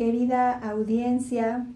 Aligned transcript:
Querida 0.00 0.52
audiencia, 0.52 1.66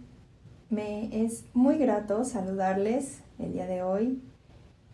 me 0.71 1.25
es 1.25 1.45
muy 1.53 1.77
grato 1.77 2.25
saludarles 2.25 3.21
el 3.39 3.53
día 3.53 3.67
de 3.67 3.83
hoy. 3.83 4.23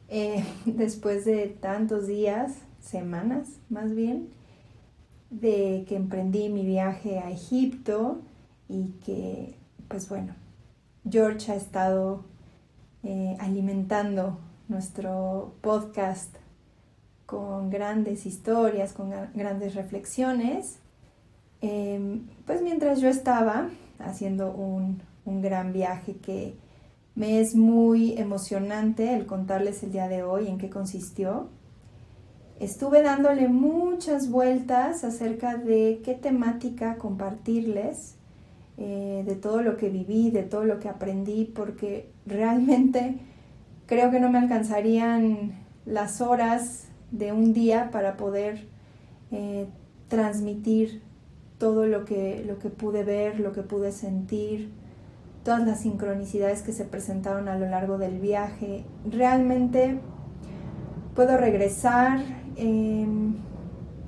Eh, 0.09 0.45
después 0.65 1.25
de 1.27 1.47
tantos 1.47 2.09
días, 2.09 2.55
semanas 2.81 3.61
más 3.69 3.95
bien, 3.95 4.31
de 5.31 5.85
que 5.87 5.95
emprendí 5.95 6.49
mi 6.49 6.67
viaje 6.67 7.21
a 7.21 7.31
Egipto 7.31 8.21
y 8.69 8.95
que, 9.05 9.55
pues 9.87 10.09
bueno, 10.09 10.35
George 11.09 11.53
ha 11.53 11.55
estado 11.55 12.25
eh, 13.05 13.37
alimentando 13.39 14.41
nuestro 14.67 15.55
podcast 15.61 16.35
con 17.27 17.71
grandes 17.71 18.27
historias, 18.27 18.93
con 18.93 19.13
grandes 19.35 19.77
reflexiones. 19.77 20.81
Em, 21.63 22.27
pues 22.47 22.63
mientras 22.63 23.01
yo 23.01 23.09
estaba 23.09 23.69
haciendo 23.99 24.53
un, 24.53 25.03
un 25.25 25.43
gran 25.43 25.73
viaje 25.73 26.17
que 26.17 26.55
me 27.15 27.41
es 27.41 27.55
muy 27.55 28.19
emocionante 28.19 29.15
el 29.15 29.27
contarles 29.27 29.83
el 29.83 29.93
día 29.93 30.09
de 30.09 30.23
hoy 30.23 30.49
en 30.49 30.59
qué 30.59 30.71
consistió. 30.71 31.49
Estuve 32.61 33.03
dándole 33.03 33.49
muchas 33.49 34.31
vueltas 34.31 35.05
acerca 35.05 35.57
de 35.57 36.01
qué 36.05 36.15
temática 36.15 36.97
compartirles, 36.97 38.17
eh, 38.77 39.23
de 39.27 39.35
todo 39.35 39.61
lo 39.61 39.77
que 39.77 39.91
viví, 39.91 40.31
de 40.31 40.43
todo 40.43 40.65
lo 40.65 40.79
que 40.79 40.89
aprendí, 40.89 41.45
porque 41.45 42.11
realmente 42.27 43.19
creo 43.87 44.11
que 44.11 44.21
no 44.21 44.31
me 44.31 44.39
alcanzarían 44.39 45.53
las 45.85 46.21
horas 46.21 46.87
de 47.11 47.33
un 47.33 47.53
día 47.53 47.91
para 47.91 48.17
poder 48.17 48.69
eh, 49.33 49.67
transmitir 50.09 51.03
todo 51.61 51.87
lo 51.87 52.07
que, 52.07 52.43
lo 52.47 52.59
que 52.59 52.71
pude 52.71 53.05
ver, 53.05 53.39
lo 53.39 53.53
que 53.53 53.61
pude 53.61 53.93
sentir, 53.93 54.73
todas 55.45 55.67
las 55.67 55.81
sincronicidades 55.81 56.63
que 56.63 56.73
se 56.73 56.87
presentaron 56.87 57.49
a 57.49 57.59
lo 57.59 57.67
largo 57.67 57.99
del 57.99 58.19
viaje. 58.19 58.85
Realmente 59.05 60.01
puedo 61.15 61.37
regresar 61.37 62.21
em, 62.57 63.35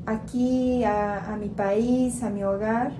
aquí 0.06 0.82
a, 0.84 1.36
mi 1.38 1.50
país, 1.50 2.22
a 2.22 2.30
mi 2.30 2.42
hogar 2.42 2.92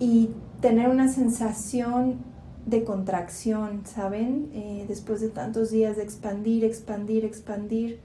y 0.00 0.30
tener 0.60 0.88
una 0.88 1.06
sensación 1.06 2.16
de 2.66 2.82
contracción, 2.82 3.82
¿saben? 3.84 4.50
Eh, 4.54 4.86
después 4.88 5.20
de 5.20 5.28
tantos 5.28 5.70
días 5.70 5.96
de 5.96 6.02
expandir, 6.02 6.64
expandir, 6.64 7.24
expandir, 7.24 8.00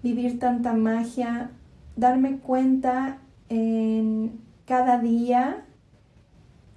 vivir 0.00 0.38
tanta 0.38 0.74
magia, 0.74 1.50
darme 1.96 2.38
cuenta 2.38 3.18
en 3.48 4.51
cada 4.66 4.98
día 4.98 5.64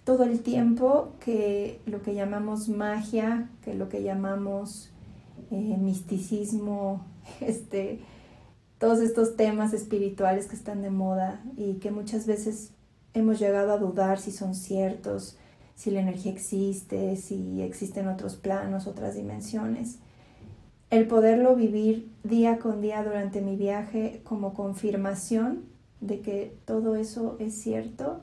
todo 0.03 0.23
el 0.23 0.41
tiempo 0.41 1.13
que 1.19 1.81
lo 1.85 2.01
que 2.01 2.13
llamamos 2.13 2.69
magia, 2.69 3.49
que 3.63 3.73
lo 3.73 3.89
que 3.89 4.03
llamamos 4.03 4.91
eh, 5.51 5.77
misticismo, 5.79 7.05
este, 7.41 7.99
todos 8.77 8.99
estos 8.99 9.35
temas 9.35 9.73
espirituales 9.73 10.47
que 10.47 10.55
están 10.55 10.81
de 10.81 10.91
moda 10.91 11.41
y 11.57 11.75
que 11.75 11.91
muchas 11.91 12.27
veces 12.27 12.71
hemos 13.13 13.39
llegado 13.39 13.73
a 13.73 13.77
dudar 13.77 14.19
si 14.19 14.31
son 14.31 14.53
ciertos, 14.53 15.37
si 15.75 15.89
la 15.91 16.01
energía 16.01 16.31
existe, 16.31 17.15
si 17.15 17.61
existen 17.61 18.07
otros 18.07 18.35
planos, 18.35 18.87
otras 18.87 19.15
dimensiones. 19.15 19.97
El 20.91 21.07
poderlo 21.07 21.55
vivir 21.55 22.11
día 22.23 22.59
con 22.59 22.81
día 22.81 23.03
durante 23.03 23.41
mi 23.41 23.55
viaje 23.55 24.21
como 24.23 24.53
confirmación 24.53 25.74
de 26.01 26.21
que 26.21 26.57
todo 26.65 26.95
eso 26.95 27.37
es 27.39 27.61
cierto 27.61 28.21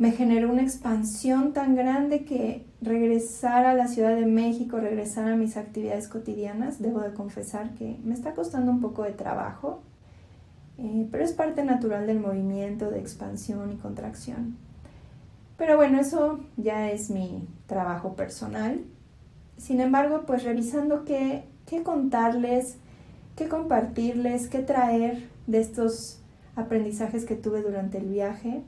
me 0.00 0.12
generó 0.12 0.50
una 0.50 0.62
expansión 0.62 1.52
tan 1.52 1.74
grande 1.74 2.24
que 2.24 2.64
regresar 2.80 3.66
a 3.66 3.74
la 3.74 3.86
Ciudad 3.86 4.16
de 4.16 4.24
México, 4.24 4.80
regresar 4.80 5.30
a 5.30 5.36
mis 5.36 5.58
actividades 5.58 6.08
cotidianas, 6.08 6.80
debo 6.80 7.00
de 7.00 7.12
confesar 7.12 7.74
que 7.74 7.98
me 8.02 8.14
está 8.14 8.34
costando 8.34 8.70
un 8.70 8.80
poco 8.80 9.02
de 9.02 9.12
trabajo, 9.12 9.82
eh, 10.78 11.06
pero 11.10 11.22
es 11.22 11.34
parte 11.34 11.64
natural 11.64 12.06
del 12.06 12.18
movimiento 12.18 12.90
de 12.90 12.98
expansión 12.98 13.72
y 13.72 13.76
contracción. 13.76 14.56
Pero 15.58 15.76
bueno, 15.76 16.00
eso 16.00 16.40
ya 16.56 16.90
es 16.90 17.10
mi 17.10 17.46
trabajo 17.66 18.14
personal. 18.14 18.80
Sin 19.58 19.82
embargo, 19.82 20.22
pues 20.26 20.44
revisando 20.44 21.04
qué, 21.04 21.44
qué 21.66 21.82
contarles, 21.82 22.78
qué 23.36 23.48
compartirles, 23.50 24.48
qué 24.48 24.60
traer 24.60 25.28
de 25.46 25.60
estos 25.60 26.19
aprendizajes 26.60 27.24
que 27.24 27.36
tuve 27.36 27.62
durante 27.62 27.98
el 27.98 28.06
viaje, 28.06 28.62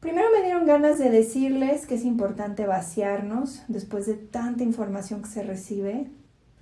Primero 0.00 0.28
me 0.32 0.42
dieron 0.42 0.64
ganas 0.64 0.98
de 0.98 1.10
decirles 1.10 1.86
que 1.86 1.96
es 1.96 2.06
importante 2.06 2.66
vaciarnos 2.66 3.62
después 3.68 4.06
de 4.06 4.14
tanta 4.14 4.64
información 4.64 5.20
que 5.20 5.28
se 5.28 5.42
recibe. 5.42 6.10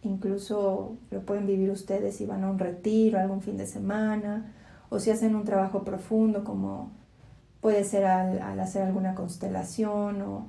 Incluso 0.03 0.97
lo 1.13 1.23
pueden 1.23 1.47
vivir 1.47 1.71
ustedes 1.71 2.17
si 2.17 2.27
van 2.27 2.43
a 2.43 2.51
un 2.51 2.59
retiro, 2.59 3.21
algún 3.21 3.41
fin 3.41 3.57
de 3.57 3.67
semana, 3.67 4.53
o 4.89 4.99
si 4.99 5.13
hacen 5.13 5.37
un 5.37 5.45
trabajo 5.45 5.85
profundo 5.85 6.43
como 6.43 6.91
puede 7.61 7.85
ser 7.85 8.07
al, 8.07 8.59
hacer 8.59 8.83
alguna 8.83 9.15
constelación 9.15 10.21
o 10.23 10.49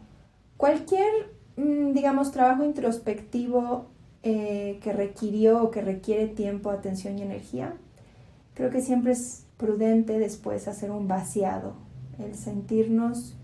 cualquier, 0.58 1.12
mm, 1.58 1.94
digamos, 1.94 2.32
trabajo 2.32 2.64
introspectivo 2.64 3.86
eh, 4.24 4.80
que 4.82 4.94
requirió 4.94 5.64
o 5.64 5.70
que 5.70 5.82
requiere 5.82 6.28
tiempo, 6.28 6.72
atención 6.72 7.20
y 7.20 7.22
energía. 7.22 7.76
Creo 8.60 8.72
que 8.72 8.82
siempre 8.82 9.14
es 9.14 9.46
prudente 9.56 10.20
después 10.20 10.68
hacer 10.68 10.92
un 10.92 11.08
vaciado 11.08 11.76
el 12.20 12.36
sentirnos 12.36 13.38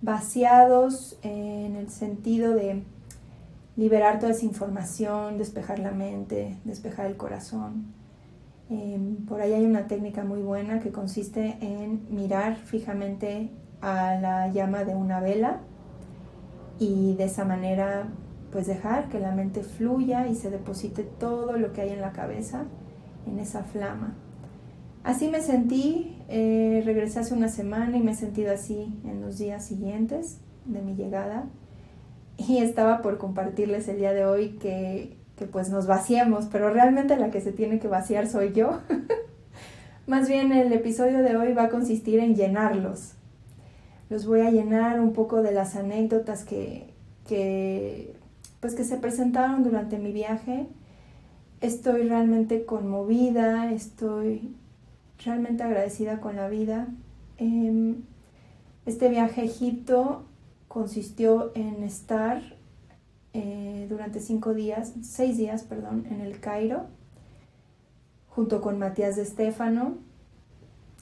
vaciados 0.00 1.18
en 1.24 1.74
el 1.74 1.90
sentido 1.90 2.54
de 2.54 2.84
liberar 3.74 4.20
toda 4.20 4.30
esa 4.30 4.44
información, 4.44 5.38
despejar 5.38 5.80
la 5.80 5.90
mente, 5.90 6.56
despejar 6.64 7.06
el 7.06 7.16
corazón. 7.16 7.86
Em, 8.68 9.16
por 9.26 9.40
ahí 9.40 9.54
hay 9.54 9.64
una 9.64 9.88
técnica 9.88 10.22
muy 10.22 10.40
buena 10.40 10.78
que 10.78 10.92
consiste 10.92 11.58
en 11.60 12.06
mirar 12.08 12.54
fijamente 12.54 13.50
a 13.80 14.14
la 14.20 14.52
llama 14.52 14.84
de 14.84 14.94
una 14.94 15.18
vela 15.18 15.62
y 16.78 17.16
de 17.16 17.24
esa 17.24 17.44
manera 17.44 18.06
pues 18.52 18.68
dejar 18.68 19.08
que 19.08 19.18
la 19.18 19.32
mente 19.32 19.64
fluya 19.64 20.28
y 20.28 20.36
se 20.36 20.48
deposite 20.48 21.02
todo 21.02 21.56
lo 21.56 21.72
que 21.72 21.80
hay 21.80 21.90
en 21.90 22.00
la 22.00 22.12
cabeza 22.12 22.66
en 23.26 23.40
esa 23.40 23.64
flama. 23.64 24.14
Así 25.02 25.28
me 25.28 25.40
sentí, 25.40 26.16
eh, 26.28 26.82
regresé 26.84 27.20
hace 27.20 27.34
una 27.34 27.48
semana 27.48 27.96
y 27.96 28.00
me 28.00 28.12
he 28.12 28.14
sentido 28.14 28.52
así 28.52 28.94
en 29.04 29.22
los 29.22 29.38
días 29.38 29.64
siguientes 29.64 30.38
de 30.66 30.82
mi 30.82 30.94
llegada. 30.94 31.46
Y 32.36 32.58
estaba 32.58 33.00
por 33.00 33.18
compartirles 33.18 33.88
el 33.88 33.98
día 33.98 34.12
de 34.12 34.26
hoy 34.26 34.58
que, 34.60 35.16
que 35.36 35.46
pues 35.46 35.70
nos 35.70 35.86
vaciemos, 35.86 36.46
pero 36.52 36.70
realmente 36.70 37.16
la 37.16 37.30
que 37.30 37.40
se 37.40 37.52
tiene 37.52 37.78
que 37.78 37.88
vaciar 37.88 38.26
soy 38.26 38.52
yo. 38.52 38.80
Más 40.06 40.28
bien 40.28 40.52
el 40.52 40.72
episodio 40.72 41.22
de 41.22 41.36
hoy 41.36 41.54
va 41.54 41.64
a 41.64 41.68
consistir 41.70 42.18
en 42.20 42.34
llenarlos. 42.34 43.12
Los 44.10 44.26
voy 44.26 44.40
a 44.40 44.50
llenar 44.50 45.00
un 45.00 45.12
poco 45.12 45.40
de 45.40 45.52
las 45.52 45.76
anécdotas 45.76 46.44
que, 46.44 46.92
que, 47.26 48.14
pues 48.60 48.74
que 48.74 48.84
se 48.84 48.96
presentaron 48.96 49.62
durante 49.62 49.98
mi 49.98 50.12
viaje. 50.12 50.66
Estoy 51.60 52.08
realmente 52.08 52.64
conmovida, 52.64 53.70
estoy 53.70 54.56
realmente 55.24 55.62
agradecida 55.62 56.20
con 56.20 56.36
la 56.36 56.48
vida. 56.48 56.88
Em, 57.38 58.02
este 58.86 59.08
viaje 59.08 59.42
a 59.42 59.44
Egipto 59.44 60.24
consistió 60.68 61.52
en 61.54 61.82
estar 61.82 62.42
eh, 63.32 63.86
durante 63.88 64.20
cinco 64.20 64.54
días, 64.54 64.94
seis 65.02 65.36
días, 65.36 65.62
perdón, 65.62 66.06
en 66.10 66.20
el 66.20 66.40
Cairo, 66.40 66.86
junto 68.28 68.60
con 68.60 68.78
Matías 68.78 69.16
de 69.16 69.22
Estéfano, 69.22 69.98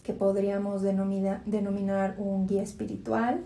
que 0.02 0.12
podríamos 0.12 0.82
denominar 0.82 2.14
un 2.18 2.46
guía 2.46 2.62
espiritual. 2.62 3.44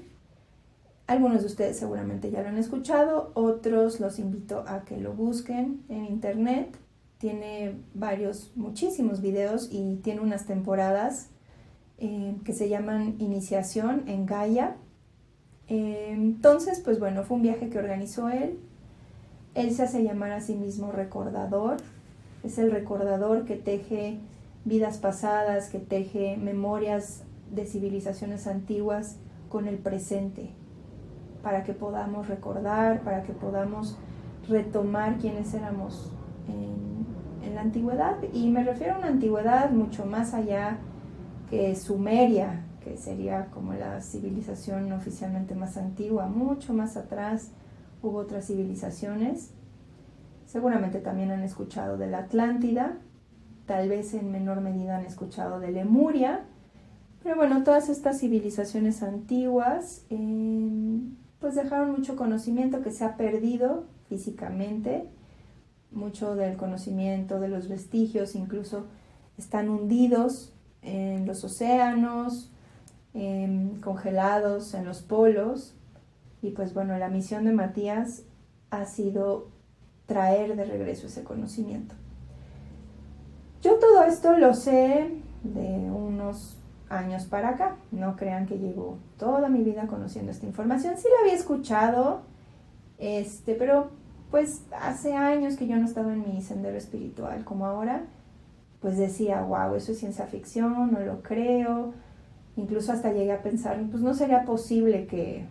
Algunos 1.06 1.40
de 1.40 1.46
ustedes 1.46 1.76
seguramente 1.76 2.30
ya 2.30 2.42
lo 2.42 2.48
han 2.48 2.56
escuchado, 2.56 3.32
otros 3.34 4.00
los 4.00 4.18
invito 4.18 4.64
a 4.66 4.84
que 4.84 4.96
lo 4.98 5.12
busquen 5.12 5.82
en 5.88 6.04
internet. 6.06 6.76
Tiene 7.22 7.76
varios, 7.94 8.50
muchísimos 8.56 9.20
videos 9.20 9.68
y 9.70 10.00
tiene 10.02 10.22
unas 10.22 10.44
temporadas 10.44 11.28
eh, 11.98 12.34
que 12.44 12.52
se 12.52 12.68
llaman 12.68 13.14
Iniciación 13.20 14.02
en 14.08 14.26
Gaia. 14.26 14.74
Eh, 15.68 16.08
entonces, 16.10 16.80
pues 16.80 16.98
bueno, 16.98 17.22
fue 17.22 17.36
un 17.36 17.44
viaje 17.44 17.68
que 17.68 17.78
organizó 17.78 18.28
él. 18.28 18.58
Él 19.54 19.72
se 19.72 19.84
hace 19.84 20.02
llamar 20.02 20.32
a 20.32 20.40
sí 20.40 20.56
mismo 20.56 20.90
recordador. 20.90 21.76
Es 22.42 22.58
el 22.58 22.72
recordador 22.72 23.44
que 23.44 23.54
teje 23.54 24.18
vidas 24.64 24.98
pasadas, 24.98 25.68
que 25.68 25.78
teje 25.78 26.36
memorias 26.38 27.22
de 27.52 27.66
civilizaciones 27.66 28.48
antiguas 28.48 29.14
con 29.48 29.68
el 29.68 29.78
presente, 29.78 30.50
para 31.40 31.62
que 31.62 31.72
podamos 31.72 32.26
recordar, 32.26 33.02
para 33.02 33.22
que 33.22 33.32
podamos 33.32 33.96
retomar 34.48 35.18
quiénes 35.18 35.54
éramos 35.54 36.10
en, 36.48 36.91
en 37.42 37.54
la 37.54 37.62
antigüedad. 37.62 38.16
Y 38.32 38.48
me 38.50 38.64
refiero 38.64 38.94
a 38.94 38.98
una 38.98 39.08
antigüedad 39.08 39.70
mucho 39.70 40.06
más 40.06 40.34
allá 40.34 40.78
que 41.50 41.74
Sumeria, 41.76 42.64
que 42.82 42.96
sería 42.96 43.46
como 43.46 43.74
la 43.74 44.00
civilización 44.00 44.92
oficialmente 44.92 45.54
más 45.54 45.76
antigua, 45.76 46.26
mucho 46.26 46.72
más 46.72 46.96
atrás 46.96 47.50
hubo 48.02 48.18
otras 48.18 48.46
civilizaciones. 48.46 49.50
Seguramente 50.46 51.00
también 51.00 51.30
han 51.30 51.42
escuchado 51.42 51.96
de 51.96 52.08
la 52.08 52.18
Atlántida, 52.18 52.98
tal 53.66 53.88
vez 53.88 54.14
en 54.14 54.30
menor 54.32 54.60
medida 54.60 54.96
han 54.96 55.04
escuchado 55.04 55.60
de 55.60 55.70
Lemuria, 55.70 56.44
pero 57.22 57.36
bueno, 57.36 57.62
todas 57.62 57.88
estas 57.88 58.18
civilizaciones 58.18 59.02
antiguas 59.02 60.04
em, 60.10 61.14
pues 61.38 61.54
dejaron 61.54 61.92
mucho 61.92 62.16
conocimiento 62.16 62.82
que 62.82 62.90
se 62.90 63.04
ha 63.04 63.16
perdido 63.16 63.84
físicamente, 64.08 65.08
mucho 65.92 66.34
del 66.34 66.56
conocimiento, 66.56 67.40
de 67.40 67.48
los 67.48 67.68
vestigios, 67.68 68.34
incluso 68.34 68.86
están 69.38 69.68
hundidos 69.68 70.52
en 70.82 71.26
los 71.26 71.44
océanos, 71.44 72.50
em, 73.14 73.80
congelados 73.80 74.74
en 74.74 74.84
los 74.84 75.02
polos. 75.02 75.74
Y 76.42 76.50
pues 76.50 76.74
bueno, 76.74 76.98
la 76.98 77.08
misión 77.08 77.44
de 77.44 77.52
Matías 77.52 78.22
ha 78.70 78.84
sido 78.84 79.48
traer 80.06 80.56
de 80.56 80.64
regreso 80.64 81.06
ese 81.06 81.22
conocimiento. 81.22 81.94
Yo 83.62 83.78
todo 83.78 84.02
esto 84.02 84.36
lo 84.36 84.54
sé 84.54 85.10
de 85.44 85.90
unos 85.90 86.56
años 86.88 87.24
para 87.24 87.50
acá. 87.50 87.76
No 87.90 88.16
crean 88.16 88.46
que 88.46 88.58
llevo 88.58 88.98
toda 89.18 89.48
mi 89.48 89.62
vida 89.62 89.86
conociendo 89.86 90.32
esta 90.32 90.46
información. 90.46 90.96
Sí 90.98 91.06
la 91.14 91.20
había 91.20 91.34
escuchado, 91.34 92.22
este, 92.98 93.54
pero 93.54 93.90
pues 94.32 94.62
hace 94.80 95.14
años 95.14 95.56
que 95.56 95.66
yo 95.68 95.76
no 95.76 95.84
estaba 95.84 96.14
en 96.14 96.22
mi 96.22 96.40
sendero 96.40 96.78
espiritual 96.78 97.44
como 97.44 97.66
ahora, 97.66 98.06
pues 98.80 98.96
decía, 98.96 99.42
wow, 99.42 99.74
eso 99.74 99.92
es 99.92 99.98
ciencia 99.98 100.26
ficción, 100.26 100.90
no 100.90 101.00
lo 101.00 101.22
creo. 101.22 101.92
Incluso 102.56 102.92
hasta 102.92 103.12
llegué 103.12 103.30
a 103.32 103.42
pensar, 103.42 103.78
pues 103.90 104.02
no 104.02 104.14
sería 104.14 104.46
posible 104.46 105.06
que, 105.06 105.44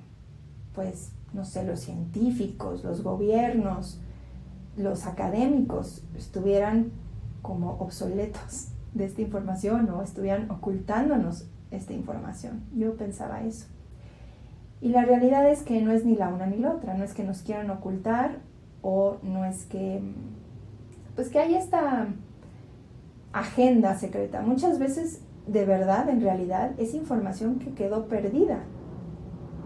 pues, 0.73 1.11
no 1.31 1.45
sé, 1.45 1.63
los 1.63 1.79
científicos, 1.79 2.83
los 2.83 3.03
gobiernos, 3.03 3.99
los 4.75 5.05
académicos 5.05 6.03
estuvieran 6.17 6.91
como 7.43 7.73
obsoletos 7.73 8.69
de 8.95 9.05
esta 9.05 9.21
información 9.21 9.91
o 9.91 10.01
estuvieran 10.01 10.49
ocultándonos 10.49 11.45
esta 11.69 11.93
información. 11.93 12.63
Yo 12.75 12.97
pensaba 12.97 13.43
eso. 13.43 13.67
Y 14.81 14.89
la 14.89 15.05
realidad 15.05 15.47
es 15.47 15.61
que 15.61 15.79
no 15.83 15.91
es 15.91 16.03
ni 16.03 16.15
la 16.15 16.29
una 16.29 16.47
ni 16.47 16.57
la 16.57 16.71
otra, 16.71 16.95
no 16.95 17.03
es 17.03 17.13
que 17.13 17.23
nos 17.23 17.43
quieran 17.43 17.69
ocultar 17.69 18.39
o 18.81 19.17
no 19.23 19.45
es 19.45 19.65
que, 19.65 20.01
pues 21.15 21.29
que 21.29 21.39
hay 21.39 21.55
esta 21.55 22.07
agenda 23.33 23.95
secreta. 23.95 24.41
Muchas 24.41 24.79
veces, 24.79 25.21
de 25.47 25.65
verdad, 25.65 26.09
en 26.09 26.21
realidad, 26.21 26.71
es 26.77 26.93
información 26.93 27.59
que 27.59 27.73
quedó 27.73 28.07
perdida. 28.07 28.59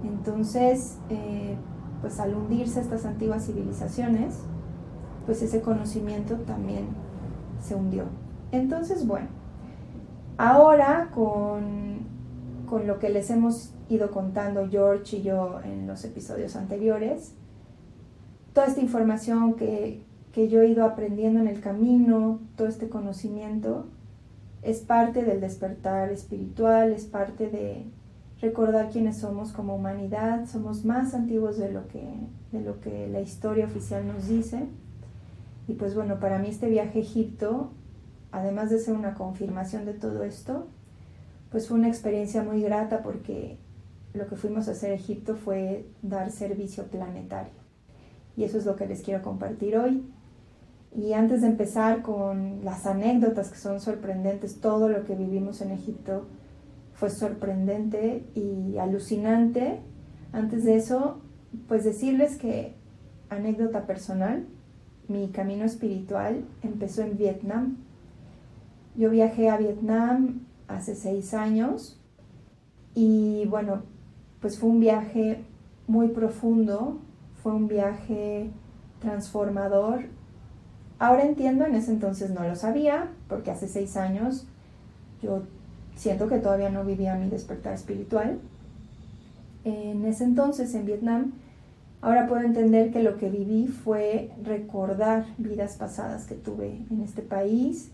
Entonces, 0.03 0.97
eh, 1.09 1.55
pues 2.01 2.19
al 2.19 2.35
hundirse 2.35 2.81
estas 2.81 3.05
antiguas 3.05 3.45
civilizaciones, 3.45 4.35
pues 5.25 5.41
ese 5.41 5.61
conocimiento 5.61 6.35
también 6.35 6.87
se 7.61 7.75
hundió. 7.75 8.03
Entonces, 8.51 9.07
bueno, 9.07 9.27
ahora 10.37 11.09
con, 11.13 11.99
con 12.69 12.85
lo 12.85 12.99
que 12.99 13.09
les 13.09 13.29
hemos 13.31 13.73
ido 13.89 14.11
contando 14.11 14.67
George 14.69 15.17
y 15.17 15.21
yo 15.23 15.59
en 15.63 15.87
los 15.87 16.03
episodios 16.05 16.55
anteriores, 16.55 17.33
toda 18.55 18.67
esta 18.67 18.79
información 18.79 19.55
que, 19.55 20.01
que 20.31 20.47
yo 20.47 20.61
he 20.61 20.69
ido 20.69 20.85
aprendiendo 20.85 21.41
en 21.41 21.49
el 21.49 21.59
camino, 21.59 22.39
todo 22.55 22.69
este 22.69 22.87
conocimiento, 22.87 23.85
es 24.61 24.79
parte 24.79 25.25
del 25.25 25.41
despertar 25.41 26.09
espiritual, 26.09 26.93
es 26.93 27.03
parte 27.03 27.49
de 27.49 27.83
recordar 28.39 28.91
quiénes 28.91 29.17
somos 29.17 29.51
como 29.51 29.75
humanidad, 29.75 30.47
somos 30.47 30.85
más 30.85 31.13
antiguos 31.13 31.57
de 31.57 31.69
lo 31.69 31.89
que, 31.89 32.07
de 32.53 32.61
lo 32.61 32.79
que 32.79 33.09
la 33.09 33.19
historia 33.19 33.65
oficial 33.65 34.07
nos 34.07 34.29
dice. 34.29 34.63
Y 35.67 35.73
pues 35.73 35.93
bueno, 35.93 36.21
para 36.21 36.39
mí 36.39 36.47
este 36.47 36.69
viaje 36.69 36.99
a 36.99 37.01
Egipto, 37.01 37.71
además 38.31 38.69
de 38.69 38.79
ser 38.79 38.95
una 38.95 39.15
confirmación 39.15 39.83
de 39.83 39.93
todo 39.93 40.23
esto, 40.23 40.67
pues 41.51 41.67
fue 41.67 41.77
una 41.77 41.89
experiencia 41.89 42.41
muy 42.41 42.61
grata 42.61 43.03
porque 43.03 43.57
lo 44.13 44.27
que 44.27 44.37
fuimos 44.37 44.69
a 44.69 44.71
hacer 44.71 44.91
a 44.91 44.95
Egipto 44.95 45.35
fue 45.35 45.85
dar 46.01 46.31
servicio 46.31 46.85
planetario. 46.85 47.64
Y 48.37 48.43
eso 48.43 48.57
es 48.57 48.65
lo 48.65 48.75
que 48.75 48.87
les 48.87 49.01
quiero 49.01 49.21
compartir 49.21 49.77
hoy. 49.77 50.03
Y 50.95 51.13
antes 51.13 51.41
de 51.41 51.47
empezar 51.47 52.01
con 52.01 52.63
las 52.63 52.85
anécdotas 52.85 53.49
que 53.49 53.57
son 53.57 53.79
sorprendentes, 53.81 54.61
todo 54.61 54.87
lo 54.87 55.03
que 55.03 55.15
vivimos 55.15 55.61
en 55.61 55.71
Egipto 55.71 56.25
fue 56.93 57.09
sorprendente 57.09 58.25
y 58.33 58.77
alucinante. 58.77 59.81
Antes 60.31 60.63
de 60.63 60.75
eso, 60.75 61.21
pues 61.67 61.83
decirles 61.83 62.37
que 62.37 62.75
anécdota 63.29 63.85
personal, 63.85 64.45
mi 65.07 65.29
camino 65.29 65.65
espiritual 65.65 66.45
empezó 66.61 67.01
en 67.01 67.17
Vietnam. 67.17 67.77
Yo 68.95 69.09
viajé 69.09 69.49
a 69.49 69.57
Vietnam 69.57 70.41
hace 70.67 70.95
seis 70.95 71.33
años 71.33 72.01
y 72.93 73.45
bueno, 73.47 73.83
pues 74.39 74.57
fue 74.57 74.69
un 74.69 74.79
viaje 74.79 75.43
muy 75.87 76.07
profundo, 76.07 77.01
fue 77.45 77.53
un 77.53 77.67
viaje 77.67 78.49
transformador. 78.99 80.05
Ahora 80.97 81.25
entiendo, 81.25 81.63
en 81.63 81.75
ese 81.75 81.91
entonces 81.91 82.31
no 82.31 82.41
lo 82.41 82.55
sabía, 82.55 83.11
porque 83.29 83.51
hace 83.51 83.67
seis 83.67 83.97
años 83.97 84.47
yo 85.21 85.43
siento 85.95 86.27
que 86.27 86.39
todavía 86.39 86.71
no 86.71 86.83
vivía 86.83 87.13
mi 87.13 87.29
despertar 87.29 87.73
espiritual. 87.73 88.39
En 89.63 90.03
ese 90.05 90.23
entonces, 90.23 90.73
en 90.73 90.87
Vietnam, 90.87 91.33
Ahora 92.01 92.27
puedo 92.27 92.41
entender 92.41 92.91
que 92.91 93.01
lo 93.01 93.17
que 93.17 93.29
viví 93.29 93.67
fue 93.67 94.31
recordar 94.43 95.25
vidas 95.39 95.75
pasadas 95.75 96.25
que 96.25 96.35
tuve 96.35 96.83
en 96.91 97.01
este 97.01 97.23
país 97.23 97.89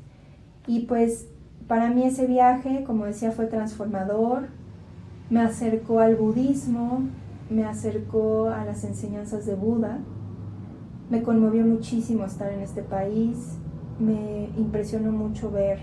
y 0.68 0.82
pues 0.82 1.28
para 1.68 1.90
mí 1.90 2.04
ese 2.04 2.26
viaje, 2.26 2.84
como 2.86 3.06
decía, 3.06 3.32
fue 3.32 3.46
transformador, 3.46 4.48
me 5.30 5.40
acercó 5.40 6.00
al 6.00 6.18
budismo, 6.18 7.04
me 7.52 7.66
acercó 7.66 8.48
a 8.48 8.66
las 8.66 8.84
enseñanzas 8.84 9.46
de 9.46 9.56
Buda, 9.56 10.00
me 11.10 11.22
conmovió 11.22 11.66
muchísimo 11.66 12.26
estar 12.26 12.52
en 12.52 12.62
este 12.62 12.82
país, 12.82 13.58
me 14.00 14.50
impresionó 14.58 15.12
mucho 15.12 15.52
ver 15.52 15.80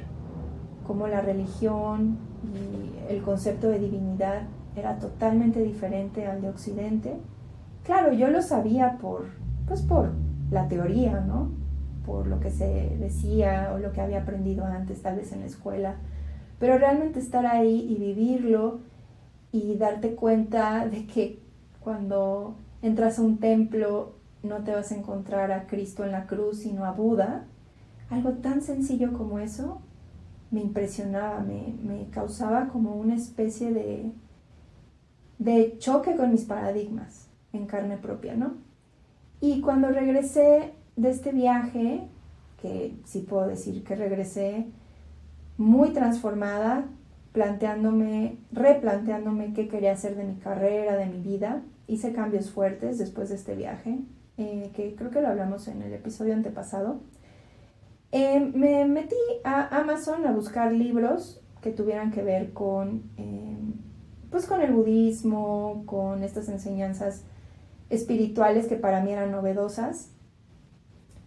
cómo 0.87 1.07
la 1.07 1.21
religión 1.21 2.19
y 2.55 3.13
el 3.13 3.23
concepto 3.23 3.69
de 3.69 3.79
divinidad 3.79 4.43
era 4.75 4.99
totalmente 4.99 5.63
diferente 5.63 6.27
al 6.27 6.41
de 6.41 6.49
Occidente 6.49 7.17
Claro, 7.89 8.13
yo 8.13 8.29
lo 8.29 8.43
sabía 8.43 8.99
por, 9.01 9.31
pues 9.67 9.81
por 9.81 10.11
la 10.51 10.69
teoría, 10.69 11.21
¿no? 11.21 11.51
Por 12.05 12.27
lo 12.27 12.39
que 12.39 12.51
se 12.51 12.99
decía 13.01 13.73
o 13.75 13.79
lo 13.79 13.93
que 13.93 14.03
había 14.03 14.21
aprendido 14.21 14.67
antes, 14.67 15.01
tal 15.01 15.17
vez 15.17 15.33
en 15.33 15.41
la 15.41 15.47
escuela. 15.47 15.95
Pero 16.59 16.77
realmente 16.77 17.19
estar 17.19 17.47
ahí 17.47 17.87
y 17.89 17.97
vivirlo 17.97 18.81
y 19.53 19.77
darte 19.77 20.15
cuenta 20.15 20.87
de 20.87 21.07
que 21.07 21.39
cuando 21.89 22.55
entras 22.83 23.19
a 23.19 23.23
un 23.23 23.39
templo 23.39 24.13
no 24.43 24.63
te 24.63 24.75
vas 24.75 24.93
a 24.93 24.95
encontrar 24.95 25.53
a 25.53 25.67
Cristo 25.67 26.05
en 26.05 26.13
la 26.13 26.27
cruz, 26.27 26.59
sino 26.59 26.85
a 26.85 26.93
Buda, 26.93 27.47
algo 28.11 28.33
tan 28.33 28.61
sencillo 28.61 29.15
como 29.15 29.39
eso 29.39 29.81
me 30.51 30.61
impresionaba, 30.61 31.41
me, 31.41 32.09
causaba 32.11 32.69
como 32.69 32.95
una 32.95 33.15
especie 33.15 33.73
de, 33.73 34.13
de 35.39 35.79
choque 35.79 36.15
con 36.15 36.31
mis 36.31 36.45
paradigmas 36.45 37.31
en 37.55 37.65
carne 37.65 37.97
propia, 37.97 38.37
¿no? 38.37 38.59
Y 39.41 39.63
cuando 39.63 39.89
regresé 39.89 40.75
de 40.97 41.09
este 41.09 41.33
viaje, 41.33 42.07
que 42.61 42.99
sí 43.07 43.21
puedo 43.21 43.47
decir 43.47 43.83
que 43.83 43.97
regresé 43.97 44.67
muy 45.57 45.95
transformada, 45.95 46.85
planteándome, 47.33 48.37
replanteándome 48.53 49.55
qué 49.55 49.69
quería 49.69 49.93
hacer 49.93 50.17
de 50.17 50.25
mi 50.25 50.35
carrera, 50.35 50.95
de 50.95 51.07
mi 51.07 51.23
vida, 51.23 51.63
hice 51.89 52.13
cambios 52.13 52.51
fuertes 52.51 52.99
después 52.99 53.31
de 53.31 53.35
este 53.35 53.57
viaje, 53.57 53.99
eh, 54.37 54.71
que 54.75 54.95
creo 54.95 55.11
que 55.11 55.21
lo 55.21 55.29
hablamos 55.29 55.67
en 55.67 55.83
el 55.83 55.93
episodio 55.93 56.35
antepasado. 56.35 57.01
Eh, 58.13 58.41
me 58.55 58.85
metí 58.85 59.17
a 59.43 59.77
Amazon 59.77 60.27
a 60.27 60.33
buscar 60.33 60.73
libros 60.73 61.43
que 61.61 61.73
tuvieran 61.73 62.13
que 62.13 62.23
ver 62.23 62.53
con, 62.53 63.03
pues 64.31 64.47
con 64.47 64.61
el 64.61 64.73
budismo, 64.73 65.83
con 65.87 66.23
estas 66.23 66.49
enseñanzas 66.49 67.25
espirituales 67.91 68.67
que 68.67 68.77
para 68.77 69.03
mí 69.03 69.11
eran 69.11 69.33
novedosas. 69.33 70.11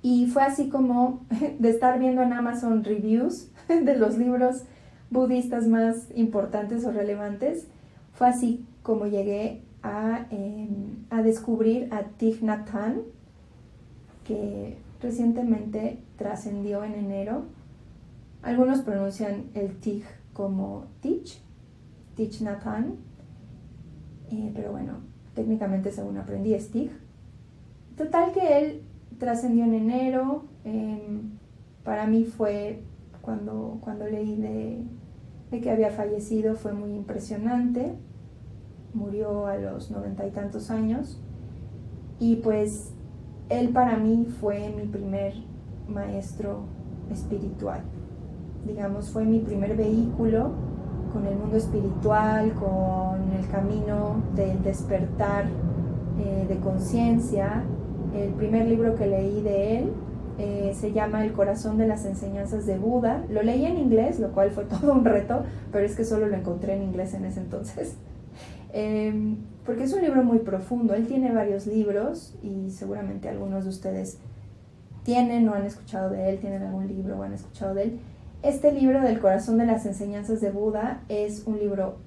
Y 0.02 0.28
fue 0.28 0.44
así 0.44 0.70
como 0.70 1.26
de 1.60 1.70
estar 1.70 2.00
viendo 2.00 2.22
en 2.22 2.34
Amazon 2.34 2.84
reviews 2.84 3.52
de 3.68 3.96
los 3.98 4.18
libros 4.18 4.64
budistas 5.10 5.68
más 5.68 6.08
importantes 6.16 6.86
o 6.86 6.92
relevantes, 6.92 7.68
fue 8.14 8.28
así 8.30 8.66
como 8.82 9.06
llegué 9.06 9.62
a, 9.84 10.26
em, 10.30 11.06
a 11.10 11.22
descubrir 11.22 11.94
a 11.94 12.04
Thich 12.18 12.42
Nhat 12.42 12.70
que 14.24 14.78
recientemente 15.02 16.00
trascendió 16.18 16.84
en 16.84 16.94
enero. 16.94 17.46
Algunos 18.42 18.82
pronuncian 18.82 19.46
el 19.54 19.76
Thich 19.80 20.06
como 20.34 20.86
Thich, 21.02 21.42
Thich 22.16 22.42
Nhat 22.42 22.64
eh, 24.32 24.52
pero 24.56 24.72
bueno, 24.72 25.00
técnicamente 25.36 25.92
según 25.92 26.18
aprendí 26.18 26.54
es 26.54 26.72
Thich. 26.72 26.92
Total 27.98 28.32
que 28.32 28.58
él 28.60 28.82
trascendió 29.18 29.66
en 29.66 29.74
enero, 29.74 30.46
em, 30.64 31.38
para 31.84 32.08
mí 32.08 32.26
fue 32.26 32.82
cuando, 33.22 33.78
cuando 33.82 34.08
leí 34.08 34.36
de, 34.36 34.84
de, 35.52 35.62
que 35.62 35.70
había 35.70 35.92
fallecido, 35.92 36.56
fue 36.56 36.74
muy 36.74 36.94
impresionante, 36.94 37.94
murió 38.94 39.48
a 39.48 39.58
los 39.58 39.92
noventa 39.92 40.26
y 40.26 40.32
tantos 40.32 40.70
años, 40.70 41.22
y 42.20 42.38
pues 42.38 42.94
él 43.50 43.70
para 43.70 43.98
mí 43.98 44.28
fue 44.40 44.74
mi 44.76 44.88
primer 44.88 45.34
maestro 45.88 46.66
espiritual, 47.12 47.82
digamos, 48.66 49.10
fue 49.10 49.26
mi 49.26 49.40
primer 49.40 49.76
vehículo 49.76 50.52
con 51.12 51.26
el 51.26 51.36
mundo 51.36 51.58
espiritual, 51.58 52.54
con 52.54 53.34
el 53.38 53.48
camino 53.50 54.22
del 54.36 54.64
despertar 54.64 55.46
eh, 56.20 56.46
de 56.48 56.58
conciencia. 56.60 57.64
El 58.16 58.34
primer 58.34 58.68
libro 58.68 58.96
que 58.96 59.08
leí 59.08 59.42
de 59.42 59.78
él 59.78 59.94
eh, 60.38 60.74
se 60.74 60.94
llama 60.94 61.24
El 61.24 61.34
corazón 61.34 61.78
de 61.78 61.88
las 61.88 62.06
enseñanzas 62.06 62.66
de 62.66 62.78
Buda. 62.78 63.24
Lo 63.30 63.42
leí 63.44 63.66
en 63.66 63.78
inglés, 63.78 64.20
lo 64.20 64.32
cual 64.32 64.52
fue 64.52 64.66
todo 64.82 64.94
un 64.94 65.06
reto, 65.06 65.44
pero 65.72 65.86
es 65.86 65.96
que 65.96 66.06
solo 66.06 66.28
lo 66.28 66.36
encontré 66.36 66.76
en 66.76 66.84
inglés 66.84 67.14
en 67.14 67.26
ese 67.26 67.40
entonces. 67.40 67.96
Em, 68.74 69.38
porque 69.66 69.84
es 69.84 69.94
un 69.94 70.02
libro 70.02 70.24
muy 70.24 70.40
profundo. 70.40 70.94
Él 70.94 71.08
tiene 71.08 71.32
varios 71.32 71.68
libros 71.68 72.36
y 72.42 72.70
seguramente 72.70 73.30
algunos 73.30 73.66
de 73.66 73.70
ustedes 73.70 74.18
tienen 75.04 75.48
o 75.50 75.54
han 75.54 75.66
escuchado 75.66 76.10
de 76.10 76.30
él, 76.30 76.40
tienen 76.40 76.64
algún 76.64 76.88
libro 76.88 77.18
o 77.18 77.24
han 77.24 77.34
escuchado 77.34 77.74
de 77.74 77.84
él. 77.84 78.00
Este 78.44 78.72
libro 78.72 79.02
del 79.02 79.20
corazón 79.20 79.58
de 79.58 79.66
las 79.66 79.86
enseñanzas 79.86 80.42
de 80.42 80.52
Buda 80.52 81.04
es 81.10 81.44
un 81.46 81.60
libro 81.60 81.98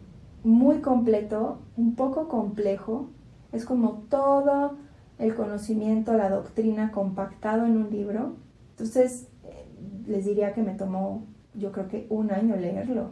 muy 0.42 0.78
completo, 0.78 1.58
un 1.76 1.94
poco 1.94 2.28
complejo. 2.28 3.08
Es 3.52 3.64
como 3.64 4.04
todo 4.08 4.76
el 5.18 5.34
conocimiento, 5.34 6.14
la 6.14 6.28
doctrina 6.30 6.90
compactado 6.90 7.66
en 7.66 7.76
un 7.76 7.90
libro. 7.90 8.34
Entonces, 8.70 9.28
eh, 9.44 9.64
les 10.06 10.24
diría 10.24 10.52
que 10.52 10.62
me 10.62 10.74
tomó, 10.74 11.24
yo 11.54 11.70
creo 11.72 11.88
que 11.88 12.06
un 12.10 12.32
año 12.32 12.56
leerlo, 12.56 13.10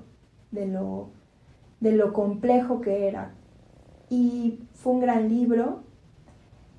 de 0.50 0.66
lo, 0.66 1.10
de 1.80 1.92
lo 1.92 2.12
complejo 2.12 2.80
que 2.80 3.06
era. 3.08 3.34
Y 4.12 4.58
fue 4.74 4.92
un 4.92 5.00
gran 5.00 5.30
libro, 5.30 5.80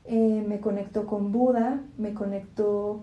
eh, 0.05 0.45
me 0.47 0.59
conectó 0.59 1.07
con 1.07 1.31
Buda, 1.31 1.81
me 1.97 2.13
conectó 2.13 3.01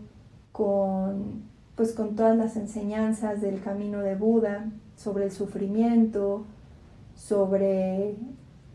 con 0.52 1.50
pues 1.75 1.92
con 1.94 2.14
todas 2.14 2.37
las 2.37 2.56
enseñanzas 2.56 3.40
del 3.40 3.60
camino 3.60 4.02
de 4.02 4.14
Buda 4.14 4.70
sobre 4.96 5.25
el 5.25 5.32
sufrimiento, 5.32 6.44
sobre 7.16 8.14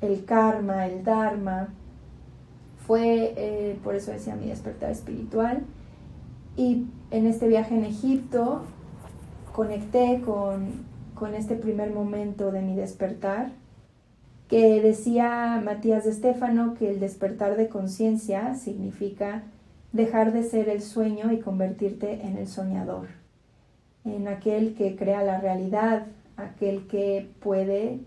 el 0.01 0.25
karma, 0.25 0.87
el 0.87 1.05
dharma. 1.05 1.69
Fue, 2.85 3.33
eh, 3.37 3.79
por 3.81 3.95
eso 3.95 4.11
decía, 4.11 4.35
mi 4.35 4.47
despertar 4.47 4.91
espiritual. 4.91 5.61
Y 6.57 6.87
en 7.11 7.27
este 7.27 7.47
viaje 7.47 7.75
en 7.77 7.85
Egipto 7.85 8.63
conecté 9.53 10.21
con, 10.25 10.83
con 11.13 11.33
este 11.33 11.55
primer 11.55 11.93
momento 11.93 12.51
de 12.51 12.61
mi 12.61 12.75
despertar, 12.75 13.51
que 14.47 14.81
decía 14.81 15.61
Matías 15.63 16.03
de 16.03 16.11
Estéfano 16.11 16.75
que 16.75 16.89
el 16.89 16.99
despertar 16.99 17.57
de 17.57 17.67
conciencia 17.67 18.55
significa 18.55 19.43
dejar 19.91 20.33
de 20.33 20.43
ser 20.43 20.69
el 20.69 20.81
sueño 20.81 21.31
y 21.31 21.39
convertirte 21.39 22.25
en 22.25 22.37
el 22.37 22.47
soñador, 22.47 23.07
en 24.03 24.27
aquel 24.27 24.75
que 24.75 24.95
crea 24.95 25.23
la 25.23 25.39
realidad, 25.39 26.07
aquel 26.37 26.85
que 26.87 27.29
puede 27.39 28.01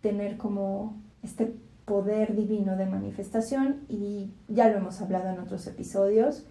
tener 0.00 0.36
como 0.36 0.96
este 1.22 1.52
poder 1.84 2.34
divino 2.34 2.76
de 2.76 2.86
manifestación 2.86 3.82
y 3.88 4.30
ya 4.48 4.68
lo 4.68 4.78
hemos 4.78 5.00
hablado 5.00 5.28
en 5.28 5.38
otros 5.38 5.66
episodios, 5.66 6.44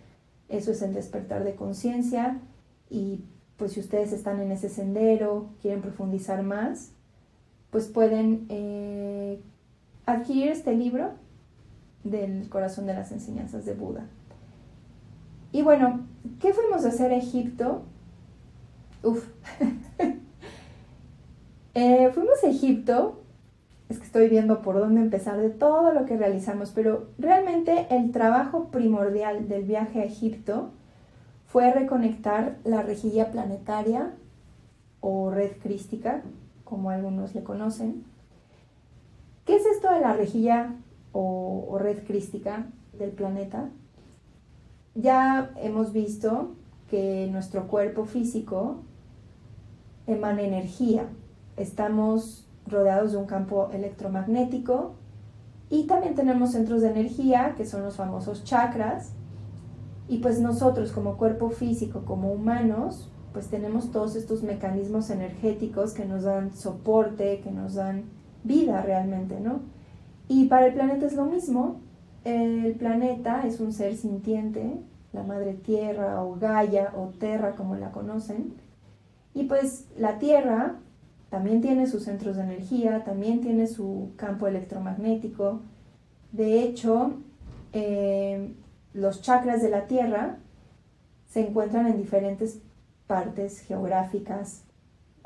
eso 0.49 0.71
es 0.71 0.81
el 0.81 0.93
despertar 0.93 1.43
de 1.43 1.55
conciencia 1.55 2.39
y 2.89 3.21
pues 3.57 3.73
si 3.73 3.79
ustedes 3.79 4.13
están 4.13 4.39
en 4.39 4.51
ese 4.51 4.69
sendero, 4.69 5.49
quieren 5.61 5.81
profundizar 5.81 6.43
más, 6.43 6.91
pues 7.77 7.89
pueden 7.89 8.47
eh, 8.49 9.39
adquirir 10.07 10.47
este 10.47 10.73
libro 10.73 11.11
del 12.03 12.49
corazón 12.49 12.87
de 12.87 12.95
las 12.95 13.11
enseñanzas 13.11 13.65
de 13.65 13.75
Buda. 13.75 14.07
Y 15.51 15.61
bueno, 15.61 15.99
¿qué 16.39 16.53
fuimos 16.53 16.85
a 16.85 16.87
hacer 16.87 17.11
a 17.11 17.17
Egipto? 17.17 17.83
Uf. 19.03 19.23
Eh, 21.75 22.09
fuimos 22.15 22.43
a 22.43 22.47
Egipto, 22.47 23.21
es 23.87 23.99
que 23.99 24.05
estoy 24.05 24.29
viendo 24.29 24.63
por 24.63 24.79
dónde 24.79 24.99
empezar 24.99 25.37
de 25.37 25.51
todo 25.51 25.93
lo 25.93 26.07
que 26.07 26.17
realizamos, 26.17 26.71
pero 26.71 27.09
realmente 27.19 27.85
el 27.91 28.11
trabajo 28.11 28.69
primordial 28.69 29.47
del 29.47 29.65
viaje 29.65 30.01
a 30.01 30.05
Egipto 30.05 30.71
fue 31.45 31.71
reconectar 31.71 32.57
la 32.63 32.81
rejilla 32.81 33.31
planetaria 33.31 34.15
o 35.01 35.29
red 35.29 35.51
crística, 35.61 36.23
como 36.67 36.89
algunos 36.89 37.33
le 37.35 37.43
conocen. 37.43 38.03
¿Qué 39.45 39.55
es 39.55 39.65
esto 39.65 39.91
de 39.91 40.01
la 40.01 40.13
rejilla 40.13 40.75
o, 41.13 41.77
red 41.79 42.05
crística 42.05 42.67
del 42.97 43.11
planeta? 43.11 43.69
ya 44.97 45.51
hemos 45.57 45.93
visto 45.93 46.55
que 46.89 47.29
nuestro 47.31 47.67
cuerpo 47.67 48.05
físico 48.05 48.77
emana 50.07 50.41
energía. 50.41 51.05
Estamos 51.55 52.47
rodeados 52.65 53.11
de 53.11 53.17
un 53.19 53.25
campo 53.25 53.69
electromagnético 53.71 54.95
y 55.69 55.85
también 55.85 56.15
tenemos 56.15 56.51
centros 56.51 56.81
de 56.81 56.89
energía, 56.89 57.53
que 57.55 57.65
son 57.65 57.83
los 57.83 57.95
famosos 57.95 58.43
chakras. 58.43 59.11
Y 60.07 60.19
pues 60.19 60.39
nosotros 60.39 60.91
como 60.91 61.17
cuerpo 61.17 61.49
físico, 61.49 62.03
como 62.05 62.31
humanos, 62.31 63.11
pues 63.37 63.49
tenemos 63.49 63.91
todos 63.91 64.15
estos 64.15 64.41
mecanismos 64.41 65.11
energéticos 65.11 65.93
que 65.93 66.05
nos 66.05 66.23
dan 66.23 66.55
soporte, 66.55 67.39
que 67.41 67.51
nos 67.51 67.75
dan 67.75 68.05
vida 68.43 68.81
realmente, 68.81 69.39
¿no? 69.39 69.59
Y 70.27 70.45
para 70.45 70.65
el 70.65 70.73
planeta 70.73 71.05
es 71.05 71.13
lo 71.13 71.25
mismo, 71.25 71.75
el 72.23 72.73
planeta 72.79 73.45
es 73.45 73.59
un 73.59 73.73
ser 73.73 73.95
sintiente, 73.95 74.81
la 75.13 75.21
madre 75.21 75.53
tierra 75.53 76.23
o 76.23 76.35
Gaia 76.37 76.93
o 76.97 77.09
Terra 77.19 77.51
como 77.51 77.75
la 77.75 77.91
conocen. 77.91 78.55
Y 79.35 79.43
pues 79.43 79.85
la 79.95 80.17
Tierra 80.17 80.77
también 81.29 81.61
tiene 81.61 81.85
sus 81.85 82.05
centros 82.05 82.37
de 82.37 82.41
energía, 82.41 83.03
también 83.03 83.41
tiene 83.41 83.67
su 83.67 84.13
campo 84.15 84.47
electromagnético. 84.47 85.61
De 86.31 86.63
hecho, 86.63 87.13
eh, 87.71 88.55
los 88.95 89.21
chakras 89.21 89.61
de 89.61 89.69
la 89.69 89.85
Tierra 89.85 90.39
se 91.27 91.45
encuentran 91.45 91.85
en 91.85 91.97
diferentes 91.97 92.61
partes 93.07 93.61
geográficas. 93.61 94.63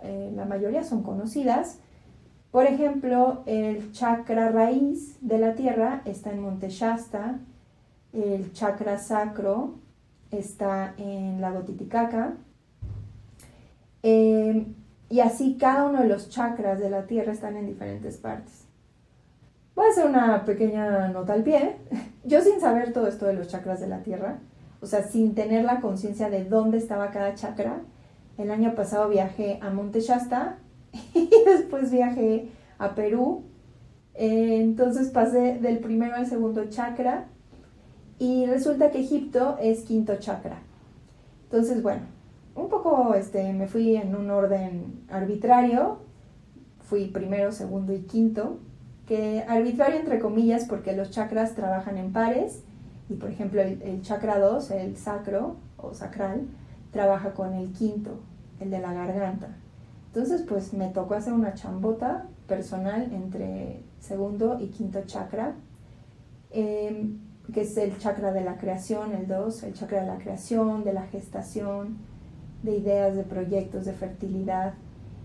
Eh, 0.01 0.31
la 0.35 0.45
mayoría 0.45 0.83
son 0.83 1.03
conocidas, 1.03 1.79
por 2.51 2.65
ejemplo, 2.65 3.43
el 3.45 3.93
chakra 3.93 4.49
raíz 4.49 5.17
de 5.21 5.39
la 5.39 5.55
tierra 5.55 6.01
está 6.03 6.31
en 6.31 6.41
Monte 6.41 6.69
Shasta, 6.69 7.39
el 8.11 8.51
chakra 8.51 8.97
sacro 8.97 9.75
está 10.31 10.93
en 10.97 11.39
Lago 11.39 11.61
Titicaca, 11.61 12.33
em, 14.03 14.75
y 15.09 15.21
así 15.21 15.57
cada 15.57 15.85
uno 15.85 16.01
de 16.01 16.09
los 16.09 16.29
chakras 16.29 16.79
de 16.79 16.89
la 16.89 17.07
tierra 17.07 17.31
están 17.31 17.55
en 17.55 17.67
diferentes 17.67 18.17
partes. 18.17 18.65
Voy 19.73 19.85
a 19.85 19.89
hacer 19.89 20.07
una 20.07 20.43
pequeña 20.43 21.07
nota 21.07 21.31
al 21.31 21.43
pie. 21.43 21.77
Yo 22.25 22.41
sin 22.41 22.59
saber 22.59 22.91
todo 22.91 23.07
esto 23.07 23.25
de 23.27 23.33
los 23.33 23.47
chakras 23.47 23.79
de 23.79 23.87
la 23.87 24.03
tierra, 24.03 24.39
o 24.81 24.87
sea, 24.87 25.03
sin 25.03 25.35
tener 25.35 25.63
la 25.63 25.79
conciencia 25.79 26.29
de 26.29 26.43
dónde 26.43 26.77
estaba 26.77 27.11
cada 27.11 27.35
chakra, 27.35 27.81
el 28.37 28.49
año 28.49 28.73
pasado 28.75 29.09
viajé 29.09 29.59
a 29.61 29.69
Monte 29.69 30.01
Shasta 30.01 30.57
y 31.13 31.29
después 31.45 31.91
viajé 31.91 32.49
a 32.79 32.95
Perú. 32.95 33.43
Eh, 34.15 34.59
entonces 34.61 35.09
pasé 35.09 35.59
del 35.59 35.79
primero 35.79 36.15
al 36.15 36.25
segundo 36.25 36.65
chakra 36.65 37.27
y 38.17 38.45
resulta 38.45 38.91
que 38.91 38.99
Egipto 38.99 39.57
es 39.61 39.83
quinto 39.83 40.15
chakra. 40.17 40.59
Entonces, 41.43 41.81
bueno, 41.83 42.01
un 42.55 42.69
poco 42.69 43.13
este, 43.13 43.53
me 43.53 43.67
fui 43.67 43.95
en 43.95 44.15
un 44.15 44.29
orden 44.31 45.03
arbitrario, 45.09 45.99
fui 46.81 47.05
primero, 47.07 47.51
segundo 47.51 47.93
y 47.93 48.01
quinto, 48.01 48.59
que 49.07 49.43
arbitrario 49.47 49.99
entre 49.99 50.19
comillas 50.19 50.65
porque 50.65 50.95
los 50.95 51.11
chakras 51.11 51.55
trabajan 51.55 51.97
en 51.97 52.13
pares 52.13 52.63
y 53.11 53.15
por 53.15 53.29
ejemplo 53.29 53.61
el, 53.61 54.01
chakra 54.01 54.39
2, 54.39 54.71
el 54.71 54.95
sacro 54.95 55.57
o 55.77 55.93
sacral, 55.93 56.47
trabaja 56.91 57.33
con 57.33 57.53
el 57.53 57.73
quinto, 57.73 58.19
el 58.59 58.71
de 58.71 58.79
la 58.79 58.93
garganta. 58.93 59.49
Entonces, 60.07 60.43
pues 60.47 60.73
me 60.73 60.87
tocó 60.89 61.15
hacer 61.15 61.33
una 61.33 61.53
chambota 61.53 62.27
personal 62.47 63.11
entre 63.11 63.83
segundo 63.99 64.57
y 64.59 64.67
quinto 64.67 65.01
chakra, 65.05 65.55
em, 66.51 67.19
que 67.53 67.61
es 67.61 67.77
el 67.77 67.97
chakra 67.97 68.31
de 68.31 68.41
la 68.41 68.57
creación, 68.57 69.13
el 69.13 69.27
2, 69.27 69.63
el 69.63 69.73
chakra 69.73 70.01
de 70.01 70.07
la 70.07 70.17
creación, 70.17 70.83
de 70.83 70.93
la 70.93 71.03
gestación, 71.03 71.97
de 72.63 72.77
ideas, 72.77 73.15
de 73.15 73.23
proyectos, 73.23 73.85
de 73.85 73.93
fertilidad. 73.93 74.73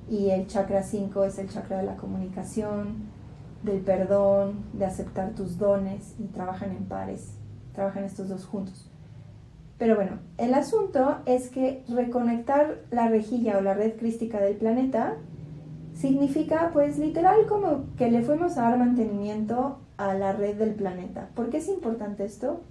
Y 0.09 0.31
el 0.31 0.47
chakra 0.47 0.83
5 0.83 1.25
es 1.25 1.38
el 1.38 1.49
chakra 1.49 1.78
de 1.78 1.85
la 1.85 1.97
comunicación, 1.97 3.11
del 3.62 3.81
perdón, 3.81 4.64
de 4.73 4.87
aceptar 4.87 5.35
tus 5.35 5.59
dones 5.59 6.14
y 6.19 6.25
trabajan 6.25 6.71
en 6.71 6.85
pares, 6.85 7.37
trabajan 7.76 8.04
estos 8.04 8.28
dos 8.28 8.45
juntos. 8.45 8.90
Pero 9.78 9.95
bueno, 9.95 10.18
el 10.38 10.54
asunto 10.54 11.18
es 11.26 11.50
que 11.50 11.85
reconectar 11.88 12.78
la 12.90 13.09
rejilla 13.09 13.59
o 13.59 13.61
la 13.61 13.75
red 13.75 13.97
crística 13.97 14.40
del 14.40 14.56
planeta 14.56 15.16
significa 15.95 16.71
pues 16.73 16.99
literal 16.99 17.47
como 17.47 17.85
que 17.97 18.11
le 18.11 18.23
fuimos 18.23 18.56
a 18.56 18.62
dar 18.62 18.78
mantenimiento 18.78 19.78
a 19.99 20.14
la 20.14 20.33
red 20.33 20.56
del 20.56 20.75
planeta. 20.75 21.28
¿Por 21.35 21.50
qué 21.50 21.59
es 21.59 21.68
importante 21.68 22.25
esto? 22.25 22.62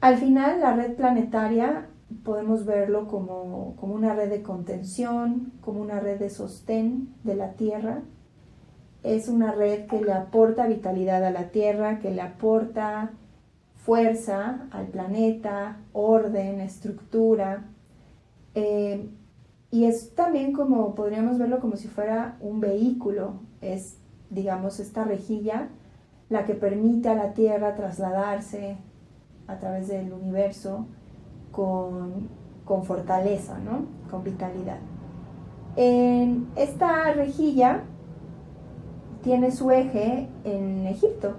Al 0.00 0.18
final 0.18 0.60
la 0.60 0.74
red 0.74 0.94
planetaria 0.94 1.86
podemos 2.24 2.66
verlo 2.66 3.08
como, 3.08 3.74
como 3.76 3.94
una 3.94 4.14
red 4.14 4.30
de 4.30 4.42
contención, 4.42 5.52
como 5.62 5.80
una 5.80 5.98
red 5.98 6.18
de 6.18 6.30
sostén 6.30 7.14
de 7.24 7.36
la 7.36 7.52
Tierra. 7.52 8.02
Es 9.02 9.28
una 9.28 9.52
red 9.52 9.86
que 9.86 10.00
le 10.00 10.12
aporta 10.12 10.66
vitalidad 10.66 11.24
a 11.24 11.30
la 11.30 11.48
Tierra, 11.48 11.98
que 11.98 12.10
le 12.10 12.20
aporta 12.20 13.12
fuerza 13.86 14.66
al 14.72 14.88
planeta, 14.88 15.76
orden, 15.92 16.60
estructura. 16.60 17.66
Eh, 18.56 19.08
y 19.70 19.84
es 19.84 20.12
también 20.16 20.52
como, 20.52 20.96
podríamos 20.96 21.38
verlo 21.38 21.60
como 21.60 21.76
si 21.76 21.86
fuera 21.86 22.36
un 22.40 22.58
vehículo, 22.58 23.34
es, 23.60 23.98
digamos, 24.28 24.80
esta 24.80 25.04
rejilla 25.04 25.68
la 26.28 26.44
que 26.44 26.54
permite 26.54 27.08
a 27.10 27.14
la 27.14 27.32
Tierra 27.32 27.76
trasladarse 27.76 28.76
a 29.46 29.58
través 29.58 29.86
del 29.86 30.12
universo 30.12 30.86
con, 31.52 32.28
con 32.64 32.84
fortaleza, 32.84 33.56
¿no? 33.60 33.84
con 34.10 34.24
vitalidad. 34.24 34.78
En 35.76 36.48
esta 36.56 37.12
rejilla 37.12 37.84
tiene 39.22 39.52
su 39.52 39.70
eje 39.70 40.28
en 40.42 40.86
Egipto, 40.86 41.36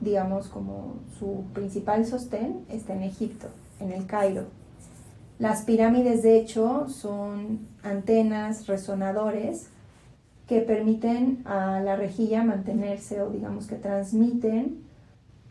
digamos, 0.00 0.48
como 0.48 0.94
su 1.18 1.44
principal 1.52 2.06
sostén 2.06 2.64
está 2.68 2.94
en 2.94 3.02
Egipto, 3.02 3.48
en 3.80 3.92
el 3.92 4.06
Cairo. 4.06 4.44
Las 5.38 5.62
pirámides, 5.62 6.22
de 6.22 6.36
hecho, 6.38 6.88
son 6.88 7.68
antenas, 7.82 8.66
resonadores 8.66 9.68
que 10.48 10.60
permiten 10.62 11.42
a 11.46 11.80
la 11.80 11.94
rejilla 11.94 12.42
mantenerse 12.42 13.22
o 13.22 13.30
digamos 13.30 13.66
que 13.66 13.76
transmiten 13.76 14.82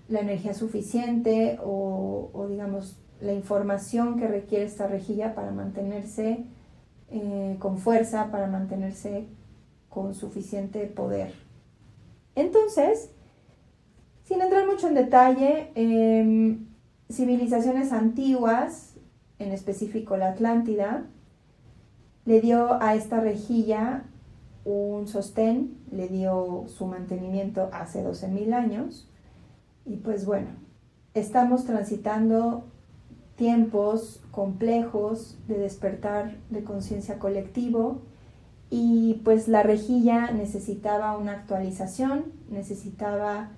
la 0.10 0.22
energía 0.22 0.54
suficiente 0.54 1.60
o, 1.63 2.48
digamos 2.50 2.98
la 3.22 3.34
información 3.34 4.20
que 4.20 4.27
requiere 4.27 4.66
esta 4.66 4.88
rejilla 4.88 5.34
para 5.34 5.51
mantenerse 5.51 6.46
eh, 7.10 7.55
con 7.60 7.77
fuerza, 7.77 8.29
para 8.31 8.48
mantenerse 8.48 9.25
con 9.90 10.14
suficiente 10.14 10.86
poder. 10.86 11.33
Entonces, 12.36 13.10
sin 14.27 14.42
entrar 14.42 14.68
mucho 14.68 14.90
en 14.90 14.94
detalle, 14.94 15.72
em, 15.75 16.68
civilizaciones 17.09 17.94
antiguas, 17.94 18.96
en 19.40 19.53
específico 19.53 20.18
la 20.18 20.29
Atlántida, 20.29 21.05
le 22.25 22.42
dio 22.42 22.81
a 22.81 22.96
esta 22.96 23.22
rejilla 23.22 24.03
un 24.66 25.07
sostén, 25.07 25.77
le 25.92 26.09
dio 26.09 26.66
su 26.68 26.87
mantenimiento 26.87 27.70
hace 27.72 28.03
12.000 28.03 28.53
años. 28.53 29.09
Y 29.85 29.96
pues 29.96 30.25
bueno, 30.25 30.50
estamos 31.13 31.63
transitando 31.63 32.66
tiempos 33.37 34.22
complejos 34.31 35.37
de 35.48 35.57
despertar 35.57 36.35
de 36.50 36.66
conciencia 36.66 37.18
colectivo 37.18 38.01
y 38.70 39.22
pues 39.24 39.48
la 39.48 39.63
rejilla 39.63 40.31
necesitaba 40.31 41.18
una 41.18 41.31
actualización, 41.31 42.25
necesitaba 42.50 43.51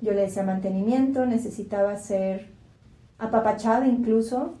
yo 0.00 0.12
le 0.12 0.22
decía 0.22 0.42
mantenimiento, 0.42 1.26
necesitaba 1.26 1.96
ser 1.96 2.48
apapachada 3.18 3.86
incluso. 3.86 4.54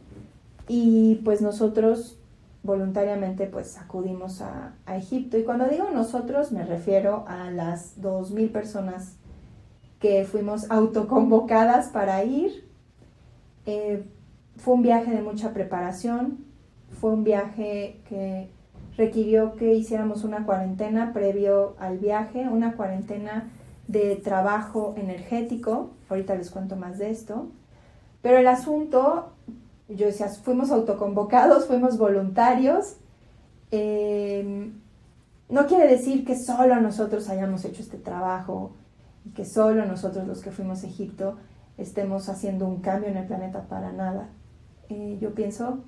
Y 0.68 1.16
pues 1.24 1.40
nosotros 1.40 2.18
voluntariamente 2.62 3.46
pues 3.46 3.78
acudimos 3.78 4.42
a, 4.42 4.74
Egipto. 4.88 5.38
Y 5.38 5.44
cuando 5.44 5.66
digo 5.66 5.90
nosotros 5.92 6.52
me 6.52 6.64
refiero 6.64 7.24
a 7.28 7.50
las 7.50 8.00
2.000 8.00 8.50
personas 8.50 9.16
que 10.00 10.24
fuimos 10.24 10.70
autoconvocadas 10.70 11.88
para 11.88 12.22
ir. 12.24 12.66
Eh, 13.66 14.04
fue 14.56 14.74
un 14.74 14.82
viaje 14.82 15.10
de 15.10 15.22
mucha 15.22 15.52
preparación, 15.52 16.38
fue 17.00 17.10
un 17.12 17.24
viaje 17.24 18.00
que 18.08 18.48
requirió 18.96 19.54
que 19.56 19.74
hiciéramos 19.74 20.24
una 20.24 20.44
cuarentena 20.46 21.12
previo 21.12 21.76
al 21.78 21.98
viaje, 21.98 22.48
una 22.48 22.74
cuarentena 22.74 23.50
de 23.88 24.16
trabajo 24.16 24.94
energético, 24.96 25.90
ahorita 26.08 26.34
les 26.34 26.50
cuento 26.50 26.76
más 26.76 26.98
de 26.98 27.10
esto, 27.10 27.48
pero 28.22 28.38
el 28.38 28.48
asunto, 28.48 29.32
yo 29.88 30.06
decía, 30.06 30.28
fuimos 30.28 30.70
autoconvocados, 30.70 31.66
fuimos 31.66 31.96
voluntarios, 31.98 32.96
em, 33.70 34.72
no 35.48 35.66
quiere 35.66 35.86
decir 35.86 36.24
que 36.24 36.36
solo 36.36 36.80
nosotros 36.80 37.28
hayamos 37.28 37.64
hecho 37.64 37.82
este 37.82 37.98
trabajo 37.98 38.72
y 39.24 39.30
que 39.30 39.44
solo 39.44 39.86
nosotros 39.86 40.26
los 40.26 40.40
que 40.40 40.50
fuimos 40.50 40.82
a 40.82 40.88
Egipto 40.88 41.36
estemos 41.78 42.28
haciendo 42.28 42.66
un 42.66 42.80
cambio 42.80 43.10
en 43.10 43.16
el 43.16 43.26
planeta 43.26 43.62
para 43.68 43.92
nada. 43.92 44.28
Eh, 44.88 45.18
yo 45.20 45.34
pienso 45.34 45.84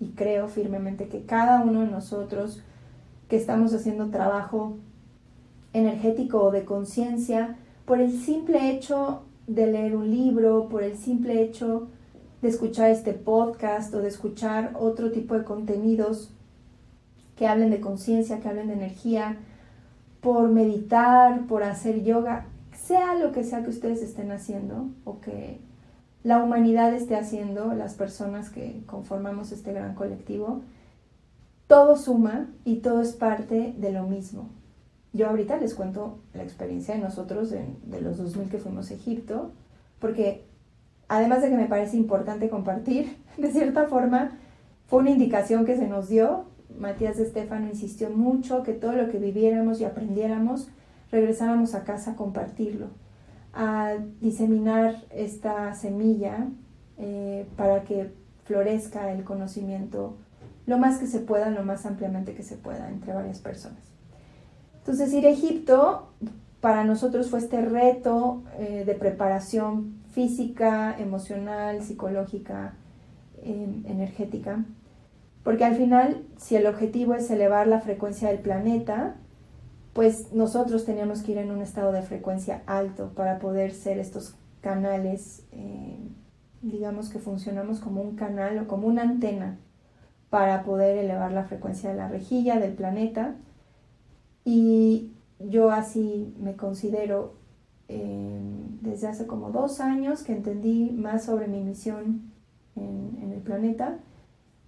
y 0.00 0.12
creo 0.12 0.48
firmemente 0.48 1.08
que 1.08 1.24
cada 1.24 1.62
uno 1.62 1.80
de 1.80 1.88
nosotros 1.88 2.62
que 3.28 3.36
estamos 3.36 3.74
haciendo 3.74 4.10
trabajo 4.10 4.76
energético 5.74 6.42
o 6.42 6.50
de 6.50 6.64
conciencia 6.64 7.56
por 7.84 8.00
el 8.00 8.12
simple 8.18 8.70
hecho 8.70 9.24
de 9.46 9.66
leer 9.66 9.94
un 9.94 10.10
libro, 10.10 10.68
por 10.70 10.82
el 10.82 10.96
simple 10.96 11.42
hecho 11.42 11.88
de 12.40 12.48
escuchar 12.48 12.90
este 12.90 13.12
podcast 13.12 13.92
o 13.94 14.00
de 14.00 14.08
escuchar 14.08 14.72
otro 14.78 15.10
tipo 15.10 15.34
de 15.34 15.44
contenidos 15.44 16.30
que 17.36 17.46
hablen 17.46 17.70
de 17.70 17.80
conciencia, 17.80 18.40
que 18.40 18.48
hablen 18.48 18.68
de 18.68 18.74
energía, 18.74 19.36
por 20.20 20.48
meditar, 20.48 21.46
por 21.46 21.62
hacer 21.62 22.02
yoga, 22.02 22.46
sea 22.72 23.14
lo 23.14 23.32
que 23.32 23.44
sea 23.44 23.62
que 23.62 23.70
ustedes 23.70 24.02
estén 24.02 24.30
haciendo 24.30 24.88
o 25.04 25.20
que 25.20 25.60
la 26.22 26.42
humanidad 26.42 26.94
esté 26.94 27.16
haciendo, 27.16 27.74
las 27.74 27.94
personas 27.94 28.48
que 28.48 28.82
conformamos 28.86 29.52
este 29.52 29.74
gran 29.74 29.94
colectivo, 29.94 30.62
todo 31.66 31.96
suma 31.96 32.48
y 32.64 32.76
todo 32.76 33.02
es 33.02 33.12
parte 33.12 33.74
de 33.76 33.92
lo 33.92 34.04
mismo. 34.04 34.48
Yo 35.14 35.28
ahorita 35.28 35.58
les 35.58 35.74
cuento 35.74 36.18
la 36.34 36.42
experiencia 36.42 36.96
de 36.96 37.00
nosotros 37.00 37.48
de, 37.48 38.00
los 38.00 38.18
2000 38.18 38.48
que 38.48 38.58
fuimos 38.58 38.90
a 38.90 38.94
Egipto, 38.94 39.52
porque 40.00 40.44
además 41.06 41.40
de 41.40 41.50
que 41.50 41.56
me 41.56 41.66
parece 41.66 41.96
importante 41.96 42.50
compartir, 42.50 43.16
de 43.38 43.52
cierta 43.52 43.86
forma 43.86 44.32
fue 44.88 44.98
una 44.98 45.10
indicación 45.10 45.64
que 45.64 45.76
se 45.76 45.86
nos 45.86 46.08
dio. 46.08 46.46
Matías 46.76 47.20
Estefano 47.20 47.68
insistió 47.68 48.10
mucho 48.10 48.64
que 48.64 48.72
todo 48.72 48.94
lo 48.94 49.08
que 49.08 49.18
viviéramos 49.18 49.80
y 49.80 49.84
aprendiéramos, 49.84 50.68
regresáramos 51.12 51.76
a 51.76 51.84
casa 51.84 52.10
a 52.10 52.16
compartirlo, 52.16 52.88
a 53.52 53.94
diseminar 54.20 54.96
esta 55.10 55.72
semilla 55.74 56.48
eh, 56.98 57.46
para 57.56 57.84
que 57.84 58.10
florezca 58.46 59.12
el 59.12 59.22
conocimiento 59.22 60.16
lo 60.66 60.76
más 60.76 60.98
que 60.98 61.06
se 61.06 61.20
pueda, 61.20 61.50
lo 61.50 61.62
más 61.62 61.86
ampliamente 61.86 62.34
que 62.34 62.42
se 62.42 62.56
pueda 62.56 62.90
entre 62.90 63.12
varias 63.12 63.38
personas. 63.38 63.93
Entonces 64.84 65.14
ir 65.14 65.26
a 65.26 65.30
Egipto 65.30 66.08
para 66.60 66.84
nosotros 66.84 67.30
fue 67.30 67.38
este 67.38 67.62
reto 67.62 68.42
eh, 68.58 68.84
de 68.84 68.94
preparación 68.94 69.94
física, 70.12 70.94
emocional, 70.98 71.82
psicológica, 71.82 72.74
em, 73.42 73.82
energética, 73.86 74.62
porque 75.42 75.64
al 75.64 75.76
final 75.76 76.22
si 76.36 76.56
el 76.56 76.66
objetivo 76.66 77.14
es 77.14 77.30
elevar 77.30 77.66
la 77.66 77.80
frecuencia 77.80 78.28
del 78.28 78.40
planeta, 78.40 79.16
pues 79.94 80.34
nosotros 80.34 80.84
teníamos 80.84 81.22
que 81.22 81.32
ir 81.32 81.38
en 81.38 81.50
un 81.50 81.62
estado 81.62 81.90
de 81.90 82.02
frecuencia 82.02 82.62
alto 82.66 83.12
para 83.14 83.38
poder 83.38 83.72
ser 83.72 83.98
estos 83.98 84.34
canales, 84.60 85.44
eh, 85.52 85.96
digamos 86.60 87.08
que 87.08 87.20
funcionamos 87.20 87.80
como 87.80 88.02
un 88.02 88.16
canal 88.16 88.58
o 88.58 88.68
como 88.68 88.86
una 88.86 89.02
antena 89.02 89.56
para 90.28 90.62
poder 90.62 90.98
elevar 90.98 91.32
la 91.32 91.44
frecuencia 91.44 91.88
de 91.88 91.96
la 91.96 92.08
rejilla 92.08 92.58
del 92.58 92.74
planeta. 92.74 93.36
Y 94.44 95.12
yo 95.38 95.70
así 95.70 96.34
me 96.38 96.56
considero 96.56 97.34
eh, 97.88 98.40
desde 98.80 99.08
hace 99.08 99.26
como 99.26 99.50
dos 99.50 99.80
años 99.80 100.22
que 100.22 100.32
entendí 100.32 100.90
más 100.90 101.24
sobre 101.24 101.48
mi 101.48 101.60
misión 101.60 102.32
en, 102.76 103.32
el 103.32 103.40
planeta 103.40 103.98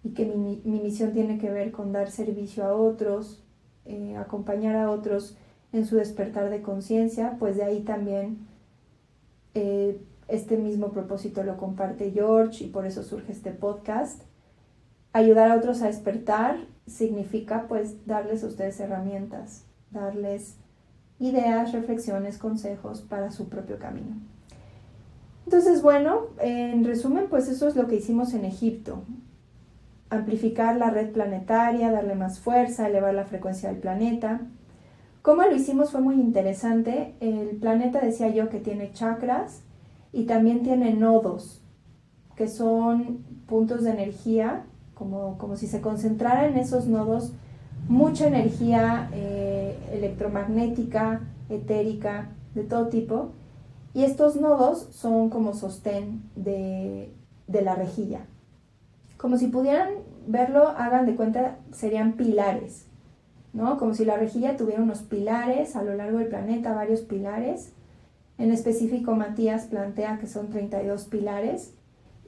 y 0.03 0.11
que 0.11 0.27
mi, 0.27 0.61
misión 0.65 1.13
tiene 1.13 1.39
que 1.39 1.51
ver 1.51 1.73
con 1.73 1.93
dar 1.93 2.11
servicio 2.11 2.65
a 2.65 2.75
otros, 2.75 3.43
eh, 3.85 4.17
acompañar 4.17 4.77
a 4.77 4.91
otros 4.91 5.37
en 5.73 5.87
su 5.87 5.97
despertar 5.97 6.51
de 6.51 6.63
conciencia, 6.63 7.37
pues 7.39 7.57
de 7.57 7.65
ahí 7.65 7.81
también 7.81 8.39
eh, 9.55 10.01
este 10.29 10.57
mismo 10.57 10.91
propósito 10.91 11.43
lo 11.43 11.57
comparte 11.57 12.11
George 12.11 12.65
y 12.65 12.69
por 12.69 12.87
eso 12.87 13.03
surge 13.03 13.33
este 13.33 13.53
podcast. 13.53 14.23
Ayudar 15.13 15.51
a 15.51 15.57
otros 15.57 15.83
a 15.83 15.87
despertar 15.87 16.59
significa 16.87 17.67
pues 17.69 18.07
darles 18.07 18.43
a 18.45 18.49
ustedes 18.49 18.79
herramientas, 18.81 19.65
darles 19.91 20.57
ideas, 21.19 21.73
reflexiones, 21.73 22.39
consejos 22.39 23.01
para 23.01 23.31
su 23.31 23.49
propio 23.49 23.79
camino. 23.79 24.17
Entonces, 25.45 25.81
bueno, 25.83 26.27
en 26.41 26.85
resumen, 26.85 27.27
pues 27.31 27.49
eso 27.49 27.69
es 27.69 27.77
lo 27.77 27.87
que 27.87 27.97
hicimos 27.97 28.35
en 28.35 28.45
Egipto. 28.45 29.03
Amplificar 30.11 30.77
la 30.77 30.91
red 30.91 31.13
planetaria, 31.13 31.93
darle 31.93 32.15
más 32.17 32.41
fuerza, 32.41 32.89
elevar 32.89 33.15
la 33.15 33.25
frecuencia 33.25 33.69
del 33.71 33.79
planeta. 33.79 34.41
¿Cómo 35.23 35.43
lo 35.43 35.55
hicimos? 35.55 35.91
Fue 35.91 36.01
muy 36.01 36.17
interesante. 36.17 37.15
El 37.21 37.57
planeta 37.57 38.01
decía 38.01 38.29
yo 38.29 38.49
que 38.49 38.61
tiene 38.61 38.93
chakras 38.93 39.63
y 40.13 40.25
también 40.25 40.63
tiene 40.63 40.95
nodos, 40.95 41.63
que 42.37 42.49
son 42.49 43.25
puntos 43.47 43.83
de 43.85 43.91
energía 43.91 44.65
como, 44.95 45.57
si 45.57 45.67
se 45.67 45.81
concentrara 45.81 46.47
en 46.47 46.57
esos 46.57 46.87
nodos 46.87 47.35
mucha 47.89 48.27
energía 48.27 49.09
eh, 49.13 49.79
electromagnética, 49.93 51.21
etérica, 51.49 52.29
de 52.55 52.65
todo 52.65 52.89
tipo. 52.89 53.31
Y 53.95 54.05
estos 54.05 54.37
nodos 54.37 54.89
son 54.91 55.31
como 55.31 55.55
sostén 55.55 56.23
de, 56.35 57.13
de, 57.47 57.63
la 57.63 57.75
rejilla. 57.75 58.27
Como 59.17 59.39
si 59.39 59.47
pudieran 59.47 59.89
verlo, 60.27 60.69
hagan 60.69 61.07
de 61.07 61.15
cuenta, 61.15 61.57
serían 61.73 62.13
pilares, 62.13 62.87
¿no? 63.53 63.79
Como 63.79 63.95
si 63.95 64.05
la 64.05 64.17
rejilla 64.17 64.57
tuviera 64.57 64.83
unos 64.83 65.03
pilares 65.03 65.77
a 65.77 65.83
lo 65.83 65.95
largo 65.95 66.19
del 66.19 66.29
planeta, 66.29 66.75
varios 66.75 67.01
pilares. 67.01 67.73
En 68.37 68.53
específico, 68.53 69.15
Matías 69.15 69.65
plantea 69.65 70.19
que 70.19 70.27
son 70.27 70.51
32 70.51 71.05
pilares 71.05 71.73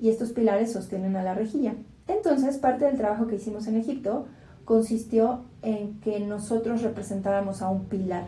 y 0.00 0.08
estos 0.08 0.32
pilares 0.32 0.72
sostienen 0.72 1.16
a 1.16 1.22
la 1.22 1.34
rejilla. 1.34 1.74
Entonces, 2.06 2.56
parte 2.56 2.86
del 2.86 2.96
trabajo 2.96 3.26
que 3.26 3.36
hicimos 3.36 3.66
en 3.66 3.76
Egipto 3.76 4.26
consistió 4.68 5.44
en 5.62 5.98
que 6.00 6.20
nosotros 6.20 6.82
representáramos 6.82 7.62
a 7.62 7.70
un 7.70 7.86
pilar 7.86 8.26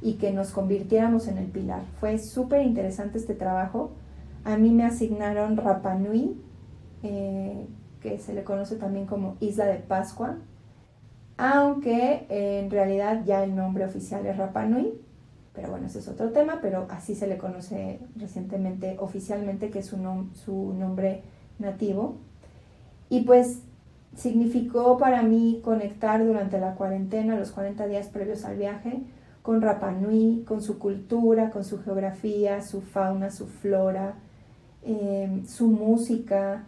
y 0.00 0.14
que 0.14 0.30
nos 0.30 0.52
convirtiéramos 0.52 1.26
en 1.26 1.36
el 1.36 1.46
pilar. 1.46 1.82
Fue 1.98 2.18
súper 2.18 2.62
interesante 2.62 3.18
este 3.18 3.34
trabajo. 3.34 3.90
A 4.44 4.56
mí 4.56 4.70
me 4.70 4.84
asignaron 4.84 5.56
Rapa 5.56 5.96
Nui, 5.96 6.40
eh, 7.02 7.66
que 8.00 8.20
se 8.20 8.34
le 8.34 8.44
conoce 8.44 8.76
también 8.76 9.06
como 9.06 9.36
Isla 9.40 9.66
de 9.66 9.78
Pascua, 9.78 10.36
aunque 11.38 12.26
en 12.28 12.70
realidad 12.70 13.24
ya 13.24 13.42
el 13.42 13.56
nombre 13.56 13.84
oficial 13.84 14.24
es 14.26 14.36
Rapa 14.36 14.66
Nui, 14.66 14.94
pero 15.54 15.70
bueno, 15.70 15.88
ese 15.88 15.98
es 15.98 16.06
otro 16.06 16.30
tema, 16.30 16.60
pero 16.62 16.86
así 16.88 17.16
se 17.16 17.26
le 17.26 17.36
conoce 17.36 17.98
recientemente 18.14 18.96
oficialmente, 19.00 19.70
que 19.70 19.80
es 19.80 19.86
su, 19.86 19.96
su 20.34 20.72
nombre 20.78 21.22
nativo. 21.58 22.14
Y 23.08 23.22
pues 23.22 23.58
significó 24.16 24.98
para 24.98 25.22
mí 25.22 25.60
conectar 25.64 26.24
durante 26.24 26.58
la 26.60 26.74
cuarentena, 26.74 27.36
los 27.36 27.52
40 27.52 27.86
días 27.86 28.08
previos 28.08 28.44
al 28.44 28.56
viaje, 28.56 29.02
con 29.42 29.60
Rapa 29.60 29.92
Nui, 29.92 30.44
con 30.46 30.62
su 30.62 30.78
cultura, 30.78 31.50
con 31.50 31.64
su 31.64 31.82
geografía, 31.82 32.62
su 32.62 32.80
fauna, 32.80 33.30
su 33.30 33.46
flora, 33.46 34.14
em, 34.82 35.46
su 35.46 35.68
música, 35.68 36.64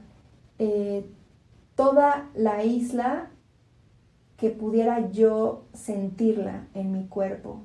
eh, 0.59 1.07
toda 1.75 2.29
la 2.35 2.65
isla 2.65 3.31
que 4.37 4.51
pudiera 4.51 5.11
yo 5.11 5.65
sentirla 5.73 6.67
en 6.75 6.93
mi 6.93 7.07
cuerpo 7.07 7.63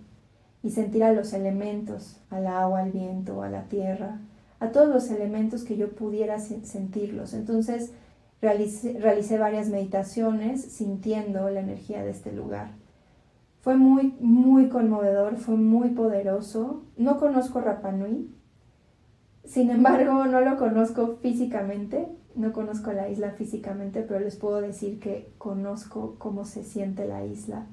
y 0.63 0.69
sentir 0.69 1.03
a 1.03 1.11
los 1.11 1.33
elementos, 1.33 2.17
al 2.29 2.47
agua, 2.47 2.81
al 2.81 2.91
viento, 2.91 3.41
a 3.43 3.49
la 3.49 3.63
tierra, 3.63 4.19
a 4.59 4.71
todos 4.71 4.87
los 4.87 5.09
elementos 5.09 5.63
que 5.63 5.75
yo 5.75 5.89
pudiera 5.89 6.39
sentirlos. 6.39 7.33
Entonces, 7.33 7.91
realicé, 8.41 9.37
varias 9.37 9.69
meditaciones 9.69 10.61
sintiendo 10.61 11.49
la 11.49 11.59
energía 11.59 12.03
de 12.03 12.11
este 12.11 12.31
lugar. 12.31 12.71
Fue 13.61 13.77
muy, 13.77 14.15
muy 14.19 14.69
conmovedor, 14.69 15.37
fue 15.37 15.55
muy 15.55 15.89
poderoso. 15.89 16.83
No 16.97 17.19
conozco 17.19 17.61
Rapanui, 17.61 18.29
sin 19.45 19.69
embargo 19.69 20.25
no 20.25 20.41
lo 20.41 20.57
conozco 20.57 21.17
físicamente, 21.21 22.07
no 22.35 22.53
conozco 22.53 22.91
la 22.91 23.09
isla 23.09 23.31
físicamente, 23.31 24.01
pero 24.01 24.19
les 24.19 24.35
puedo 24.35 24.61
decir 24.61 24.99
que 24.99 25.31
conozco 25.37 26.15
cómo 26.17 26.45
se 26.45 26.63
siente 26.63 27.05
la 27.05 27.25
isla, 27.25 27.67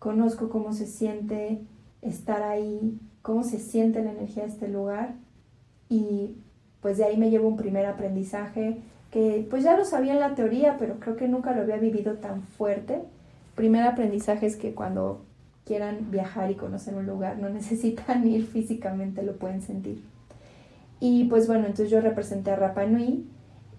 conozco 0.00 0.48
cómo 0.48 0.72
se 0.72 0.86
siente 0.86 1.60
estar 2.02 2.42
ahí, 2.42 2.98
cómo 3.22 3.44
se 3.44 3.58
siente 3.58 4.02
la 4.02 4.12
energía 4.12 4.44
de 4.44 4.48
este 4.48 4.68
lugar 4.68 5.14
y 5.88 6.36
pues 6.80 6.98
de 6.98 7.04
ahí 7.04 7.16
me 7.16 7.30
llevo 7.30 7.48
un 7.48 7.56
primer 7.56 7.86
aprendizaje 7.86 8.82
que 9.10 9.46
pues 9.48 9.62
ya 9.64 9.76
lo 9.76 9.84
sabía 9.84 10.12
en 10.12 10.20
la 10.20 10.34
teoría, 10.34 10.76
pero 10.78 10.96
creo 11.00 11.16
que 11.16 11.28
nunca 11.28 11.52
lo 11.52 11.62
había 11.62 11.76
vivido 11.76 12.14
tan 12.14 12.42
fuerte. 12.42 13.02
Primer 13.54 13.84
aprendizaje 13.84 14.46
es 14.46 14.56
que 14.56 14.74
cuando 14.74 15.22
quieran 15.64 16.10
viajar 16.10 16.50
y 16.50 16.54
conocer 16.54 16.94
un 16.94 17.06
lugar, 17.06 17.38
no 17.38 17.48
necesitan 17.50 18.26
ir 18.26 18.46
físicamente, 18.46 19.22
lo 19.22 19.36
pueden 19.36 19.62
sentir. 19.62 20.02
Y 21.00 21.24
pues 21.24 21.46
bueno, 21.46 21.66
entonces 21.66 21.90
yo 21.90 22.00
representé 22.00 22.50
a 22.50 22.56
Rapa 22.56 22.86
Nui 22.86 23.26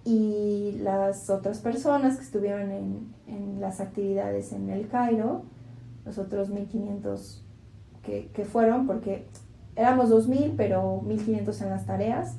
y 0.06 0.78
las 0.82 1.30
otras 1.30 1.60
personas 1.60 2.18
que 2.18 2.24
estuvieron 2.24 2.72
en, 2.72 3.14
en 3.28 3.60
las 3.60 3.82
actividades 3.82 4.54
en 4.54 4.70
el 4.70 4.88
Cairo, 4.88 5.44
los 6.06 6.18
otros 6.18 6.50
1500 6.50 7.44
que, 8.04 8.30
que 8.34 8.46
fueron, 8.46 8.88
porque 8.88 9.26
éramos 9.76 10.10
2000, 10.10 10.54
pero 10.56 11.02
1500 11.02 11.62
en 11.62 11.70
las 11.70 11.86
tareas. 11.86 12.36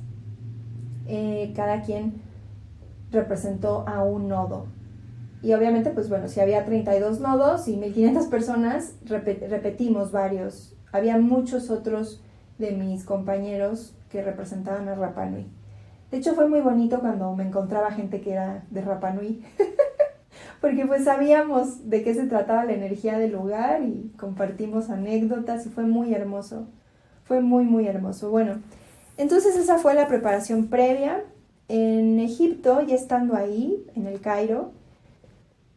Eh, 1.07 1.53
cada 1.55 1.81
quien 1.81 2.21
representó 3.11 3.87
a 3.87 4.03
un 4.03 4.27
nodo. 4.27 4.67
Y 5.41 5.53
obviamente, 5.53 5.91
pues 5.91 6.09
bueno, 6.09 6.27
si 6.27 6.41
había 6.41 6.65
32 6.65 7.19
nodos 7.19 7.67
y 7.67 7.77
1500 7.77 8.27
personas, 8.27 8.95
repetimos 9.05 10.11
varios. 10.11 10.75
Había 10.91 11.17
muchos 11.17 11.69
otros 11.69 12.21
de 12.57 12.71
mis 12.71 13.05
compañeros 13.05 13.95
que 14.09 14.21
representaban 14.21 14.89
a 14.89 14.95
Rapanui. 14.95 15.47
De 16.11 16.17
hecho, 16.17 16.33
fue 16.33 16.49
muy 16.49 16.59
bonito 16.59 16.99
cuando 16.99 17.33
me 17.35 17.45
encontraba 17.45 17.91
gente 17.91 18.19
que 18.19 18.33
era 18.33 18.65
de 18.69 18.81
Rapanui, 18.81 19.43
porque 20.61 20.85
pues 20.85 21.05
sabíamos 21.05 21.89
de 21.89 22.03
qué 22.03 22.13
se 22.13 22.25
trataba 22.25 22.65
la 22.65 22.73
energía 22.73 23.17
del 23.17 23.31
lugar 23.31 23.83
y 23.83 24.11
compartimos 24.17 24.89
anécdotas 24.89 25.65
y 25.65 25.69
fue 25.69 25.85
muy 25.85 26.13
hermoso. 26.13 26.67
Fue 27.23 27.41
muy, 27.41 27.63
muy 27.63 27.87
hermoso. 27.87 28.29
Bueno, 28.31 28.55
entonces 29.17 29.55
esa 29.55 29.77
fue 29.77 29.93
la 29.93 30.07
preparación 30.07 30.67
previa 30.67 31.23
en 31.69 32.19
Egipto, 32.19 32.81
ya 32.81 32.95
estando 32.95 33.35
ahí, 33.35 33.85
en 33.95 34.07
el 34.07 34.19
Cairo, 34.19 34.71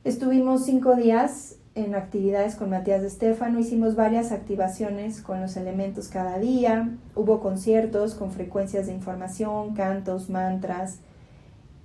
estuvimos 0.05 0.65
cinco 0.65 0.97
días 0.97 1.57
en 1.75 1.95
actividades 1.95 2.57
con 2.57 2.71
Matías 2.71 3.03
de 3.03 3.09
Estefano, 3.09 3.59
hicimos 3.59 3.95
varias 3.95 4.33
activaciones 4.33 5.21
con 5.21 5.41
los 5.41 5.57
elementos 5.57 6.09
cada 6.09 6.39
día, 6.39 6.91
hubo 7.15 7.41
conciertos 7.41 8.15
con 8.15 8.31
frecuencias 8.31 8.87
de 8.87 8.95
información, 8.95 9.75
cantos, 9.75 10.31
mantras, 10.31 11.01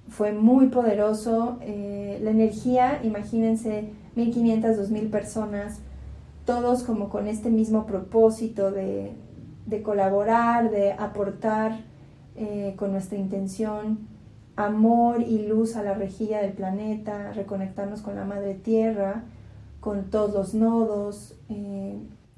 fue 0.09 0.31
muy 0.31 0.67
poderoso, 0.67 1.57
eh, 1.61 2.19
la 2.23 2.31
energía, 2.31 3.01
imagínense, 3.03 3.89
1500, 4.15 4.77
2000 4.77 5.09
personas, 5.09 5.79
todos 6.45 6.83
como 6.83 7.09
con 7.09 7.27
este 7.27 7.49
mismo 7.49 7.85
propósito 7.85 8.71
de, 8.71 9.11
de 9.65 9.81
colaborar, 9.81 10.71
de 10.71 10.93
aportar 10.93 11.77
eh, 12.37 12.75
con 12.77 12.91
nuestra 12.91 13.17
intención, 13.17 14.07
amor 14.55 15.21
y 15.21 15.47
luz 15.47 15.75
a 15.75 15.83
la 15.83 15.95
rejilla 15.95 16.39
del 16.39 16.53
planeta, 16.53 17.33
reconectarnos 17.33 18.01
con 18.01 18.15
la 18.15 18.25
madre 18.25 18.53
tierra, 18.53 19.23
con 19.79 20.11
todos 20.11 20.33
los 20.33 20.53
nodos, 20.53 21.35
eh, 21.49 21.97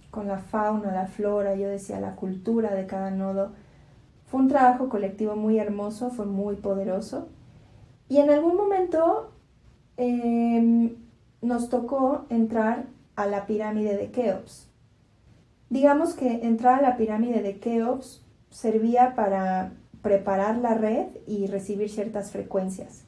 con 0.09 0.27
la 0.27 0.37
fauna, 0.37 0.91
la 0.91 1.07
flora, 1.07 1.55
yo 1.55 1.67
decía 1.67 1.99
la 1.99 2.15
cultura 2.15 2.73
de 2.73 2.85
cada 2.85 3.11
nodo. 3.11 3.51
Fue 4.27 4.39
un 4.39 4.47
trabajo 4.47 4.89
colectivo 4.89 5.35
muy 5.35 5.59
hermoso, 5.59 6.11
fue 6.11 6.25
muy 6.25 6.55
poderoso. 6.55 7.27
Y 8.07 8.17
en 8.17 8.29
algún 8.29 8.55
momento 8.55 9.31
em, 9.97 10.95
nos 11.41 11.69
tocó 11.69 12.25
entrar 12.29 12.85
a 13.15 13.25
la 13.27 13.45
pirámide 13.45 13.97
de 13.97 14.11
Keops. 14.11 14.69
Digamos 15.69 16.13
que 16.13 16.45
entrar 16.47 16.79
a 16.79 16.89
la 16.89 16.97
pirámide 16.97 17.41
de 17.41 17.59
Keops 17.59 18.23
servía 18.49 19.13
para 19.15 19.73
preparar 20.01 20.57
la 20.57 20.73
red 20.73 21.07
y 21.27 21.47
recibir 21.47 21.89
ciertas 21.89 22.31
frecuencias. 22.31 23.03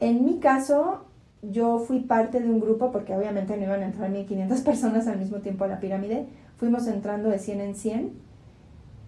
En 0.00 0.24
mi 0.24 0.38
caso, 0.38 1.04
yo 1.42 1.78
fui 1.80 2.00
parte 2.00 2.40
de 2.40 2.48
un 2.48 2.60
grupo, 2.60 2.92
porque 2.92 3.14
obviamente 3.14 3.56
no 3.56 3.64
iban 3.64 3.82
a 3.82 3.86
entrar 3.86 4.10
1500 4.10 4.60
personas 4.62 5.06
al 5.06 5.18
mismo 5.18 5.38
tiempo 5.38 5.64
a 5.64 5.68
la 5.68 5.80
pirámide, 5.80 6.26
fuimos 6.56 6.86
entrando 6.86 7.28
de 7.28 7.38
100 7.38 7.60
en 7.60 7.74
100 7.74 8.12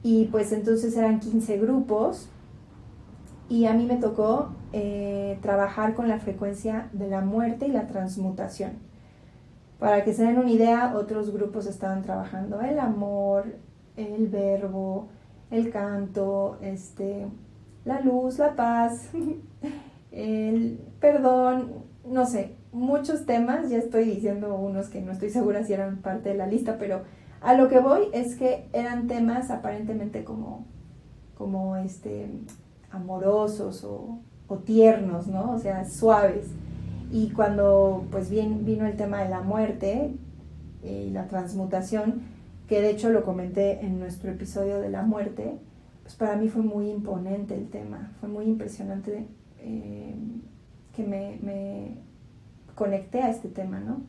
y 0.02 0.26
pues 0.26 0.52
entonces 0.52 0.96
eran 0.96 1.20
15 1.20 1.58
grupos 1.58 2.28
y 3.48 3.66
a 3.66 3.74
mí 3.74 3.86
me 3.86 3.96
tocó 3.96 4.50
eh, 4.72 5.38
trabajar 5.40 5.94
con 5.94 6.08
la 6.08 6.18
frecuencia 6.18 6.88
de 6.92 7.08
la 7.08 7.20
muerte 7.20 7.66
y 7.66 7.70
la 7.70 7.86
transmutación. 7.86 8.72
Para 9.78 10.02
que 10.02 10.12
se 10.12 10.24
den 10.24 10.38
una 10.38 10.50
idea, 10.50 10.94
otros 10.96 11.32
grupos 11.32 11.66
estaban 11.66 12.02
trabajando 12.02 12.60
el 12.60 12.78
amor, 12.78 13.44
el 13.96 14.28
verbo, 14.28 15.08
el 15.50 15.70
canto, 15.70 16.58
este, 16.60 17.26
la 17.84 18.00
luz, 18.00 18.38
la 18.38 18.54
paz, 18.54 19.10
el 20.12 20.80
perdón, 21.00 21.84
no 22.06 22.26
sé, 22.26 22.54
muchos 22.72 23.24
temas, 23.24 23.70
ya 23.70 23.78
estoy 23.78 24.04
diciendo 24.04 24.54
unos 24.56 24.88
que 24.88 25.00
no 25.00 25.12
estoy 25.12 25.30
segura 25.30 25.64
si 25.64 25.72
eran 25.72 25.98
parte 25.98 26.30
de 26.30 26.34
la 26.34 26.46
lista, 26.46 26.76
pero 26.78 27.02
a 27.40 27.54
lo 27.54 27.68
que 27.68 27.78
voy 27.78 28.08
es 28.12 28.36
que 28.36 28.66
eran 28.72 29.06
temas 29.06 29.50
aparentemente 29.50 30.24
como, 30.24 30.64
como 31.36 31.76
este, 31.76 32.28
amorosos 32.90 33.84
o, 33.84 34.18
tiernos, 34.64 35.26
¿no? 35.26 35.50
O 35.50 35.58
sea, 35.58 35.84
suaves. 35.84 36.46
Y 37.10 37.30
cuando 37.30 38.04
pues 38.12 38.30
bien, 38.30 38.64
vino 38.64 38.86
el 38.86 38.96
tema 38.96 39.24
de 39.24 39.28
la 39.28 39.40
muerte 39.40 40.14
y 40.84 41.10
la 41.10 41.26
transmutación, 41.26 42.22
que 42.68 42.80
de 42.80 42.90
hecho 42.90 43.10
lo 43.10 43.24
comenté 43.24 43.84
en 43.84 43.98
nuestro 43.98 44.30
episodio 44.30 44.80
de 44.80 44.90
la 44.90 45.02
muerte, 45.02 45.58
pues 46.02 46.14
para 46.16 46.36
mí 46.36 46.48
fue 46.48 46.62
muy 46.62 46.90
imponente 46.90 47.54
el 47.54 47.68
tema, 47.68 48.12
fue 48.20 48.28
muy 48.28 48.44
impresionante 48.44 49.26
eh, 49.60 50.14
que 50.94 51.02
me, 51.02 52.02
conecté 52.74 53.20
a 53.22 53.30
este 53.30 53.48
tema, 53.48 53.78
¿no? 53.78 54.02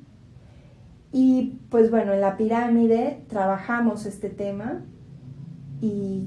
Y 1.11 1.59
pues 1.69 1.91
bueno, 1.91 2.13
en 2.13 2.21
la 2.21 2.35
pirámide 2.35 3.21
trabajamos 3.29 4.07
este 4.07 4.29
tema 4.29 4.83
y 5.81 6.23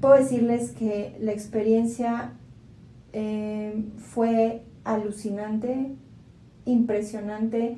puedo 0.00 0.14
decirles 0.14 0.70
que 0.70 1.16
la 1.20 1.32
experiencia 1.32 2.32
eh, 3.12 3.84
fue 3.96 4.62
alucinante, 4.84 5.96
impresionante. 6.64 7.76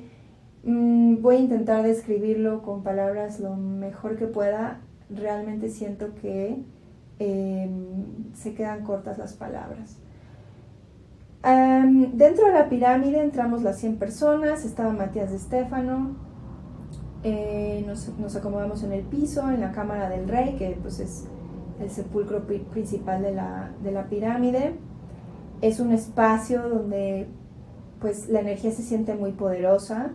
Mm, 0.63 1.21
voy 1.21 1.37
a 1.37 1.39
intentar 1.39 1.83
describirlo 1.83 2.61
con 2.61 2.83
palabras 2.83 3.39
lo 3.39 3.55
mejor 3.55 4.17
que 4.17 4.27
pueda. 4.27 4.81
Realmente 5.09 5.69
siento 5.69 6.13
que 6.15 6.63
em, 7.19 8.33
se 8.33 8.53
quedan 8.53 8.83
cortas 8.83 9.17
las 9.17 9.33
palabras. 9.33 9.97
dentro 11.43 12.45
de 12.47 12.53
la 12.53 12.69
pirámide 12.69 13.21
entramos 13.23 13.63
las 13.63 13.79
100 13.79 13.97
personas, 13.97 14.63
estaba 14.63 14.93
Matías 14.93 15.31
de 15.31 15.37
Estéfano, 15.37 16.15
eh, 17.23 17.83
nos, 17.87 18.09
nos, 18.19 18.35
acomodamos 18.35 18.83
en 18.83 18.91
el 18.91 19.03
piso, 19.03 19.49
en 19.49 19.61
la 19.61 19.71
cámara 19.71 20.09
del 20.09 20.27
rey, 20.27 20.55
que 20.57 20.77
pues 20.81 20.99
es 20.99 21.27
el 21.79 21.89
sepulcro 21.89 22.45
principal 22.45 23.21
de 23.21 23.33
la, 23.33 23.71
de 23.83 23.91
la 23.91 24.05
pirámide. 24.07 24.75
Es 25.61 25.79
un 25.79 25.91
espacio 25.91 26.67
donde 26.67 27.27
pues 27.99 28.29
la 28.29 28.39
energía 28.39 28.71
se 28.71 28.81
siente 28.81 29.13
muy 29.13 29.31
poderosa, 29.31 30.11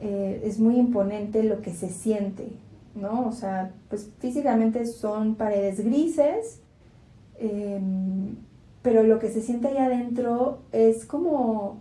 eh, 0.00 0.42
es 0.44 0.58
muy 0.58 0.76
imponente 0.76 1.42
lo 1.42 1.60
que 1.60 1.74
se 1.74 1.90
siente, 1.90 2.48
¿no? 2.94 3.28
O 3.28 3.32
sea, 3.32 3.72
pues 3.88 4.10
físicamente 4.18 4.86
son 4.86 5.34
paredes 5.34 5.84
grises, 5.84 6.60
em, 7.38 8.36
pero 8.82 9.02
lo 9.02 9.18
que 9.18 9.28
se 9.30 9.42
siente 9.42 9.68
ahí 9.68 9.76
adentro 9.76 10.60
es 10.72 11.04
como, 11.04 11.76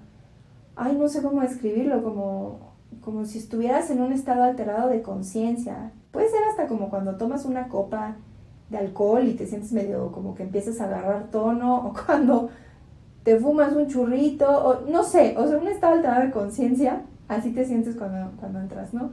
ay, 0.76 0.98
no 0.98 1.08
sé 1.08 1.22
cómo 1.22 1.42
describirlo, 1.42 2.04
como, 2.04 2.60
como 3.02 3.26
si 3.26 3.38
estuvieras 3.38 3.90
en 3.90 4.02
un 4.02 4.12
estado 4.12 4.44
alterado 4.44 4.90
de 4.90 5.02
conciencia. 5.02 5.92
Puede 6.12 6.30
ser 6.30 6.44
hasta 6.50 6.68
como 6.68 6.90
cuando 6.90 7.16
tomas 7.16 7.46
una 7.46 7.70
copa 7.70 8.18
de 8.70 8.78
alcohol 8.78 9.28
y 9.28 9.34
te 9.34 9.48
sientes 9.48 9.72
medio 9.72 10.12
como 10.12 10.36
que 10.36 10.44
empiezas 10.44 10.82
a 10.82 10.86
agarrar 10.86 11.32
tono, 11.32 11.78
o 11.88 11.94
cuando 12.06 12.50
te 13.24 13.40
fumas 13.40 13.74
un 13.74 13.88
churrito, 13.88 14.50
o 14.50 14.90
no 14.90 15.04
sé, 15.04 15.36
o 15.38 15.48
sea, 15.48 15.58
un 15.58 15.68
estado 15.68 15.94
alterado 15.94 16.22
de 16.26 16.32
conciencia, 16.32 17.04
así 17.30 17.52
te 17.52 17.64
sientes 17.64 17.96
cuando, 17.96 18.32
cuando 18.38 18.60
entras, 18.60 18.94
¿no? 18.94 19.12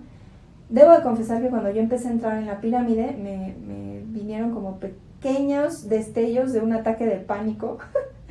Debo 0.69 0.91
de 0.91 1.03
confesar 1.03 1.41
que 1.41 1.49
cuando 1.49 1.71
yo 1.71 1.81
empecé 1.81 2.09
a 2.09 2.13
entrar 2.13 2.39
en 2.39 2.47
la 2.47 2.61
pirámide, 2.61 3.17
me, 3.17 3.55
me 3.67 4.01
vinieron 4.07 4.51
como 4.51 4.81
pequeños 4.81 5.89
destellos 5.89 6.53
de 6.53 6.61
un 6.61 6.73
ataque 6.73 7.07
de 7.07 7.17
pánico, 7.17 7.79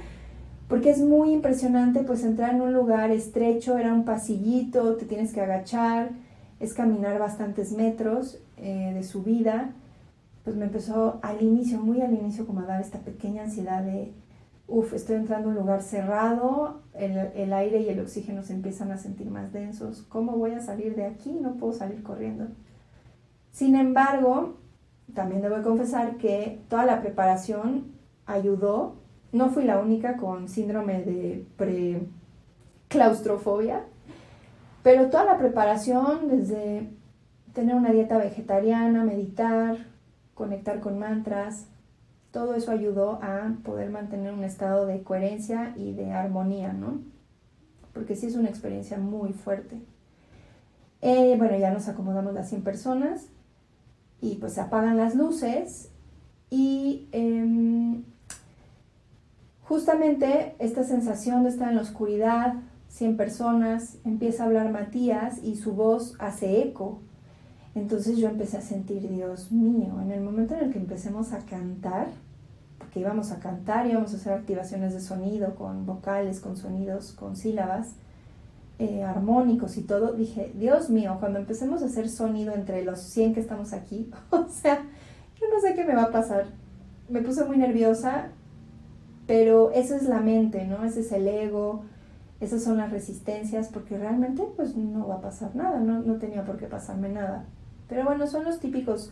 porque 0.67 0.89
es 0.89 0.99
muy 0.99 1.31
impresionante 1.31 2.01
pues 2.01 2.25
entrar 2.25 2.53
en 2.53 2.61
un 2.61 2.73
lugar 2.73 3.11
estrecho, 3.11 3.77
era 3.77 3.93
un 3.93 4.03
pasillito, 4.03 4.97
te 4.97 5.05
tienes 5.05 5.31
que 5.31 5.39
agachar, 5.39 6.09
es 6.59 6.73
caminar 6.73 7.19
bastantes 7.19 7.71
metros 7.71 8.39
eh, 8.57 8.91
de 8.93 9.03
subida, 9.03 9.69
pues 10.43 10.55
me 10.55 10.65
empezó 10.65 11.19
al 11.21 11.41
inicio, 11.41 11.79
muy 11.79 12.01
al 12.01 12.13
inicio, 12.13 12.45
como 12.45 12.61
a 12.61 12.65
dar 12.65 12.81
esta 12.81 12.99
pequeña 12.99 13.43
ansiedad 13.43 13.81
de, 13.81 14.11
uff, 14.67 14.93
estoy 14.93 15.17
entrando 15.17 15.49
a 15.49 15.51
un 15.51 15.57
lugar 15.57 15.81
cerrado, 15.81 16.81
el, 16.93 17.17
el, 17.35 17.53
aire 17.53 17.81
y 17.81 17.89
el 17.89 17.99
oxígeno 17.99 18.43
se 18.43 18.53
empiezan 18.53 18.91
a 18.91 18.97
sentir 18.97 19.29
más 19.29 19.51
densos, 19.53 20.03
¿cómo 20.09 20.37
voy 20.37 20.51
a 20.51 20.61
salir 20.61 20.95
de 20.95 21.05
aquí? 21.05 21.31
No 21.31 21.55
puedo 21.55 21.73
salir 21.73 22.03
corriendo. 22.03 22.47
Sin 23.51 23.75
embargo, 23.75 24.57
también 25.13 25.41
debo 25.41 25.61
confesar 25.61 26.17
que 26.17 26.61
toda 26.67 26.85
la 26.85 27.01
preparación 27.01 27.93
ayudó. 28.25 28.95
No 29.31 29.49
fui 29.49 29.63
la 29.63 29.79
única 29.79 30.17
con 30.17 30.49
síndrome 30.49 31.03
de 31.03 31.45
pre-claustrofobia, 31.57 33.83
pero 34.83 35.09
toda 35.09 35.23
la 35.25 35.37
preparación, 35.37 36.27
desde 36.27 36.89
tener 37.53 37.75
una 37.75 37.91
dieta 37.91 38.17
vegetariana, 38.17 39.03
meditar, 39.03 39.77
conectar 40.33 40.79
con 40.79 40.97
mantras, 40.99 41.67
todo 42.35 42.53
eso 42.53 42.71
ayudó 42.71 43.19
a 43.23 43.55
poder 43.63 43.89
mantener 43.89 44.33
un 44.33 44.43
estado 44.43 44.85
de 44.85 45.03
coherencia 45.03 45.73
y 45.77 45.93
de 45.93 46.11
armonía, 46.11 46.73
¿no? 46.73 46.99
Porque 47.93 48.17
sí 48.17 48.25
es 48.25 48.35
una 48.35 48.49
experiencia 48.49 48.97
muy 48.97 49.31
fuerte. 49.31 49.81
Eh, 50.99 51.35
bueno, 51.37 51.57
ya 51.57 51.71
nos 51.71 51.87
acomodamos 51.87 52.33
las 52.33 52.49
100 52.49 52.61
personas 52.63 53.27
y 54.19 54.35
pues 54.35 54.51
se 54.51 54.59
apagan 54.59 54.97
las 54.97 55.15
luces 55.15 55.91
y 56.49 57.07
em, 57.13 58.03
justamente 59.61 60.57
esta 60.59 60.83
sensación 60.83 61.43
de 61.43 61.51
estar 61.51 61.69
en 61.69 61.77
la 61.77 61.83
oscuridad, 61.83 62.55
100 62.89 63.15
personas, 63.15 63.95
empieza 64.03 64.43
a 64.43 64.47
hablar 64.47 64.73
Matías 64.73 65.41
y 65.41 65.55
su 65.55 65.71
voz 65.71 66.15
hace 66.19 66.63
eco 66.63 66.99
entonces 67.75 68.17
yo 68.17 68.29
empecé 68.29 68.57
a 68.57 68.61
sentir, 68.61 69.07
Dios 69.09 69.51
mío, 69.51 69.99
en 70.01 70.11
el 70.11 70.21
momento 70.21 70.55
en 70.55 70.61
el 70.61 70.71
que 70.71 70.79
empecemos 70.79 71.33
a 71.33 71.39
cantar, 71.39 72.07
porque 72.95 73.01
íbamos 73.01 73.33
a 73.33 73.39
cantar, 73.39 73.87
íbamos 73.87 74.13
a 74.13 74.15
hacer 74.15 74.31
activaciones 74.31 74.93
de 74.93 75.01
sonido 75.01 75.55
con 75.55 75.85
vocales, 75.85 76.39
con 76.39 76.55
sonidos, 76.55 77.11
con 77.11 77.35
sílabas, 77.35 77.89
eh, 78.79 79.03
armónicos 79.03 79.75
y 79.75 79.81
todo, 79.81 80.13
dije, 80.13 80.53
Dios 80.55 80.89
mío, 80.89 81.17
cuando 81.19 81.39
empecemos 81.39 81.83
a 81.83 81.87
hacer 81.87 82.07
sonido 82.07 82.53
entre 82.53 82.85
los 82.85 83.01
100 83.01 83.33
que 83.33 83.41
estamos 83.41 83.73
aquí, 83.73 84.09
o 84.29 84.47
sea, 84.47 84.81
yo 85.41 85.47
no 85.53 85.59
sé 85.59 85.73
qué 85.73 85.83
me 85.83 85.93
va 85.93 86.03
a 86.03 86.11
pasar. 86.11 86.45
Me 87.09 87.21
puse 87.21 87.43
muy 87.43 87.57
nerviosa, 87.57 88.29
pero 89.27 89.71
esa 89.71 89.97
es 89.97 90.03
la 90.03 90.21
mente, 90.21 90.65
¿no? 90.65 90.85
Ese 90.85 91.01
es 91.01 91.11
el 91.11 91.27
ego, 91.27 91.83
esas 92.39 92.63
son 92.63 92.77
las 92.77 92.91
resistencias, 92.91 93.67
porque 93.67 93.97
realmente 93.97 94.47
pues 94.55 94.77
no 94.77 95.05
va 95.05 95.15
a 95.15 95.21
pasar 95.21 95.53
nada, 95.53 95.81
no, 95.81 95.99
no 95.99 96.15
tenía 96.15 96.45
por 96.45 96.55
qué 96.55 96.67
pasarme 96.67 97.09
nada. 97.09 97.43
Pero 97.89 98.05
bueno, 98.05 98.25
son 98.25 98.45
los 98.45 98.61
típicos 98.61 99.11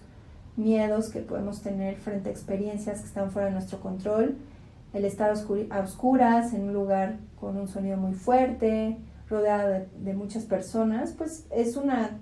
miedos 0.55 1.09
que 1.09 1.19
podemos 1.19 1.61
tener 1.61 1.95
frente 1.97 2.29
a 2.29 2.31
experiencias 2.31 3.01
que 3.01 3.07
están 3.07 3.31
fuera 3.31 3.47
de 3.47 3.53
nuestro 3.53 3.79
control. 3.79 4.37
El 4.93 5.05
estar 5.05 5.31
a 5.31 5.79
oscuras 5.79 6.53
en 6.53 6.63
un 6.63 6.73
lugar 6.73 7.17
con 7.39 7.57
un 7.57 7.67
sonido 7.67 7.97
muy 7.97 8.13
fuerte, 8.13 8.97
rodeada 9.29 9.85
de, 9.95 10.13
muchas 10.13 10.45
personas, 10.45 11.13
pues 11.13 11.45
es 11.49 11.75
una, 11.75 12.19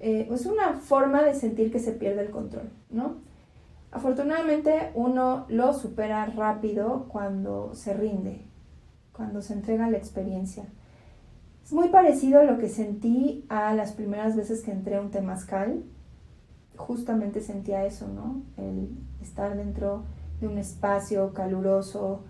eh, 0.00 0.28
es 0.30 0.46
una 0.46 0.74
forma 0.74 1.22
de 1.22 1.34
sentir 1.34 1.70
que 1.70 1.78
se 1.78 1.92
pierde 1.92 2.22
el 2.22 2.30
control, 2.30 2.70
¿no? 2.90 3.16
Afortunadamente 3.90 4.90
uno 4.94 5.44
lo 5.48 5.74
supera 5.74 6.24
rápido 6.24 7.06
cuando 7.08 7.74
se 7.74 7.92
rinde, 7.92 8.40
cuando 9.12 9.42
se 9.42 9.52
entrega 9.52 9.90
la 9.90 9.98
experiencia. 9.98 10.64
Es 11.62 11.72
muy 11.72 11.88
parecido 11.88 12.40
a 12.40 12.44
lo 12.44 12.58
que 12.58 12.68
sentí 12.68 13.44
a 13.50 13.74
las 13.74 13.92
primeras 13.92 14.34
veces 14.34 14.62
que 14.62 14.72
entré 14.72 14.96
a 14.96 15.02
un 15.02 15.10
temazcal. 15.10 15.82
Justamente 16.86 17.40
sentía 17.40 17.84
eso, 17.84 18.08
¿no? 18.08 18.42
El 18.56 18.90
estar 19.22 19.56
dentro 19.56 20.02
de 20.40 20.48
un 20.48 20.58
espacio 20.58 21.32
caluroso, 21.32 22.20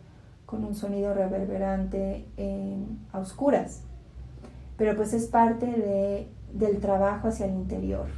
con 0.53 0.65
un 0.65 0.75
sonido 0.75 1.15
reverberante 1.15 2.27
a 3.13 3.19
oscuras. 3.19 3.81
Pero 4.77 4.95
pues 4.97 5.15
es 5.15 5.27
parte 5.27 5.65
de, 5.65 6.29
del 6.53 6.79
trabajo 6.79 7.29
hacia 7.29 7.47
el 7.47 7.55
interior. 7.55 8.09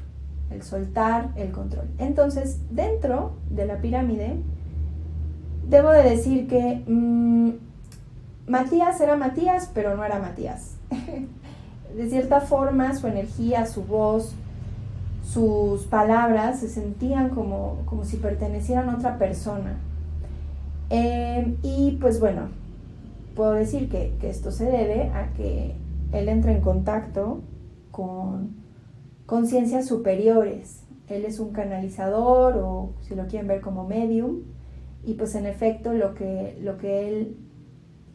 el 0.51 0.62
soltar 0.62 1.31
el 1.37 1.53
control. 1.53 1.87
Entonces, 1.99 2.59
dentro 2.70 3.33
de 3.51 3.66
la 3.66 3.79
pirámide, 3.79 4.37
debo 5.68 5.90
de 5.90 6.03
decir 6.03 6.49
que 6.49 6.85
mm, 6.87 7.51
Matías 8.49 9.01
era 9.01 9.16
Matías, 9.16 9.70
pero 9.73 9.97
no 9.97 10.05
era 10.05 10.18
Matías. 10.18 10.77
de 11.97 12.11
cierta 12.11 12.40
forma, 12.40 12.94
su 12.97 13.07
energía, 13.07 13.66
su 13.66 13.85
voz, 13.85 14.35
sus 15.24 15.84
palabras 15.84 16.60
se 16.60 16.68
sentían 16.68 17.30
como, 17.30 17.78
como 17.87 18.04
si 18.04 18.18
pertenecieran 18.18 18.88
a 18.90 18.96
otra 18.96 19.18
persona. 19.18 19.78
Em, 20.90 21.56
y 21.62 21.98
pues 22.00 22.20
bueno, 22.20 22.48
puedo 23.34 23.52
decir 23.52 23.88
que, 23.88 24.14
que 24.20 24.30
esto 24.30 24.52
se 24.52 24.66
debe 24.66 25.10
a 25.10 25.32
que 25.32 25.74
él 26.12 26.28
entra 26.28 26.52
en 26.52 26.60
contacto 26.60 27.40
con 27.90 28.54
conciencias 29.26 29.87
superiores. 29.87 30.82
Él 31.08 31.24
es 31.24 31.40
un 31.40 31.52
canalizador 31.52 32.56
o 32.56 32.92
si 33.00 33.14
lo 33.14 33.26
quieren 33.26 33.48
ver 33.48 33.60
como 33.60 33.87
medium. 33.87 34.42
Y 35.04 35.14
pues 35.14 35.34
en 35.34 35.46
efecto 35.46 35.92
lo 35.92 36.14
que, 36.14 36.58
lo 36.62 36.78
que 36.78 37.08
él 37.08 37.37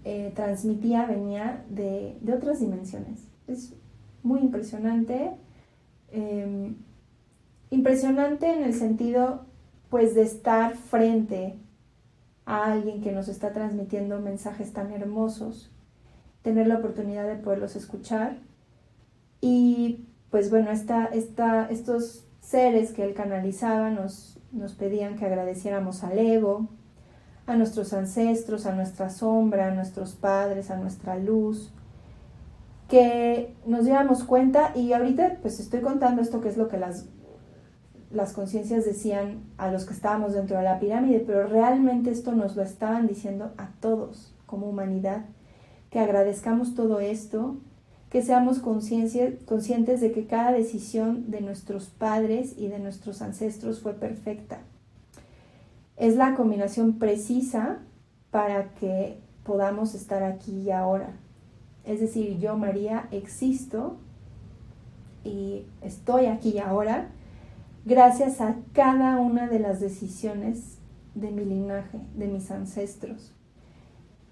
eh, 0.06 0.32
transmitía 0.36 1.06
venía 1.06 1.66
de, 1.70 2.18
otras 2.36 2.60
dimensiones. 2.60 3.28
Es 3.48 3.74
muy 4.24 4.40
impresionante. 4.40 5.32
Em, 6.12 6.76
impresionante 7.70 8.52
en 8.52 8.64
el 8.64 8.74
sentido 8.74 9.46
pues 9.90 10.16
de 10.16 10.24
estar 10.24 10.76
frente 10.76 11.58
a 12.46 12.72
alguien 12.72 13.02
que 13.02 13.12
nos 13.12 13.28
está 13.28 13.54
transmitiendo 13.54 14.20
mensajes 14.20 14.74
tan 14.74 14.92
hermosos, 14.92 15.72
tener 16.42 16.68
la 16.68 16.78
oportunidad 16.78 17.28
de 17.28 17.36
poderlos 17.36 17.76
escuchar 17.76 18.38
y 19.42 20.06
pues 20.32 20.50
bueno, 20.50 20.72
esta, 20.72 21.06
esta, 21.06 21.66
estos 21.70 22.26
seres 22.42 22.92
que 22.92 23.04
él 23.04 23.14
canalizaba 23.14 23.90
nos, 23.90 24.40
nos 24.52 24.74
pedían 24.74 25.16
que 25.16 25.26
agradeciéramos 25.26 26.04
al 26.04 26.20
ego, 26.20 26.68
a 27.48 27.56
nuestros 27.56 27.94
ancestros, 27.94 28.66
a 28.66 28.76
nuestra 28.76 29.10
sombra, 29.10 29.68
a 29.68 29.72
nuestros 29.72 30.14
padres, 30.14 30.70
a 30.70 30.78
nuestra 30.78 31.18
luz, 31.18 31.72
que 32.88 33.56
nos 33.66 33.86
diéramos 33.86 34.24
cuenta. 34.24 34.72
Y 34.76 34.94
ahorita 34.94 35.38
pues 35.42 35.60
estoy 35.60 35.82
contando 35.82 36.22
esto 36.22 36.42
que 36.42 36.50
es 36.50 36.58
lo 36.58 36.68
que 36.68 36.78
las, 36.78 37.08
las 38.12 38.34
conciencias 38.34 38.86
decían 38.86 39.44
a 39.58 39.72
los 39.72 39.86
que 39.86 39.94
estábamos 39.94 40.34
dentro 40.34 40.58
de 40.58 40.64
la 40.64 40.80
pirámide, 40.80 41.24
pero 41.26 41.48
realmente 41.48 42.10
esto 42.10 42.32
nos 42.32 42.56
lo 42.56 42.64
estaban 42.64 43.08
diciendo 43.08 43.52
a 43.58 43.70
todos 43.80 44.34
como 44.46 44.68
humanidad, 44.68 45.26
que 45.92 46.00
agradezcamos 46.00 46.74
todo 46.74 47.00
esto, 47.00 47.58
que 48.10 48.24
seamos 48.24 48.58
conscientes 48.60 50.02
de 50.02 50.12
que 50.12 50.26
cada 50.26 50.52
decisión 50.52 51.30
de 51.30 51.42
nuestros 51.42 51.86
padres 51.86 52.56
y 52.58 52.68
de 52.68 52.80
nuestros 52.80 53.22
ancestros 53.22 53.82
fue 53.82 53.94
perfecta. 53.94 54.60
Es 55.96 56.16
la 56.16 56.34
combinación 56.34 56.98
precisa 56.98 57.80
para 58.32 58.74
que 58.76 59.20
podamos 59.44 59.94
estar 59.94 60.24
aquí 60.24 60.62
y 60.62 60.72
ahora. 60.72 61.12
Es 61.86 62.00
decir, 62.00 62.40
yo, 62.40 62.58
María, 62.58 63.08
existo 63.12 63.98
y 65.24 65.66
estoy 65.82 66.26
aquí 66.26 66.54
y 66.56 66.60
ahora 66.60 67.10
gracias 67.86 68.42
a 68.42 68.58
cada 68.74 69.18
una 69.20 69.48
de 69.48 69.60
las 69.60 69.80
decisiones 69.80 70.78
de 71.16 71.32
mi 71.32 71.46
linaje, 71.46 72.00
de 72.16 72.28
mis 72.28 72.52
ancestros 72.52 73.34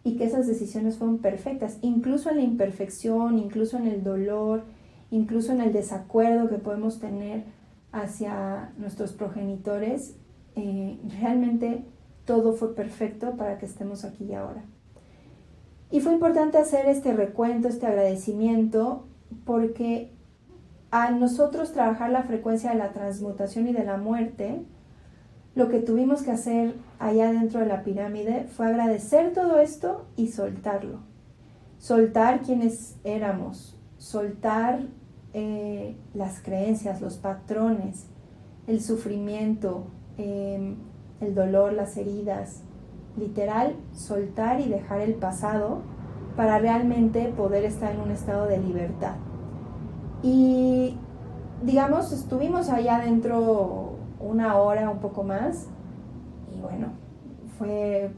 y 0.03 0.15
que 0.15 0.25
esas 0.25 0.47
decisiones 0.47 0.97
fueron 0.97 1.17
perfectas, 1.17 1.79
incluso 1.81 2.29
en 2.29 2.38
la 2.38 2.43
imperfección, 2.43 3.38
incluso 3.38 3.77
en 3.77 3.88
el 3.88 4.03
dolor, 4.03 4.63
incluso 5.12 5.51
en 5.51 5.62
el 5.62 5.73
desacuerdo 5.73 6.47
que 6.47 6.57
podemos 6.57 6.99
tener 6.99 7.43
hacia 7.91 8.71
nuestros 8.77 9.12
progenitores, 9.12 10.15
eh, 10.55 10.97
realmente 11.19 11.83
todo 12.25 12.53
fue 12.53 12.73
perfecto 12.75 13.36
para 13.36 13.57
que 13.57 13.65
estemos 13.65 14.05
aquí 14.05 14.25
y 14.25 14.33
ahora. 14.33 14.63
Y 15.91 16.01
fue 16.01 16.13
importante 16.13 16.57
hacer 16.57 16.86
este 16.88 17.13
recuento, 17.13 17.67
este 17.67 17.86
agradecimiento, 17.86 19.07
porque 19.45 20.12
al 20.91 21.19
nosotros 21.19 21.73
trabajar 21.73 22.12
la 22.12 22.23
frecuencia 22.23 22.71
de 22.71 22.78
la 22.78 22.93
transmutación 22.93 23.67
y 23.67 23.73
de 23.73 23.84
la 23.84 23.97
muerte, 23.97 24.62
lo 25.56 25.69
que 25.69 25.80
tuvimos 25.80 26.21
que 26.21 26.32
hacer 26.32 26.76
allá 27.00 27.32
dentro 27.32 27.60
de 27.60 27.65
la 27.65 27.84
pirámide 27.84 28.45
fue 28.45 28.67
agradecer 28.67 29.34
todo 29.34 29.60
esto 29.60 30.06
y 30.15 30.28
soltarlo. 30.28 31.00
Soltar 31.80 32.41
quienes 32.41 32.95
éramos, 33.04 33.78
soltar 33.97 34.82
eh, 35.34 35.95
las 36.13 36.41
creencias, 36.41 37.02
los 37.02 37.17
patrones, 37.17 38.06
el 38.67 38.82
sufrimiento, 38.82 39.88
em, 40.17 40.76
el 41.21 41.34
dolor, 41.34 41.73
las 41.73 41.97
heridas. 41.97 42.62
Literal, 43.17 43.76
soltar 43.93 44.62
y 44.62 44.69
dejar 44.69 45.02
el 45.02 45.15
pasado 45.15 45.82
para 46.36 46.60
realmente 46.60 47.30
poder 47.30 47.65
estar 47.65 47.93
en 47.93 48.02
un 48.02 48.12
estado 48.12 48.45
de 48.45 48.60
libertad. 48.60 49.15
Y 50.23 50.97
digamos, 51.62 52.12
estuvimos 52.12 52.69
allá 52.69 52.97
adentro 52.97 53.97
una 54.19 54.58
hora, 54.58 54.89
un 54.89 54.99
poco 54.99 55.23
más. 55.23 55.67
Y 56.56 56.60
bueno, 56.60 56.93
fue, 57.58 58.12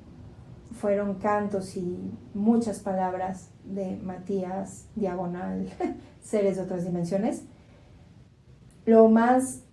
fueron 0.71 1.15
cantos 1.15 1.75
y 1.75 2.11
muchas 2.33 2.79
palabras 2.79 3.51
de 3.63 3.97
Matías, 3.97 4.87
diagonal, 4.95 5.67
seres 6.21 6.57
de 6.57 6.63
otras 6.63 6.85
dimensiones. 6.85 7.43
Lo 8.85 9.09
más 9.09 9.63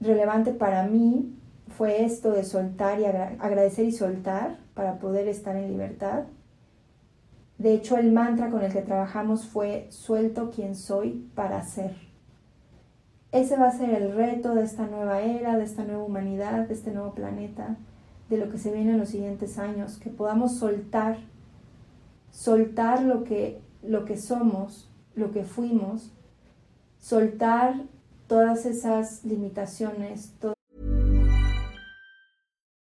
relevante 0.00 0.52
para 0.52 0.84
mí 0.84 1.38
fue 1.76 2.04
esto 2.04 2.32
de 2.32 2.44
soltar 2.44 3.00
y 3.00 3.04
agradecer 3.04 3.86
y 3.86 3.92
soltar 3.92 4.58
para 4.74 4.98
poder 4.98 5.28
estar 5.28 5.56
en 5.56 5.68
libertad. 5.68 6.24
De 7.62 7.74
hecho, 7.74 7.96
el 7.96 8.12
mantra 8.12 8.50
con 8.50 8.62
el 8.62 8.72
que 8.72 8.82
trabajamos 8.82 9.46
fue 9.46 9.86
suelto 9.90 10.50
quien 10.50 10.74
soy 10.74 11.30
para 11.34 11.62
ser 11.62 12.12
ese 13.32 13.56
va 13.56 13.68
a 13.68 13.72
ser 13.72 13.90
el 13.90 14.14
reto 14.14 14.54
de 14.54 14.62
esta 14.62 14.86
nueva 14.86 15.22
era, 15.22 15.56
de 15.56 15.64
esta 15.64 15.84
nueva 15.84 16.04
humanidad, 16.04 16.68
de 16.68 16.74
este 16.74 16.92
nuevo 16.92 17.14
planeta, 17.14 17.76
de 18.28 18.36
lo 18.36 18.50
que 18.50 18.58
se 18.58 18.70
viene 18.70 18.92
en 18.92 18.98
los 18.98 19.08
siguientes 19.08 19.58
años, 19.58 19.96
que 19.96 20.10
podamos 20.10 20.58
soltar, 20.58 21.18
soltar 22.30 23.02
lo 23.02 23.24
que, 23.24 23.62
lo 23.82 24.04
que 24.04 24.18
somos, 24.18 24.90
lo 25.14 25.30
que 25.30 25.44
fuimos, 25.44 26.12
soltar 26.98 27.74
todas 28.26 28.66
esas 28.66 29.24
limitaciones. 29.24 30.34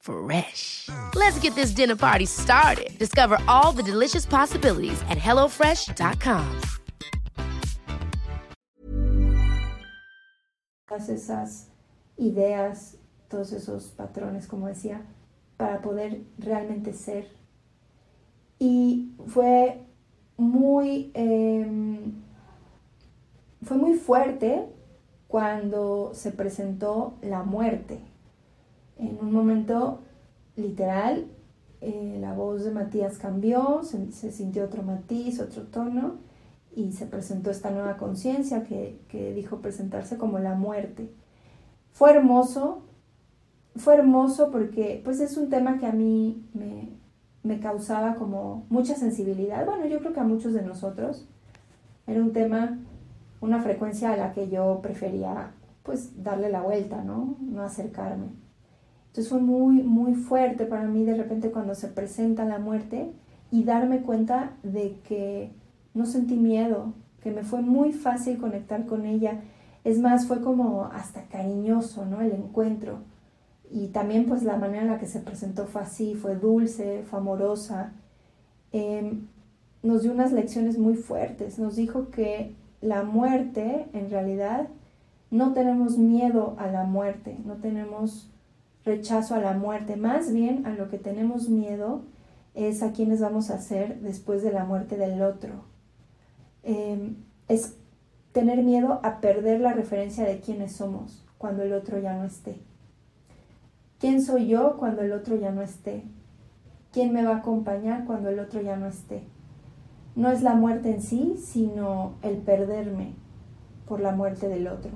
Fresh. 0.00 0.88
Let's 1.14 1.38
get 1.40 1.54
this 1.54 1.72
dinner 1.72 1.96
party 1.96 2.26
started. 2.26 2.98
Discover 2.98 3.38
all 3.46 3.72
the 3.72 3.82
delicious 3.82 4.26
possibilities 4.26 5.00
at 5.08 5.18
hellofresh.com. 5.18 6.60
Esas 11.08 11.68
ideas, 12.18 12.96
todos 13.28 13.52
esos 13.52 13.84
patrones, 13.96 14.46
como 14.46 14.66
decía, 14.66 15.02
para 15.56 15.80
poder 15.80 16.22
realmente 16.38 16.92
ser. 16.92 17.26
Y 18.58 19.12
fue 19.26 19.86
muy, 20.36 21.10
em, 21.14 22.22
fue 23.62 23.76
muy 23.76 23.94
fuerte 23.94 24.66
cuando 25.28 26.10
se 26.14 26.32
presentó 26.32 27.14
la 27.22 27.42
muerte. 27.42 28.09
En 29.00 29.18
un 29.20 29.32
momento 29.32 30.00
literal, 30.56 31.26
eh, 31.80 32.18
la 32.20 32.34
voz 32.34 32.64
de 32.64 32.70
Matías 32.70 33.16
cambió, 33.16 33.82
se, 33.82 34.12
se, 34.12 34.30
sintió 34.30 34.64
otro 34.64 34.82
matiz, 34.82 35.40
otro 35.40 35.62
tono 35.62 36.18
y 36.76 36.92
se 36.92 37.06
presentó 37.06 37.50
esta 37.50 37.70
nueva 37.70 37.96
conciencia 37.96 38.64
que, 38.64 39.00
que 39.08 39.32
dijo 39.32 39.60
presentarse 39.60 40.18
como 40.18 40.38
la 40.38 40.54
muerte. 40.54 41.10
Fue 41.92 42.10
hermoso, 42.10 42.82
fue 43.76 43.94
hermoso 43.94 44.50
porque 44.50 45.00
pues 45.02 45.20
es 45.20 45.38
un 45.38 45.48
tema 45.48 45.78
que 45.78 45.86
a 45.86 45.92
mí 45.92 46.44
me, 46.52 46.90
me 47.42 47.58
causaba 47.58 48.16
como 48.16 48.66
mucha 48.68 48.94
sensibilidad. 48.94 49.64
Bueno, 49.64 49.86
yo 49.86 50.00
creo 50.00 50.12
que 50.12 50.20
a 50.20 50.24
muchos 50.24 50.52
de 50.52 50.62
nosotros 50.62 51.26
era 52.06 52.20
un 52.20 52.34
tema, 52.34 52.78
una 53.40 53.62
frecuencia 53.62 54.12
a 54.12 54.16
la 54.18 54.32
que 54.32 54.50
yo 54.50 54.80
prefería 54.82 55.52
pues 55.82 56.22
darle 56.22 56.50
la 56.50 56.60
vuelta, 56.60 57.02
¿no? 57.02 57.36
No 57.40 57.62
acercarme. 57.62 58.28
Entonces 59.10 59.28
fue 59.28 59.40
muy, 59.40 59.82
muy 59.82 60.14
fuerte 60.14 60.66
para 60.66 60.86
mí 60.86 61.04
de 61.04 61.16
repente 61.16 61.50
cuando 61.50 61.74
se 61.74 61.88
presenta 61.88 62.44
la 62.44 62.60
muerte 62.60 63.10
y 63.50 63.64
darme 63.64 64.02
cuenta 64.02 64.52
de 64.62 65.00
que 65.08 65.50
no 65.94 66.06
sentí 66.06 66.36
miedo, 66.36 66.94
que 67.20 67.32
me 67.32 67.42
fue 67.42 67.60
muy 67.60 67.92
fácil 67.92 68.38
conectar 68.38 68.86
con 68.86 69.06
ella. 69.06 69.40
Es 69.82 69.98
más, 69.98 70.26
fue 70.28 70.40
como 70.40 70.84
hasta 70.84 71.24
cariñoso, 71.24 72.06
¿no? 72.06 72.20
El 72.20 72.30
encuentro. 72.30 72.98
Y 73.68 73.88
también 73.88 74.26
pues 74.26 74.44
la 74.44 74.56
manera 74.56 74.82
en 74.82 74.90
la 74.90 74.98
que 74.98 75.06
se 75.06 75.18
presentó 75.18 75.66
fue 75.66 75.82
así, 75.82 76.14
fue 76.14 76.36
dulce, 76.36 77.02
fue 77.02 77.18
amorosa. 77.18 77.92
Em, 78.70 79.26
nos 79.82 80.02
dio 80.02 80.12
unas 80.12 80.30
lecciones 80.30 80.78
muy 80.78 80.94
fuertes. 80.94 81.58
Nos 81.58 81.74
dijo 81.74 82.10
que 82.10 82.54
la 82.80 83.02
muerte, 83.02 83.88
en 83.92 84.08
realidad, 84.08 84.68
no 85.32 85.52
tenemos 85.52 85.98
miedo 85.98 86.54
a 86.58 86.68
la 86.68 86.84
muerte, 86.84 87.38
no 87.44 87.54
tenemos 87.54 88.30
rechazo 88.84 89.34
a 89.34 89.40
la 89.40 89.52
muerte, 89.52 89.96
más 89.96 90.32
bien 90.32 90.66
a 90.66 90.70
lo 90.70 90.88
que 90.88 90.98
tenemos 90.98 91.48
miedo 91.48 92.02
es 92.54 92.82
a 92.82 92.92
quienes 92.92 93.20
vamos 93.20 93.50
a 93.50 93.60
ser 93.60 94.00
después 94.00 94.42
de 94.42 94.52
la 94.52 94.64
muerte 94.64 94.96
del 94.96 95.22
otro. 95.22 95.64
Em, 96.62 97.16
es 97.48 97.76
tener 98.32 98.62
miedo 98.62 99.00
a 99.02 99.20
perder 99.20 99.60
la 99.60 99.72
referencia 99.72 100.24
de 100.24 100.40
quiénes 100.40 100.72
somos 100.72 101.24
cuando 101.38 101.62
el 101.62 101.72
otro 101.72 101.98
ya 101.98 102.14
no 102.14 102.24
esté. 102.24 102.60
¿Quién 103.98 104.22
soy 104.22 104.48
yo 104.48 104.76
cuando 104.78 105.02
el 105.02 105.12
otro 105.12 105.36
ya 105.36 105.50
no 105.50 105.62
esté? 105.62 106.04
¿Quién 106.92 107.12
me 107.12 107.24
va 107.24 107.36
a 107.36 107.38
acompañar 107.38 108.04
cuando 108.04 108.30
el 108.30 108.38
otro 108.38 108.60
ya 108.60 108.76
no 108.76 108.86
esté? 108.86 109.22
No 110.16 110.30
es 110.30 110.42
la 110.42 110.54
muerte 110.54 110.90
en 110.90 111.02
sí, 111.02 111.36
sino 111.38 112.14
el 112.22 112.38
perderme 112.38 113.14
por 113.86 114.00
la 114.00 114.12
muerte 114.12 114.48
del 114.48 114.68
otro. 114.68 114.90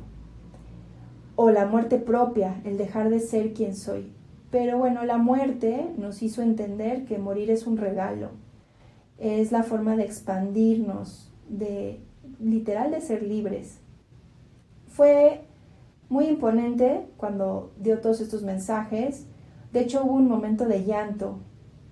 O 1.36 1.50
la 1.50 1.66
muerte 1.66 1.98
propia, 1.98 2.60
el 2.64 2.78
dejar 2.78 3.10
de 3.10 3.20
ser 3.20 3.52
quien 3.52 3.74
soy. 3.74 4.12
Pero 4.50 4.78
bueno, 4.78 5.04
la 5.04 5.18
muerte 5.18 5.90
nos 5.98 6.22
hizo 6.22 6.42
entender 6.42 7.04
que 7.06 7.18
morir 7.18 7.50
es 7.50 7.66
un 7.66 7.76
regalo. 7.76 8.30
Es 9.18 9.50
la 9.50 9.64
forma 9.64 9.96
de 9.96 10.04
expandirnos, 10.04 11.32
de 11.48 12.00
literal 12.40 12.90
de 12.90 13.00
ser 13.00 13.22
libres. 13.22 13.80
Fue 14.86 15.44
muy 16.08 16.26
imponente 16.26 17.08
cuando 17.16 17.72
dio 17.78 18.00
todos 18.00 18.20
estos 18.20 18.42
mensajes. 18.42 19.26
De 19.72 19.80
hecho, 19.80 20.04
hubo 20.04 20.14
un 20.14 20.28
momento 20.28 20.66
de 20.66 20.84
llanto 20.84 21.38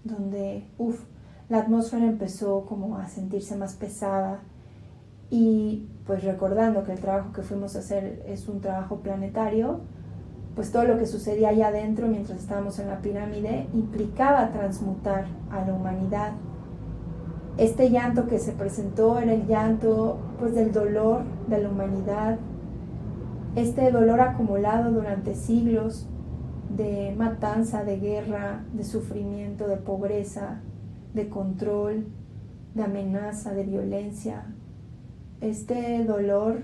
donde, 0.05 0.65
uff, 0.79 1.01
la 1.49 1.59
atmósfera 1.59 2.07
empezó 2.07 2.65
como 2.65 2.97
a 2.97 3.09
sentirse 3.09 3.57
más 3.57 3.75
pesada 3.75 4.41
y 5.31 5.87
pues 6.07 6.25
recordando 6.25 6.85
que 6.85 6.93
el 6.93 7.01
trabajo 7.01 7.33
que 7.33 7.43
fuimos 7.43 7.77
a 7.77 7.81
hacer 7.81 8.23
es 8.27 8.49
un 8.49 8.61
trabajo 8.61 8.97
planetario, 9.01 9.81
pues 10.55 10.71
todo 10.71 10.85
lo 10.85 10.99
que 10.99 11.07
sucedía 11.07 11.51
allá 11.51 11.69
adentro 11.69 12.09
mientras 12.09 12.39
estábamos 12.39 12.79
en 12.79 12.89
la 12.89 13.01
pirámide 13.01 13.67
implicaba 13.73 14.51
transmutar 14.51 15.27
a 15.51 15.65
la 15.65 15.73
humanidad. 15.73 16.33
Este 17.57 17.91
llanto 17.91 18.27
que 18.27 18.39
se 18.39 18.53
presentó 18.53 19.19
era 19.19 19.33
el 19.33 19.47
llanto 19.47 20.19
pues 20.39 20.55
del 20.55 20.73
dolor 20.73 21.23
de 21.49 21.63
la 21.63 21.69
humanidad, 21.69 22.39
este 23.55 23.91
dolor 23.91 24.21
acumulado 24.21 24.91
durante 24.91 25.35
siglos 25.35 26.09
de 26.75 27.15
matanza, 27.17 27.85
de 27.85 27.99
guerra, 27.99 28.65
de 28.73 28.85
sufrimiento, 28.85 29.69
de 29.69 29.77
pobreza, 29.77 30.61
de 31.13 31.29
control, 31.29 32.07
de 32.75 32.83
amenaza, 32.83 33.53
de 33.53 33.65
violencia, 33.65 34.47
este 35.43 36.05
dolor 36.05 36.63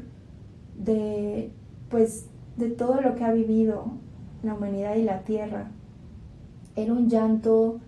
de 0.76 1.50
pues 1.90 2.26
de 2.56 2.70
todo 2.70 3.00
lo 3.00 3.14
que 3.14 3.24
ha 3.24 3.32
vivido 3.32 3.92
la 4.42 4.54
humanidad 4.54 4.96
y 4.96 5.02
la 5.02 5.20
tierra. 5.20 5.70
Era 6.76 6.92
un 6.92 7.08
llanto 7.08 7.80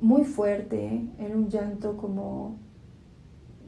muy 0.00 0.24
fuerte, 0.24 1.06
era 1.18 1.34
un 1.34 1.48
llanto 1.48 1.96
como 1.96 2.56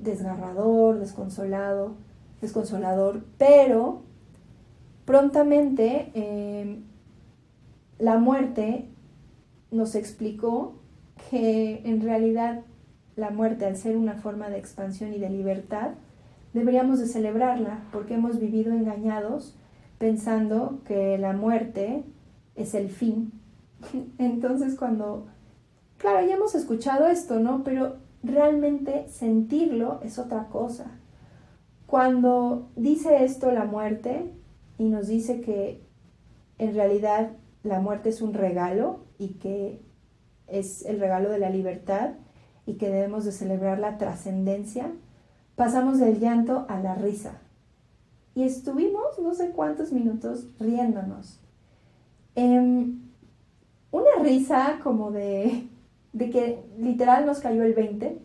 desgarrador, 0.02 0.98
desconsolado, 0.98 1.92
desconsolador, 2.40 3.24
pero 3.38 4.02
Prontamente, 5.04 6.10
em, 6.14 6.84
la 7.98 8.18
muerte 8.18 8.88
nos 9.70 9.94
explicó 9.94 10.76
que 11.30 11.82
en 11.84 12.00
realidad 12.00 12.62
la 13.16 13.30
muerte, 13.30 13.66
al 13.66 13.76
ser 13.76 13.96
una 13.96 14.14
forma 14.14 14.48
de 14.48 14.58
expansión 14.58 15.12
y 15.12 15.18
de 15.18 15.28
libertad, 15.28 15.90
deberíamos 16.55 16.98
de 16.98 17.07
celebrarla 17.07 17.82
porque 17.92 18.14
hemos 18.14 18.38
vivido 18.38 18.72
engañados 18.72 19.55
pensando 19.98 20.80
que 20.86 21.18
la 21.18 21.34
muerte 21.34 22.05
es 22.57 22.74
el 22.74 22.88
fin. 22.88 23.32
Entonces 24.18 24.76
cuando, 24.76 25.26
claro, 25.98 26.26
ya 26.26 26.36
hemos 26.36 26.55
escuchado 26.55 27.09
esto, 27.09 27.38
¿no? 27.40 27.62
Pero 27.64 27.96
realmente 28.22 29.07
sentirlo 29.09 30.00
es 30.02 30.18
otra 30.18 30.48
cosa. 30.48 30.86
Cuando 31.86 32.70
dice 32.76 33.24
esto 33.24 33.52
la 33.52 33.66
muerte, 33.66 34.32
y 34.78 34.84
nos 34.84 35.07
dice 35.07 35.40
que 35.40 35.82
en 36.59 36.74
realidad 36.74 37.32
la 37.62 37.80
muerte 37.80 38.09
es 38.09 38.22
un 38.22 38.34
regalo 38.34 39.05
y 39.18 39.34
que 39.34 39.80
es 40.46 40.84
el 40.84 41.00
regalo 41.00 41.30
de 41.30 41.38
la 41.38 41.50
libertad 41.50 42.14
y 42.66 42.74
que 42.74 42.88
debemos 42.88 43.24
de 43.24 43.32
celebrar 43.32 43.78
la 43.78 43.98
trascendencia, 43.98 44.92
pasamos 45.57 45.98
del 45.98 46.18
llanto 46.20 46.66
a 46.68 46.78
la 46.80 46.94
risa. 46.94 47.40
Y 48.34 48.42
estuvimos 48.42 49.18
no 49.22 49.34
sé 49.34 49.50
cuántos 49.50 49.92
minutos 49.92 50.48
riéndonos. 50.59 51.40
Em, 52.34 53.00
una 53.92 54.22
risa 54.22 54.80
como 54.82 55.12
de, 55.12 55.68
de, 56.12 56.30
que 56.30 56.64
literal 56.78 57.26
nos 57.26 57.38
cayó 57.38 57.62
el 57.62 57.74
20, 57.74 58.18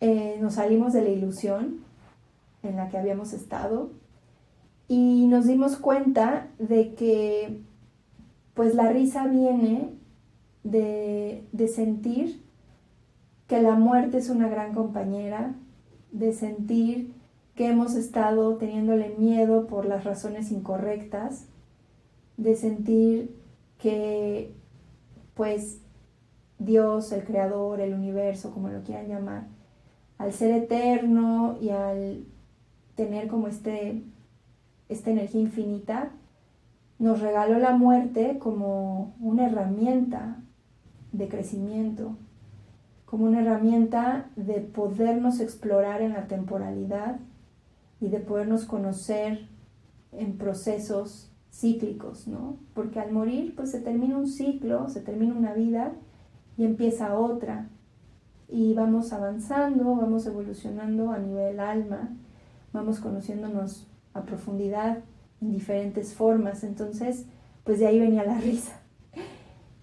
eh, 0.00 0.38
nos 0.40 0.54
salimos 0.54 0.92
de 0.92 1.02
la 1.02 1.10
ilusión 1.10 1.80
en 2.62 2.76
la 2.76 2.88
que 2.88 2.98
habíamos 2.98 3.32
estado, 3.32 3.90
y 4.86 5.26
nos 5.26 5.46
dimos 5.46 5.76
cuenta 5.76 6.48
de 6.58 6.94
que 6.94 7.62
pues 8.54 8.74
la 8.74 8.90
risa 8.90 9.26
viene 9.26 9.94
de, 10.64 11.44
de 11.52 11.68
sentir 11.68 12.42
que 13.46 13.62
la 13.62 13.74
muerte 13.74 14.18
es 14.18 14.28
una 14.30 14.48
gran 14.48 14.74
compañera, 14.74 15.54
de 16.12 16.32
sentir 16.32 17.12
que 17.54 17.68
hemos 17.68 17.94
estado 17.94 18.56
teniéndole 18.56 19.14
miedo 19.18 19.66
por 19.66 19.86
las 19.86 20.04
razones 20.04 20.50
incorrectas, 20.50 21.46
de 22.36 22.56
sentir 22.56 23.36
que 23.78 24.54
pues 25.34 25.80
Dios, 26.58 27.12
el 27.12 27.24
creador, 27.24 27.80
el 27.80 27.94
universo, 27.94 28.52
como 28.52 28.68
lo 28.68 28.82
quieran 28.82 29.08
llamar, 29.08 29.46
al 30.18 30.32
ser 30.32 30.50
eterno 30.52 31.56
y 31.60 31.70
al 31.70 32.26
tener 32.94 33.28
como 33.28 33.48
este 33.48 34.02
esta 34.90 35.10
energía 35.10 35.40
infinita, 35.40 36.10
nos 36.98 37.20
regaló 37.20 37.58
la 37.58 37.76
muerte 37.76 38.38
como 38.38 39.14
una 39.20 39.46
herramienta 39.46 40.42
de 41.12 41.28
crecimiento, 41.28 42.16
como 43.10 43.24
una 43.24 43.40
herramienta 43.40 44.30
de 44.36 44.60
podernos 44.60 45.40
explorar 45.40 46.00
en 46.00 46.12
la 46.12 46.28
temporalidad 46.28 47.18
y 48.00 48.08
de 48.08 48.20
podernos 48.20 48.66
conocer 48.66 49.48
en 50.12 50.38
procesos 50.38 51.28
cíclicos, 51.52 52.28
¿no? 52.28 52.56
Porque 52.72 53.00
al 53.00 53.10
morir, 53.10 53.56
pues 53.56 53.72
se 53.72 53.80
termina 53.80 54.16
un 54.16 54.28
ciclo, 54.28 54.88
se 54.88 55.00
termina 55.00 55.34
una 55.34 55.54
vida 55.54 55.90
y 56.56 56.64
empieza 56.64 57.18
otra. 57.18 57.68
Y 58.48 58.74
vamos 58.74 59.12
avanzando, 59.12 59.96
vamos 59.96 60.24
evolucionando 60.26 61.10
a 61.10 61.18
nivel 61.18 61.58
alma, 61.58 62.16
vamos 62.72 63.00
conociéndonos 63.00 63.88
a 64.14 64.22
profundidad 64.22 65.00
en 65.40 65.50
diferentes 65.50 66.14
formas. 66.14 66.62
Entonces, 66.62 67.26
pues 67.64 67.80
de 67.80 67.88
ahí 67.88 67.98
venía 67.98 68.24
la 68.24 68.38
risa. 68.40 68.80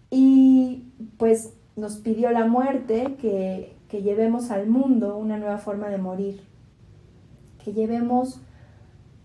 Y 0.09 0.93
pues 1.17 1.56
nos 1.77 1.97
pidió 1.97 2.31
la 2.31 2.45
muerte 2.45 3.15
que, 3.21 3.77
que 3.87 4.01
llevemos 4.01 4.51
al 4.51 4.67
mundo 4.67 5.17
una 5.17 5.37
nueva 5.37 5.59
forma 5.59 5.87
de 5.87 5.99
morir, 5.99 6.41
que 7.63 7.71
llevemos 7.71 8.41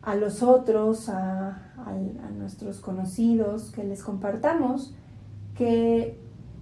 a 0.02 0.14
los 0.16 0.42
otros, 0.42 1.08
a, 1.08 1.72
a, 1.76 2.30
nuestros 2.36 2.80
conocidos, 2.80 3.70
que 3.72 3.84
les 3.84 4.02
compartamos 4.02 4.94
que 5.56 6.18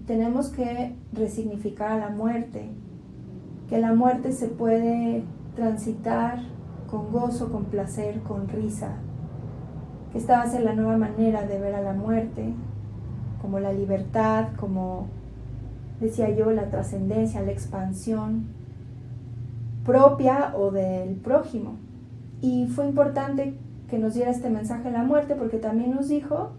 tenemos 0.07 0.49
que 0.49 0.95
resignificar 1.12 1.93
a 1.93 1.99
la 1.99 2.09
muerte, 2.09 2.70
que 3.68 3.78
la 3.78 3.93
muerte 3.93 4.32
se 4.32 4.49
puede 4.49 5.24
transitar 5.57 6.41
con 6.91 7.12
gozo, 7.12 7.51
con 7.51 7.64
placer, 7.66 8.20
con 8.20 8.49
risa, 8.49 8.97
que 10.12 10.18
esta 10.18 10.38
va 10.38 10.43
a 10.43 10.51
ser 10.51 10.62
la 10.62 10.74
nueva 10.74 10.97
manera 10.97 11.47
de 11.47 11.59
ver 11.59 11.74
a 11.74 11.80
la 11.80 11.93
muerte, 11.93 12.53
como 13.41 13.59
la 13.59 13.72
libertad, 13.72 14.49
como 14.57 15.07
decía 16.01 16.30
yo, 16.30 16.51
la 16.51 16.70
trascendencia, 16.70 17.42
la 17.42 17.53
expansión 17.53 18.46
propia 19.84 20.55
o 20.57 20.70
del 20.70 21.16
prójimo. 21.16 21.76
Y 22.40 22.66
fue 22.68 22.86
importante 22.86 23.55
que 23.88 23.98
nos 23.98 24.14
diera 24.14 24.30
este 24.30 24.51
mensaje 24.51 24.84
de 24.84 24.92
la 24.92 25.03
muerte 25.03 25.34
porque 25.34 25.59
también 25.59 25.94
nos 25.94 26.09
dijo 26.09 26.53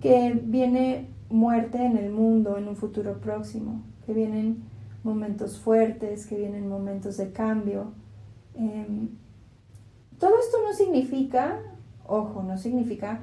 que 0.00 0.40
viene 0.44 1.08
muerte 1.28 1.84
en 1.84 1.96
el 1.96 2.10
mundo 2.10 2.56
en 2.58 2.68
un 2.68 2.76
futuro 2.76 3.18
próximo, 3.18 3.82
que 4.06 4.12
vienen 4.12 4.64
momentos 5.02 5.58
fuertes, 5.58 6.26
que 6.26 6.36
vienen 6.36 6.68
momentos 6.68 7.16
de 7.16 7.32
cambio. 7.32 7.92
Em, 8.54 9.08
todo 10.18 10.38
esto 10.38 10.58
no 10.64 10.72
significa, 10.72 11.58
ojo, 12.06 12.42
no 12.42 12.56
significa 12.58 13.20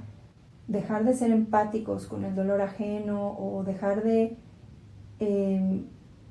dejar 0.67 1.05
de 1.05 1.13
ser 1.13 1.31
empáticos 1.31 2.05
con 2.05 2.25
el 2.25 2.35
dolor 2.35 2.61
ajeno 2.61 3.37
o 3.37 3.63
dejar 3.63 4.03
de 4.03 4.37
em, 5.19 5.85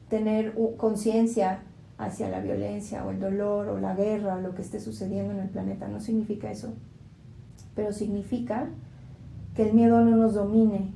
tener 0.08 0.54
conciencia 0.76 1.60
hacia 1.98 2.30
la 2.30 2.40
violencia 2.40 3.04
o 3.04 3.10
el 3.10 3.20
dolor 3.20 3.68
o 3.68 3.78
la 3.78 3.94
guerra 3.94 4.36
o 4.36 4.40
lo 4.40 4.54
que 4.54 4.62
esté 4.62 4.80
sucediendo 4.80 5.32
en 5.32 5.40
el 5.40 5.48
planeta. 5.48 5.88
No 5.88 6.00
significa 6.00 6.50
eso. 6.50 6.74
Pero 7.74 7.92
significa 7.92 8.68
que 9.54 9.68
el 9.68 9.74
miedo 9.74 10.00
no 10.04 10.16
nos 10.16 10.34
domine. 10.34 10.94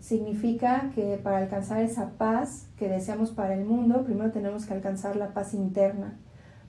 Significa 0.00 0.90
que 0.94 1.20
para 1.22 1.38
alcanzar 1.38 1.82
esa 1.82 2.10
paz 2.12 2.66
que 2.76 2.88
deseamos 2.88 3.30
para 3.30 3.54
el 3.54 3.64
mundo, 3.64 4.02
primero 4.04 4.32
tenemos 4.32 4.66
que 4.66 4.74
alcanzar 4.74 5.16
la 5.16 5.32
paz 5.32 5.54
interna. 5.54 6.18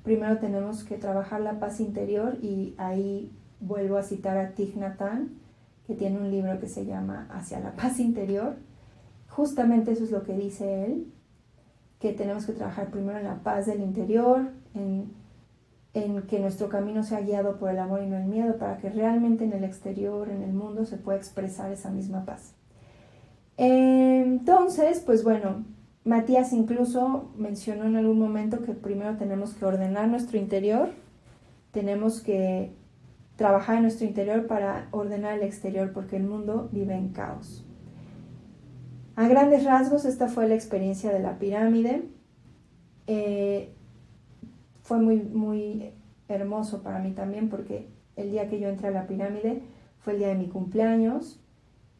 Primero 0.04 0.38
tenemos 0.38 0.84
que 0.84 0.97
trabajar 0.97 1.41
la 1.41 1.60
paz 1.60 1.80
interior 1.80 2.38
y 2.41 2.76
ahí 2.78 3.32
vuelvo 3.62 3.97
a 3.97 4.04
citar 4.04 4.38
a 4.38 4.51
Thich 4.51 4.76
Nhat 4.76 5.01
que 5.88 5.95
tiene 5.95 6.20
un 6.20 6.30
libro 6.30 6.60
que 6.60 6.68
se 6.68 6.86
llama 6.86 7.28
Hacia 7.32 7.60
la 7.60 7.72
paz 7.72 7.99
interior. 7.99 8.58
Justamente 9.36 9.92
eso 9.92 10.04
es 10.04 10.12
lo 10.12 10.24
que 10.24 10.34
dice 10.34 10.86
él, 10.86 11.12
que 12.00 12.14
tenemos 12.14 12.46
que 12.46 12.54
trabajar 12.54 12.92
primero 12.92 13.18
en 13.18 13.26
la 13.26 13.42
paz 13.42 13.66
del 13.66 13.82
interior, 13.82 14.52
en, 14.76 15.12
que 16.28 16.40
nuestro 16.40 16.70
camino 16.70 17.04
sea 17.04 17.22
guiado 17.22 17.58
por 17.58 17.70
el 17.70 17.80
amor 17.80 18.04
y 18.04 18.08
no 18.08 18.18
el 18.18 18.26
miedo, 18.26 18.58
para 18.58 18.78
que 18.78 18.90
realmente 18.90 19.44
en 19.44 19.54
el 19.54 19.64
exterior, 19.64 20.30
en 20.30 20.44
el 20.44 20.54
mundo, 20.54 20.86
se 20.86 20.98
pueda 20.98 21.18
expresar 21.18 21.72
esa 21.72 21.90
misma 21.90 22.26
paz. 22.26 22.54
Entonces, 23.58 25.00
pues 25.00 25.24
bueno, 25.24 25.66
Matías 26.04 26.54
incluso 26.54 27.32
mencionó 27.36 27.86
en 27.86 27.96
algún 27.96 28.20
momento 28.20 28.62
que 28.62 28.74
primero 28.74 29.18
tenemos 29.18 29.54
que 29.54 29.66
ordenar 29.66 30.10
nuestro 30.10 30.38
interior, 30.38 30.90
tenemos 31.72 32.22
que 32.22 32.72
trabajar 33.36 33.78
en 33.78 33.84
nuestro 33.84 34.06
interior 34.06 34.46
para 34.46 34.90
ordenar 34.92 35.34
el 35.34 35.44
exterior, 35.44 35.92
porque 35.92 36.18
el 36.18 36.24
mundo 36.24 36.70
vive 36.72 36.94
en 36.94 37.10
caos. 37.10 37.66
A 39.16 39.28
grandes 39.28 39.64
rasgos, 39.64 40.05
esta 40.05 40.28
fue 40.28 40.47
la 40.47 40.55
experiencia 40.55 41.11
de 41.11 41.20
la 41.20 41.38
pirámide. 41.38 42.03
Eh, 43.07 43.74
fue 44.82 44.99
muy, 44.99 45.18
muy 45.22 45.91
hermoso 46.28 46.82
para 46.82 46.99
mí 46.99 47.11
también 47.11 47.49
porque 47.49 47.88
el 48.16 48.32
día 48.32 48.49
que 48.49 48.59
yo 48.59 48.70
entré 48.70 48.88
a 48.88 48.91
la 48.91 49.07
pirámide 49.07 49.61
fue 49.99 50.14
el 50.14 50.20
día 50.20 50.30
de 50.30 50.36
mi 50.36 50.47
cumpleaños. 50.47 51.39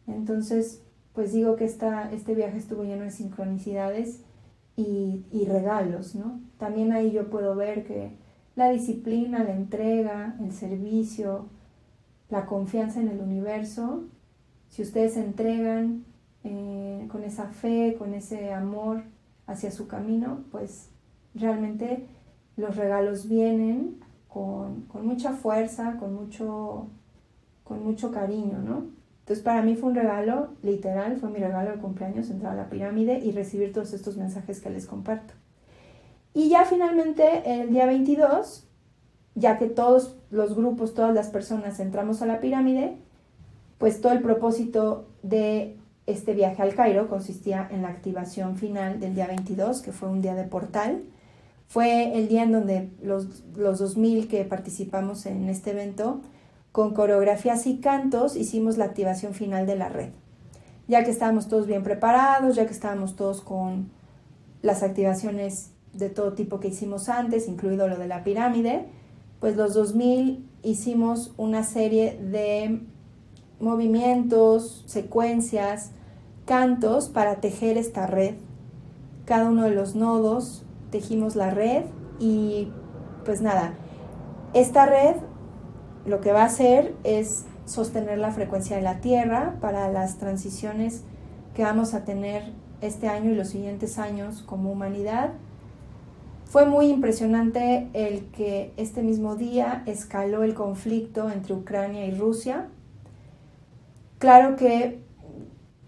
Entonces, 0.08 0.82
pues 1.14 1.34
digo 1.34 1.56
que 1.56 1.66
esta, 1.66 2.12
este 2.12 2.34
viaje 2.34 2.58
estuvo 2.58 2.84
lleno 2.84 3.04
de 3.04 3.12
sincronicidades 3.12 4.22
y, 4.76 5.24
y 5.32 5.46
regalos, 5.46 6.16
¿no? 6.16 6.40
También 6.58 6.92
ahí 6.94 7.12
yo 7.12 7.30
puedo 7.30 7.56
ver 7.56 7.86
que 7.86 8.12
la 8.56 8.70
disciplina, 8.72 9.44
la 9.44 9.54
entrega, 9.54 10.36
el 10.42 10.52
servicio, 10.52 11.46
la 12.30 12.48
confianza 12.48 13.00
en 13.00 13.10
el 13.10 13.22
universo, 13.22 14.04
si 14.70 14.82
ustedes 14.82 15.18
entregan 15.18 16.06
eh, 16.44 17.08
con 17.12 17.24
esa 17.24 17.48
fe, 17.48 17.96
con 17.98 18.14
ese 18.14 18.54
amor 18.54 19.04
hacia 19.48 19.72
su 19.72 19.88
camino, 19.88 20.42
pues 20.52 20.90
realmente 21.36 22.06
los 22.58 22.76
regalos 22.76 23.28
vienen 23.28 24.00
con, 24.28 24.88
mucha 25.04 25.34
fuerza, 25.34 25.98
con 26.00 26.14
mucho, 26.14 26.88
con 27.64 27.84
mucho 27.84 28.12
cariño, 28.12 28.60
¿no? 28.60 28.88
Entonces 29.20 29.44
para 29.44 29.62
mí 29.62 29.76
fue 29.76 29.90
un 29.90 29.96
regalo, 29.96 30.50
literal, 30.64 31.18
fue 31.18 31.30
mi 31.30 31.40
regalo 31.40 31.72
de 31.72 31.78
cumpleaños 31.78 32.30
entrar 32.30 32.54
a 32.54 32.56
la 32.56 32.70
pirámide 32.70 33.20
y 33.20 33.32
recibir 33.32 33.72
todos 33.72 33.94
estos 33.94 34.18
mensajes 34.18 34.60
que 34.60 34.70
les 34.70 34.86
comparto. 34.86 35.34
Y 36.34 36.50
ya 36.50 36.66
finalmente 36.66 37.44
el 37.46 37.72
día 37.72 37.86
22, 37.86 38.68
ya 39.36 39.58
que 39.58 39.68
todos 39.68 40.18
los 40.30 40.56
grupos, 40.56 40.94
todas 40.94 41.14
las 41.14 41.30
personas 41.30 41.80
entramos 41.80 42.22
a 42.22 42.26
la 42.26 42.42
pirámide, 42.42 42.98
pues 43.78 44.02
todo 44.02 44.14
el 44.14 44.22
propósito 44.22 45.08
de 45.22 45.78
este 46.06 46.34
viaje 46.34 46.62
al 46.62 46.76
Cairo 46.76 47.08
consistía 47.08 47.68
en 47.72 47.82
la 47.82 47.90
activación 47.90 48.58
final 48.58 49.00
del 49.00 49.16
día 49.16 49.28
22, 49.28 49.82
que 49.82 49.92
fue 49.92 50.10
un 50.10 50.22
día 50.22 50.36
de 50.36 50.44
portal. 50.44 51.04
Fue 51.68 52.18
el 52.18 52.28
día 52.28 52.44
en 52.44 52.52
donde 52.52 52.92
los, 53.02 53.44
los 53.56 53.80
2000 53.80 54.28
que 54.28 54.44
participamos 54.44 55.26
en 55.26 55.50
este 55.50 55.72
evento, 55.72 56.22
con 56.72 56.94
coreografías 56.94 57.66
y 57.68 57.78
cantos, 57.78 58.36
hicimos 58.36 58.78
la 58.78 58.86
activación 58.86 59.34
final 59.34 59.66
de 59.66 59.76
la 59.76 59.90
red. 59.90 60.10
Ya 60.88 61.04
que 61.04 61.12
estábamos 61.12 61.48
todos 61.48 61.68
bien 61.68 61.84
preparados, 61.84 62.56
ya 62.56 62.66
que 62.66 62.74
estábamos 62.74 63.16
todos 63.16 63.42
con 63.42 63.90
las 64.62 64.84
activaciones 64.84 65.72
de 65.94 66.10
todo 66.10 66.34
tipo 66.34 66.60
que 66.60 66.70
hicimos 66.70 67.08
antes, 67.10 67.48
incluido 67.48 67.88
lo 67.88 67.98
de 67.98 68.08
la 68.08 68.24
pirámide, 68.24 68.88
pues 69.40 69.56
los 69.56 69.74
2000 69.74 70.50
hicimos 70.64 71.34
una 71.38 71.64
serie 71.64 72.18
de 72.20 72.82
movimientos, 73.64 74.84
secuencias, 74.86 75.92
cantos 76.46 77.10
para 77.10 77.38
tejer 77.38 77.78
esta 77.78 78.06
red. 78.06 78.36
Cada 79.26 79.50
uno 79.50 79.64
de 79.64 79.72
los 79.72 79.96
nodos 79.96 80.66
tejimos 80.92 81.36
la 81.36 81.50
red 81.50 81.86
y 82.20 82.68
pues 83.26 83.42
nada, 83.42 83.74
esta 84.54 84.86
red 84.86 85.16
lo 86.06 86.20
que 86.20 86.34
va 86.34 86.42
a 86.42 86.46
hacer 86.46 86.94
es 87.04 87.46
sostener 87.66 88.18
la 88.18 88.32
frecuencia 88.32 88.76
de 88.76 88.84
la 88.84 89.00
Tierra 89.00 89.56
para 89.62 89.90
las 89.90 90.18
transiciones 90.18 91.04
que 91.56 91.64
vamos 91.64 91.94
a 91.94 92.04
tener 92.04 92.52
este 92.82 93.08
año 93.08 93.32
y 93.32 93.36
los 93.36 93.50
siguientes 93.50 93.98
años 93.98 94.44
como 94.46 94.72
humanidad. 94.72 95.32
Fue 96.46 96.66
muy 96.66 96.88
impresionante 96.88 97.88
el 97.94 98.26
que 98.26 98.74
este 98.76 99.02
mismo 99.02 99.36
día 99.36 99.84
escaló 99.86 100.44
el 100.44 100.54
conflicto 100.54 101.32
entre 101.32 101.54
Ucrania 101.54 102.06
y 102.06 102.12
Rusia 102.12 102.68
Claro 104.24 104.56
que 104.56 105.04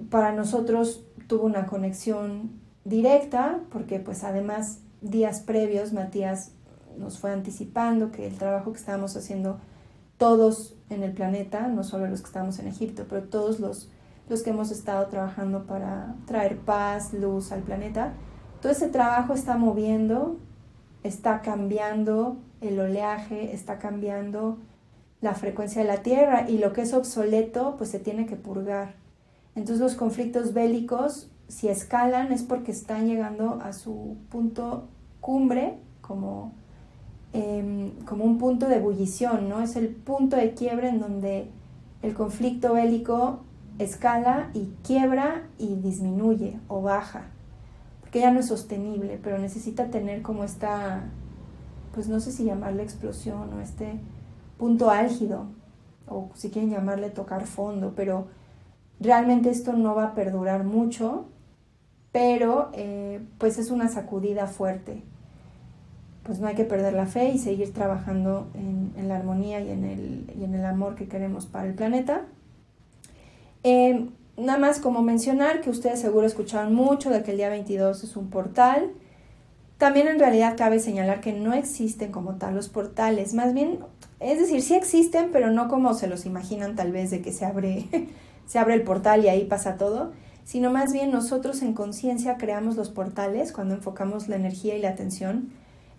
para 0.09 0.33
nosotros 0.33 1.05
tuvo 1.27 1.45
una 1.45 1.67
conexión 1.67 2.51
directa, 2.83 3.61
porque 3.71 4.01
pues 4.01 4.25
además 4.25 4.81
días 4.99 5.39
previos 5.39 5.93
Matías 5.93 6.51
nos 6.97 7.17
fue 7.17 7.31
anticipando 7.31 8.11
que 8.11 8.27
el 8.27 8.37
trabajo 8.37 8.73
que 8.73 8.79
estábamos 8.79 9.15
haciendo 9.15 9.61
todos 10.17 10.75
en 10.89 11.03
el 11.03 11.13
planeta, 11.13 11.69
no 11.69 11.85
solo 11.85 12.07
los 12.07 12.19
que 12.19 12.27
estamos 12.27 12.59
en 12.59 12.67
Egipto, 12.67 13.05
pero 13.07 13.23
todos 13.23 13.61
los, 13.61 13.89
los 14.27 14.43
que 14.43 14.49
hemos 14.49 14.69
estado 14.69 15.07
trabajando 15.07 15.65
para 15.65 16.13
traer 16.27 16.57
paz, 16.57 17.13
luz 17.13 17.53
al 17.53 17.61
planeta, 17.61 18.15
todo 18.61 18.69
ese 18.69 18.89
trabajo 18.89 19.33
está 19.33 19.55
moviendo, 19.55 20.41
está 21.03 21.39
cambiando 21.39 22.35
el 22.59 22.81
oleaje, 22.81 23.53
está 23.53 23.79
cambiando 23.79 24.57
la 25.25 25.33
frecuencia 25.33 25.81
de 25.81 25.87
la 25.87 26.03
Tierra 26.03 26.47
y 26.47 26.59
lo 26.59 26.71
que 26.71 26.81
es 26.81 26.93
obsoleto 26.93 27.75
pues 27.77 27.89
se 27.89 27.99
tiene 27.99 28.27
que 28.27 28.35
purgar. 28.35 28.93
Entonces 29.55 29.81
los 29.81 29.95
conflictos 29.95 30.53
bélicos 30.53 31.29
si 31.47 31.67
escalan 31.67 32.31
es 32.31 32.43
porque 32.43 32.71
están 32.71 33.07
llegando 33.07 33.59
a 33.63 33.73
su 33.73 34.17
punto 34.29 34.87
cumbre 35.21 35.79
como, 36.01 36.53
em, 37.33 37.91
como 38.05 38.23
un 38.23 38.37
punto 38.37 38.67
de 38.67 38.77
ebullición, 38.77 39.49
¿no? 39.49 39.61
Es 39.61 39.75
el 39.75 39.89
punto 39.89 40.35
de 40.37 40.53
quiebre 40.53 40.89
en 40.89 40.99
donde 40.99 41.49
el 42.03 42.13
conflicto 42.13 42.73
bélico 42.73 43.39
escala 43.79 44.51
y 44.53 44.69
quiebra 44.83 45.47
y 45.57 45.75
disminuye 45.75 46.59
o 46.67 46.83
baja, 46.83 47.23
porque 48.01 48.19
ya 48.19 48.31
no 48.31 48.41
es 48.41 48.47
sostenible, 48.47 49.19
pero 49.23 49.39
necesita 49.39 49.89
tener 49.89 50.21
como 50.21 50.43
esta, 50.43 51.05
pues 51.95 52.07
no 52.07 52.19
sé 52.19 52.31
si 52.31 52.45
llamarle 52.45 52.83
explosión 52.83 53.51
o 53.53 53.61
este 53.61 53.99
punto 54.57 54.89
álgido, 54.89 55.45
o 56.07 56.29
si 56.35 56.49
quieren 56.49 56.71
llamarle 56.71 57.09
tocar 57.09 57.45
fondo, 57.45 57.93
pero 57.95 58.27
realmente 58.99 59.49
esto 59.49 59.73
no 59.73 59.95
va 59.95 60.05
a 60.05 60.15
perdurar 60.15 60.63
mucho, 60.63 61.25
pero 62.11 62.69
eh, 62.73 63.19
pues 63.37 63.57
es 63.57 63.71
una 63.71 63.89
sacudida 63.89 64.47
fuerte. 64.47 65.01
Pues 66.23 66.39
no 66.39 66.47
hay 66.47 66.55
que 66.55 66.63
perder 66.63 66.93
la 66.93 67.05
fe 67.05 67.29
y 67.29 67.37
seguir 67.37 67.73
trabajando 67.73 68.47
en, 68.55 69.07
la 69.07 69.17
armonía 69.17 69.59
y 69.59 69.69
en, 69.69 69.83
el, 69.83 70.33
y 70.39 70.43
en, 70.43 70.55
el, 70.55 70.65
amor 70.65 70.95
que 70.95 71.07
queremos 71.07 71.45
para 71.45 71.67
el 71.67 71.75
planeta. 71.75 72.21
Em, 73.63 74.09
nada 74.37 74.57
más 74.57 74.79
como 74.79 75.01
mencionar 75.01 75.61
que 75.61 75.69
ustedes 75.69 75.99
seguro 75.99 76.25
escucharon 76.25 76.73
mucho 76.73 77.09
de 77.09 77.21
que 77.21 77.31
el 77.31 77.37
día 77.37 77.49
22 77.49 78.03
es 78.03 78.15
un 78.15 78.29
portal. 78.29 78.91
También 79.77 80.07
en 80.07 80.17
realidad 80.17 80.55
cabe 80.57 80.79
señalar 80.79 81.19
que 81.19 81.33
no 81.33 81.53
existen 81.53 82.11
como 82.11 82.35
tal 82.35 82.55
los 82.55 82.69
portales, 82.69 83.33
más 83.33 83.53
bien, 83.53 83.79
es 84.19 84.39
decir, 84.39 84.61
sí 84.61 84.75
existen, 84.75 85.29
pero 85.31 85.51
no 85.51 85.67
como 85.67 85.93
se 85.93 86.07
los 86.07 86.25
imaginan 86.25 86.75
tal 86.75 86.91
vez 86.91 87.11
de 87.11 87.21
que 87.21 87.31
se 87.31 87.45
abre, 87.45 87.87
se 88.45 88.59
abre 88.59 88.75
el 88.75 88.83
portal 88.83 89.23
y 89.23 89.29
ahí 89.29 89.45
pasa 89.45 89.77
todo, 89.77 90.13
sino 90.43 90.71
más 90.71 90.93
bien 90.93 91.11
nosotros 91.11 91.61
en 91.61 91.73
conciencia 91.73 92.37
creamos 92.37 92.75
los 92.75 92.89
portales 92.89 93.51
cuando 93.51 93.73
enfocamos 93.73 94.27
la 94.27 94.35
energía 94.35 94.77
y 94.77 94.81
la 94.81 94.89
atención 94.89 95.49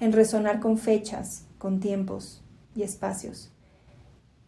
en 0.01 0.13
resonar 0.13 0.61
con 0.61 0.79
fechas, 0.79 1.45
con 1.59 1.81
tiempos 1.81 2.43
y 2.75 2.83
espacios. 2.83 3.53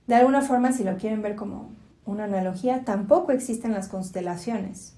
De 0.06 0.14
alguna 0.14 0.40
forma, 0.40 0.72
si 0.72 0.84
lo 0.84 0.96
quieren 0.96 1.20
ver 1.20 1.34
como 1.34 1.70
una 2.06 2.24
analogía, 2.24 2.84
tampoco 2.84 3.32
existen 3.32 3.72
las 3.72 3.88
constelaciones. 3.88 4.96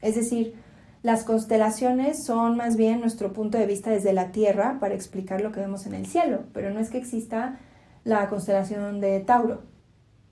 Es 0.00 0.14
decir, 0.14 0.54
las 1.02 1.24
constelaciones 1.24 2.24
son 2.24 2.56
más 2.56 2.76
bien 2.76 3.00
nuestro 3.00 3.32
punto 3.32 3.58
de 3.58 3.66
vista 3.66 3.90
desde 3.90 4.12
la 4.12 4.30
Tierra 4.30 4.78
para 4.78 4.94
explicar 4.94 5.40
lo 5.40 5.50
que 5.50 5.60
vemos 5.60 5.86
en 5.86 5.94
el 5.94 6.06
cielo, 6.06 6.44
pero 6.52 6.70
no 6.70 6.78
es 6.78 6.90
que 6.90 6.98
exista 6.98 7.58
la 8.04 8.28
constelación 8.28 9.00
de 9.00 9.20
Tauro. 9.20 9.62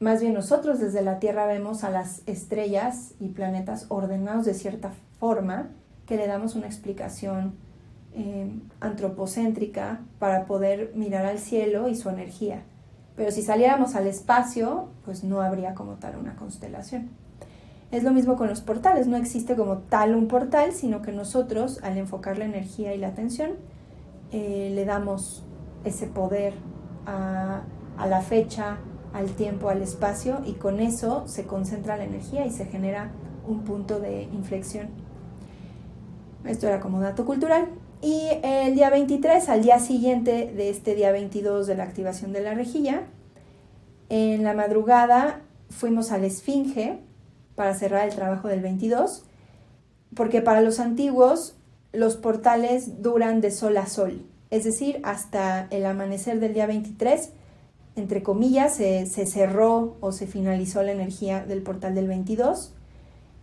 Más 0.00 0.20
bien 0.20 0.34
nosotros 0.34 0.80
desde 0.80 1.02
la 1.02 1.18
Tierra 1.18 1.46
vemos 1.46 1.84
a 1.84 1.90
las 1.90 2.22
estrellas 2.26 3.14
y 3.20 3.28
planetas 3.28 3.86
ordenados 3.88 4.46
de 4.46 4.54
cierta 4.54 4.92
forma 5.18 5.68
que 6.06 6.16
le 6.16 6.26
damos 6.26 6.54
una 6.54 6.66
explicación 6.66 7.54
eh, 8.14 8.50
antropocéntrica 8.80 10.00
para 10.18 10.46
poder 10.46 10.92
mirar 10.94 11.26
al 11.26 11.38
cielo 11.38 11.88
y 11.88 11.94
su 11.94 12.08
energía. 12.08 12.62
Pero 13.14 13.30
si 13.30 13.42
saliéramos 13.42 13.94
al 13.94 14.06
espacio, 14.06 14.88
pues 15.04 15.22
no 15.22 15.42
habría 15.42 15.74
como 15.74 15.94
tal 15.94 16.16
una 16.16 16.34
constelación. 16.36 17.10
Es 17.90 18.02
lo 18.02 18.12
mismo 18.12 18.36
con 18.36 18.48
los 18.48 18.60
portales, 18.60 19.06
no 19.06 19.16
existe 19.16 19.56
como 19.56 19.78
tal 19.78 20.14
un 20.14 20.28
portal, 20.28 20.72
sino 20.72 21.02
que 21.02 21.12
nosotros 21.12 21.80
al 21.82 21.98
enfocar 21.98 22.38
la 22.38 22.44
energía 22.46 22.94
y 22.94 22.98
la 22.98 23.08
atención 23.08 23.50
eh, 24.32 24.72
le 24.74 24.84
damos 24.84 25.44
ese 25.84 26.06
poder 26.06 26.54
a, 27.06 27.62
la 28.06 28.20
fecha, 28.22 28.78
al 29.12 29.30
tiempo, 29.30 29.68
al 29.68 29.82
espacio 29.82 30.40
y 30.46 30.54
con 30.54 30.80
eso 30.80 31.26
se 31.26 31.46
concentra 31.46 31.96
la 31.96 32.04
energía 32.04 32.46
y 32.46 32.50
se 32.50 32.66
genera 32.66 33.10
un 33.46 33.64
punto 33.64 34.00
de 34.00 34.22
inflexión. 34.22 34.88
Esto 36.44 36.66
era 36.66 36.80
como 36.80 37.00
dato 37.00 37.24
cultural. 37.24 37.68
Y 38.02 38.28
el 38.42 38.74
día 38.74 38.88
23, 38.88 39.48
al 39.50 39.62
día 39.62 39.78
siguiente 39.78 40.52
de 40.56 40.70
este 40.70 40.94
día 40.94 41.12
22 41.12 41.66
de 41.66 41.74
la 41.74 41.84
activación 41.84 42.32
de 42.32 42.40
la 42.40 42.54
rejilla, 42.54 43.02
en 44.08 44.42
la 44.42 44.54
madrugada 44.54 45.42
fuimos 45.68 46.10
a 46.10 46.18
la 46.18 46.26
Esfinge 46.26 46.98
para 47.54 47.74
cerrar 47.74 48.08
el 48.08 48.14
trabajo 48.14 48.48
del 48.48 48.60
22, 48.60 49.24
porque 50.14 50.40
para 50.40 50.62
los 50.62 50.80
antiguos 50.80 51.56
los 51.92 52.16
portales 52.16 53.02
duran 53.02 53.40
de 53.40 53.50
sol 53.50 53.76
a 53.76 53.86
sol, 53.86 54.26
es 54.50 54.64
decir, 54.64 55.00
hasta 55.04 55.66
el 55.70 55.86
amanecer 55.86 56.40
del 56.40 56.54
día 56.54 56.66
23, 56.66 57.30
entre 57.96 58.22
comillas, 58.22 58.74
se, 58.74 59.06
cerró 59.06 59.96
o 60.00 60.12
se 60.12 60.26
finalizó 60.26 60.82
la 60.82 60.92
energía 60.92 61.44
del 61.44 61.62
portal 61.62 61.94
del 61.94 62.08
22. 62.08 62.72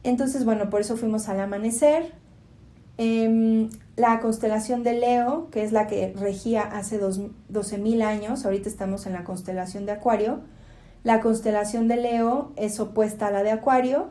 Entonces, 0.03 0.45
bueno, 0.45 0.69
por 0.69 0.81
eso 0.81 0.97
fuimos 0.97 1.29
al 1.29 1.39
amanecer. 1.39 2.13
Em, 2.97 3.69
la 3.95 4.19
constelación 4.19 4.83
de 4.83 4.93
Leo, 4.93 5.49
que 5.51 5.63
es 5.63 5.71
la 5.71 5.87
que 5.87 6.13
regía 6.17 6.61
hace 6.61 6.99
12.000 6.99 8.01
años, 8.01 8.45
ahorita 8.45 8.67
estamos 8.67 9.05
en 9.05 9.13
la 9.13 9.23
constelación 9.23 9.85
de 9.85 9.91
Acuario, 9.91 10.41
la 11.03 11.21
constelación 11.21 11.87
de 11.87 11.97
Leo 11.97 12.51
es 12.55 12.79
opuesta 12.79 13.27
a 13.27 13.31
la 13.31 13.43
de 13.43 13.51
Acuario, 13.51 14.09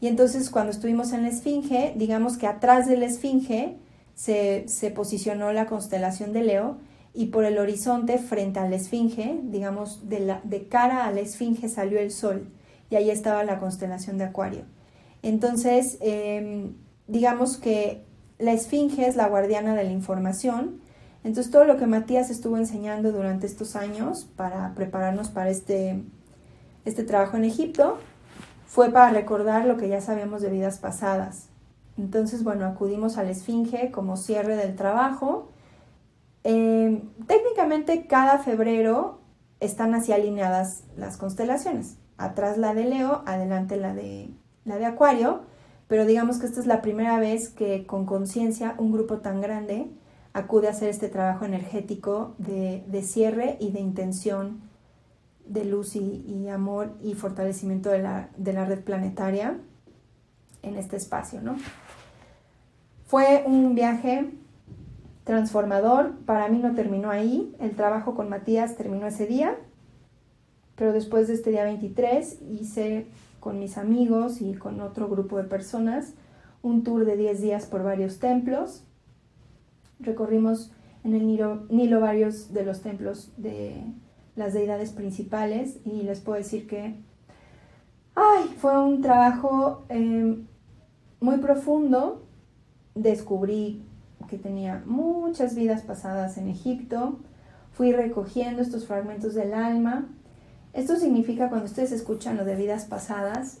y 0.00 0.06
entonces 0.06 0.50
cuando 0.50 0.70
estuvimos 0.70 1.12
en 1.12 1.22
la 1.22 1.28
Esfinge, 1.28 1.94
digamos 1.96 2.38
que 2.38 2.46
atrás 2.46 2.86
de 2.86 2.96
la 2.96 3.06
Esfinge 3.06 3.76
se, 4.18 4.92
posicionó 4.94 5.52
la 5.52 5.66
constelación 5.66 6.32
de 6.32 6.42
Leo, 6.42 6.76
y 7.14 7.26
por 7.26 7.44
el 7.44 7.58
horizonte 7.58 8.18
frente 8.18 8.60
a 8.60 8.68
la 8.68 8.76
Esfinge, 8.76 9.40
digamos, 9.44 10.08
de 10.08 10.68
cara 10.68 11.06
a 11.06 11.12
la 11.12 11.20
Esfinge 11.20 11.68
salió 11.68 12.00
el 12.00 12.10
Sol, 12.10 12.48
y 12.90 12.96
ahí 12.96 13.10
estaba 13.10 13.44
la 13.44 13.60
constelación 13.60 14.18
de 14.18 14.24
Acuario. 14.24 14.62
Entonces, 15.22 15.98
em, 16.00 16.74
digamos 17.06 17.56
que 17.56 18.04
la 18.38 18.52
esfinge 18.52 19.06
es 19.06 19.16
la 19.16 19.28
guardiana 19.28 19.74
de 19.74 19.84
la 19.84 19.90
información. 19.90 20.80
Entonces 21.24 21.50
todo 21.50 21.64
lo 21.64 21.76
que 21.76 21.86
Matías 21.86 22.30
estuvo 22.30 22.56
enseñando 22.56 23.10
durante 23.10 23.46
estos 23.46 23.74
años 23.74 24.28
para 24.36 24.74
prepararnos 24.74 25.28
para 25.28 25.50
este, 25.50 26.02
este 26.84 27.02
trabajo 27.02 27.36
en 27.36 27.44
Egipto 27.44 27.98
fue 28.66 28.90
para 28.90 29.10
recordar 29.10 29.66
lo 29.66 29.76
que 29.76 29.88
ya 29.88 30.00
sabíamos 30.00 30.40
de 30.42 30.50
vidas 30.50 30.78
pasadas. 30.78 31.47
Entonces, 31.98 32.44
bueno, 32.44 32.64
acudimos 32.64 33.18
a 33.18 33.24
la 33.24 33.30
esfinge 33.30 33.90
como 33.90 34.16
cierre 34.16 34.56
del 34.56 34.76
trabajo. 34.76 35.50
Em, 36.44 37.02
técnicamente 37.26 38.06
cada 38.06 38.38
febrero 38.38 39.18
están 39.60 39.94
así 39.94 40.12
alineadas 40.12 40.84
las 40.96 41.16
constelaciones. 41.16 41.96
Atrás 42.16 42.56
la 42.56 42.74
de 42.74 42.84
Leo, 42.84 43.22
adelante 43.26 43.76
la 43.76 43.94
de, 43.94 44.30
la 44.64 44.78
de 44.78 44.86
Acuario 44.86 45.42
pero 45.88 46.04
digamos 46.04 46.38
que 46.38 46.46
esta 46.46 46.60
es 46.60 46.66
la 46.66 46.82
primera 46.82 47.18
vez 47.18 47.48
que 47.48 47.86
con 47.86 48.04
conciencia 48.04 48.74
un 48.78 48.92
grupo 48.92 49.18
tan 49.18 49.40
grande 49.40 49.90
acude 50.34 50.68
a 50.68 50.70
hacer 50.70 50.90
este 50.90 51.08
trabajo 51.08 51.46
energético 51.46 52.34
de, 52.36 53.02
cierre 53.02 53.56
y 53.58 53.70
de 53.70 53.80
intención 53.80 54.60
de 55.46 55.64
luz 55.64 55.96
y, 55.96 56.46
amor 56.50 56.94
y 57.02 57.14
fortalecimiento 57.14 57.88
de 57.88 58.02
la, 58.02 58.64
red 58.66 58.84
planetaria 58.84 59.58
en 60.62 60.76
este 60.76 60.96
espacio, 60.96 61.40
¿no? 61.40 61.56
Fue 63.08 63.42
un 63.46 63.74
viaje 63.74 64.28
transformador, 65.24 66.12
para 66.26 66.48
mí 66.48 66.58
no 66.58 66.74
terminó 66.74 67.08
ahí, 67.10 67.56
el 67.58 67.70
trabajo 67.74 68.14
con 68.14 68.28
Matías 68.28 68.76
terminó 68.76 69.06
ese 69.06 69.26
día, 69.26 69.56
pero 70.76 70.92
después 70.92 71.26
de 71.26 71.32
este 71.32 71.48
día 71.48 71.64
23 71.64 72.42
hice 72.50 73.06
con 73.40 73.58
mis 73.58 73.78
amigos 73.78 74.42
y 74.42 74.52
con 74.52 74.82
otro 74.82 75.08
grupo 75.08 75.38
de 75.38 75.44
personas 75.44 76.12
un 76.60 76.84
tour 76.84 77.06
de 77.06 77.16
10 77.16 77.40
días 77.40 77.64
por 77.64 77.82
varios 77.82 78.18
templos. 78.18 78.84
Recorrimos 80.00 80.70
en 81.02 81.14
el 81.14 81.26
Nilo, 81.26 82.00
varios 82.00 82.52
de 82.52 82.66
los 82.66 82.82
templos 82.82 83.32
de 83.38 83.84
las 84.36 84.52
deidades 84.52 84.92
principales 84.92 85.78
y 85.86 86.02
les 86.02 86.20
puedo 86.20 86.36
decir 86.36 86.66
que 86.66 86.94
ay, 88.14 88.54
fue 88.58 88.78
un 88.78 89.00
trabajo 89.00 89.86
em, 89.88 90.46
muy 91.20 91.38
profundo. 91.38 92.27
Descubrí 93.02 93.82
que 94.28 94.38
tenía 94.38 94.82
muchas 94.86 95.54
vidas 95.54 95.82
pasadas 95.82 96.38
en 96.38 96.48
Egipto. 96.48 97.18
Fui 97.72 97.92
recogiendo 97.92 98.62
estos 98.62 98.86
fragmentos 98.86 99.34
del 99.34 99.54
alma 99.54 100.08
esto 100.72 100.96
significa 100.96 101.48
cuando 101.48 101.66
ustedes 101.66 101.92
escuchan 101.92 102.36
lo 102.36 102.44
de 102.44 102.54
vidas 102.54 102.84
pasadas, 102.84 103.58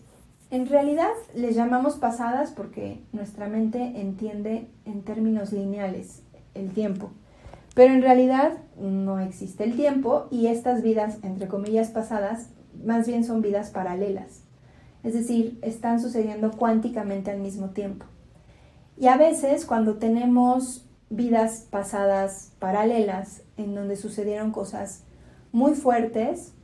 en 0.50 0.66
realidad 0.66 1.10
les 1.34 1.56
llamamos 1.56 1.96
pasadas 1.96 2.52
porque 2.52 3.02
nuestra 3.12 3.48
mente 3.48 4.00
entiende 4.00 4.68
en 4.84 5.02
términos 5.02 5.52
lineales 5.52 6.22
el 6.54 6.70
tiempo. 6.70 7.10
Pero 7.74 7.92
en 7.92 8.02
realidad 8.02 8.52
no 8.80 9.18
existe 9.18 9.64
el 9.64 9.74
tiempo 9.74 10.28
y 10.30 10.46
estas 10.46 10.82
vidas, 10.82 11.18
entre 11.22 11.48
comillas, 11.48 11.88
pasadas, 11.88 12.50
más 12.84 13.06
bien 13.06 13.24
son 13.24 13.42
vidas 13.42 13.70
paralelas. 13.70 14.42
Es 15.02 15.14
decir, 15.14 15.58
están 15.62 16.00
sucediendo 16.00 16.52
cuánticamente 16.52 17.30
al 17.30 17.40
mismo 17.40 17.70
tiempo. 17.70 18.06
Y 18.98 19.06
a 19.08 19.16
veces 19.16 19.64
cuando 19.64 19.98
tenemos 19.98 20.86
vidas 21.10 21.66
pasadas 21.70 22.52
paralelas 22.58 23.42
en 23.56 23.74
donde 23.74 23.96
sucedieron 23.96 24.50
cosas 24.50 25.04
muy 25.52 25.74
fuertes, 25.74 26.54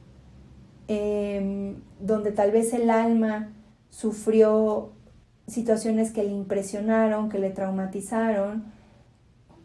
Em, 0.86 1.76
donde 1.98 2.30
tal 2.30 2.50
vez 2.50 2.74
el 2.74 2.90
alma 2.90 3.52
sufrió 3.88 4.92
situaciones 5.46 6.12
que 6.12 6.22
le 6.22 6.30
impresionaron, 6.30 7.30
que 7.30 7.38
le 7.38 7.48
traumatizaron, 7.48 8.64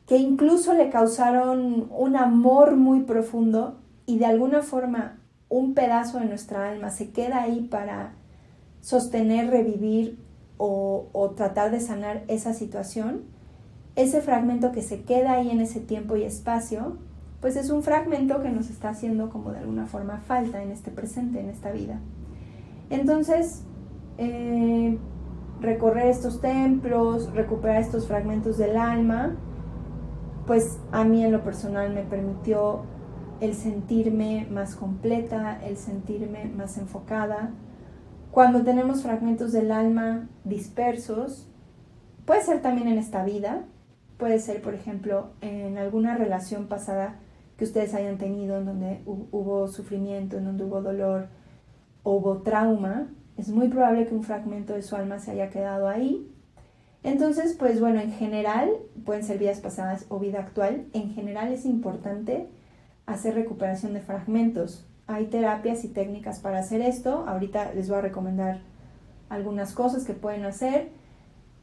que 0.07 0.15
incluso 0.15 0.73
le 0.73 0.89
causaron 0.89 1.89
un 1.91 2.15
amor 2.15 2.77
muy 2.77 3.01
profundo 3.01 3.81
y 4.05 4.17
de 4.17 4.27
alguna 4.27 4.61
forma 4.61 5.19
un 5.49 5.73
pedazo 5.73 6.19
de 6.19 6.25
nuestra 6.25 6.69
alma 6.69 6.89
se 6.89 7.11
queda 7.11 7.41
ahí 7.41 7.67
para 7.69 8.13
sostener, 8.79 9.49
revivir 9.49 10.17
o, 10.61 11.33
tratar 11.35 11.71
de 11.71 11.79
sanar 11.79 12.23
esa 12.27 12.53
situación, 12.53 13.23
ese 13.95 14.21
fragmento 14.21 14.71
que 14.71 14.81
se 14.81 15.03
queda 15.03 15.33
ahí 15.33 15.49
en 15.49 15.61
ese 15.61 15.79
tiempo 15.79 16.15
y 16.15 16.23
espacio 16.23 16.97
pues 17.41 17.55
es 17.55 17.69
un 17.69 17.83
fragmento 17.83 18.41
que 18.41 18.49
nos 18.49 18.69
está 18.69 18.89
haciendo 18.89 19.29
como 19.29 19.51
de 19.51 19.59
alguna 19.59 19.85
forma 19.85 20.17
falta 20.17 20.61
en 20.61 20.71
este 20.71 20.91
presente, 20.91 21.39
en 21.39 21.49
esta 21.49 21.71
vida. 21.71 22.01
Entonces, 22.89 23.63
eh, 24.17 24.97
recorrer 25.61 26.07
estos 26.07 26.41
templos, 26.41 27.33
recuperar 27.33 27.81
estos 27.81 28.07
fragmentos 28.07 28.57
del 28.57 28.75
alma, 28.75 29.37
pues 30.47 30.79
a 30.91 31.05
mí 31.05 31.23
en 31.23 31.31
lo 31.31 31.41
personal 31.43 31.93
me 31.93 32.03
permitió 32.03 32.81
el 33.39 33.53
sentirme 33.53 34.47
más 34.51 34.75
completa, 34.75 35.61
el 35.63 35.77
sentirme 35.77 36.51
más 36.57 36.77
enfocada, 36.77 37.51
Cuando 38.31 38.63
tenemos 38.63 39.01
fragmentos 39.01 39.51
del 39.51 39.71
alma 39.71 40.29
dispersos, 40.43 41.47
puede 42.25 42.41
ser 42.41 42.61
también 42.61 42.87
en 42.87 42.99
esta 42.99 43.23
vida, 43.23 43.65
puede 44.17 44.39
ser, 44.39 44.61
por 44.61 44.75
ejemplo, 44.75 45.31
en 45.41 45.77
alguna 45.77 46.15
relación 46.15 46.67
pasada 46.67 47.15
que 47.57 47.65
ustedes 47.65 47.93
hayan 47.95 48.17
tenido 48.17 48.59
en 48.59 48.65
donde 48.65 49.01
hubo 49.05 49.67
sufrimiento, 49.67 50.37
en 50.37 50.45
donde 50.45 50.63
hubo 50.63 50.81
dolor 50.81 51.27
o 52.03 52.17
hubo 52.17 52.37
trauma, 52.43 53.09
es 53.35 53.49
muy 53.49 53.67
probable 53.67 54.05
que 54.05 54.13
un 54.13 54.23
fragmento 54.23 54.73
de 54.73 54.81
su 54.81 54.95
alma 54.95 55.19
se 55.19 55.31
haya 55.31 55.49
quedado 55.49 55.87
ahí. 55.87 56.29
Entonces, 57.03 57.55
pues 57.57 57.79
bueno, 57.79 57.99
en 58.01 58.11
general, 58.11 58.69
pueden 59.05 59.23
ser 59.23 59.39
vidas 59.39 59.59
pasadas 59.59 60.05
o 60.09 60.19
vida 60.19 60.39
actual, 60.39 60.85
en 60.93 61.11
general 61.13 61.51
es 61.51 61.65
importante 61.65 62.47
hacer 63.05 63.35
recuperación 63.35 63.93
de 63.93 64.01
fragmentos. 64.01 64.88
Hay 65.09 65.25
terapias 65.25 65.83
y 65.85 65.87
técnicas 65.87 66.37
para 66.39 66.59
hacer 66.59 66.81
esto. 66.81 67.25
Ahorita 67.27 67.73
les 67.73 67.89
voy 67.89 67.97
a 67.97 68.01
recomendar 68.01 68.59
algunas 69.27 69.73
cosas 69.73 70.05
que 70.05 70.13
pueden 70.13 70.45
hacer. 70.45 70.89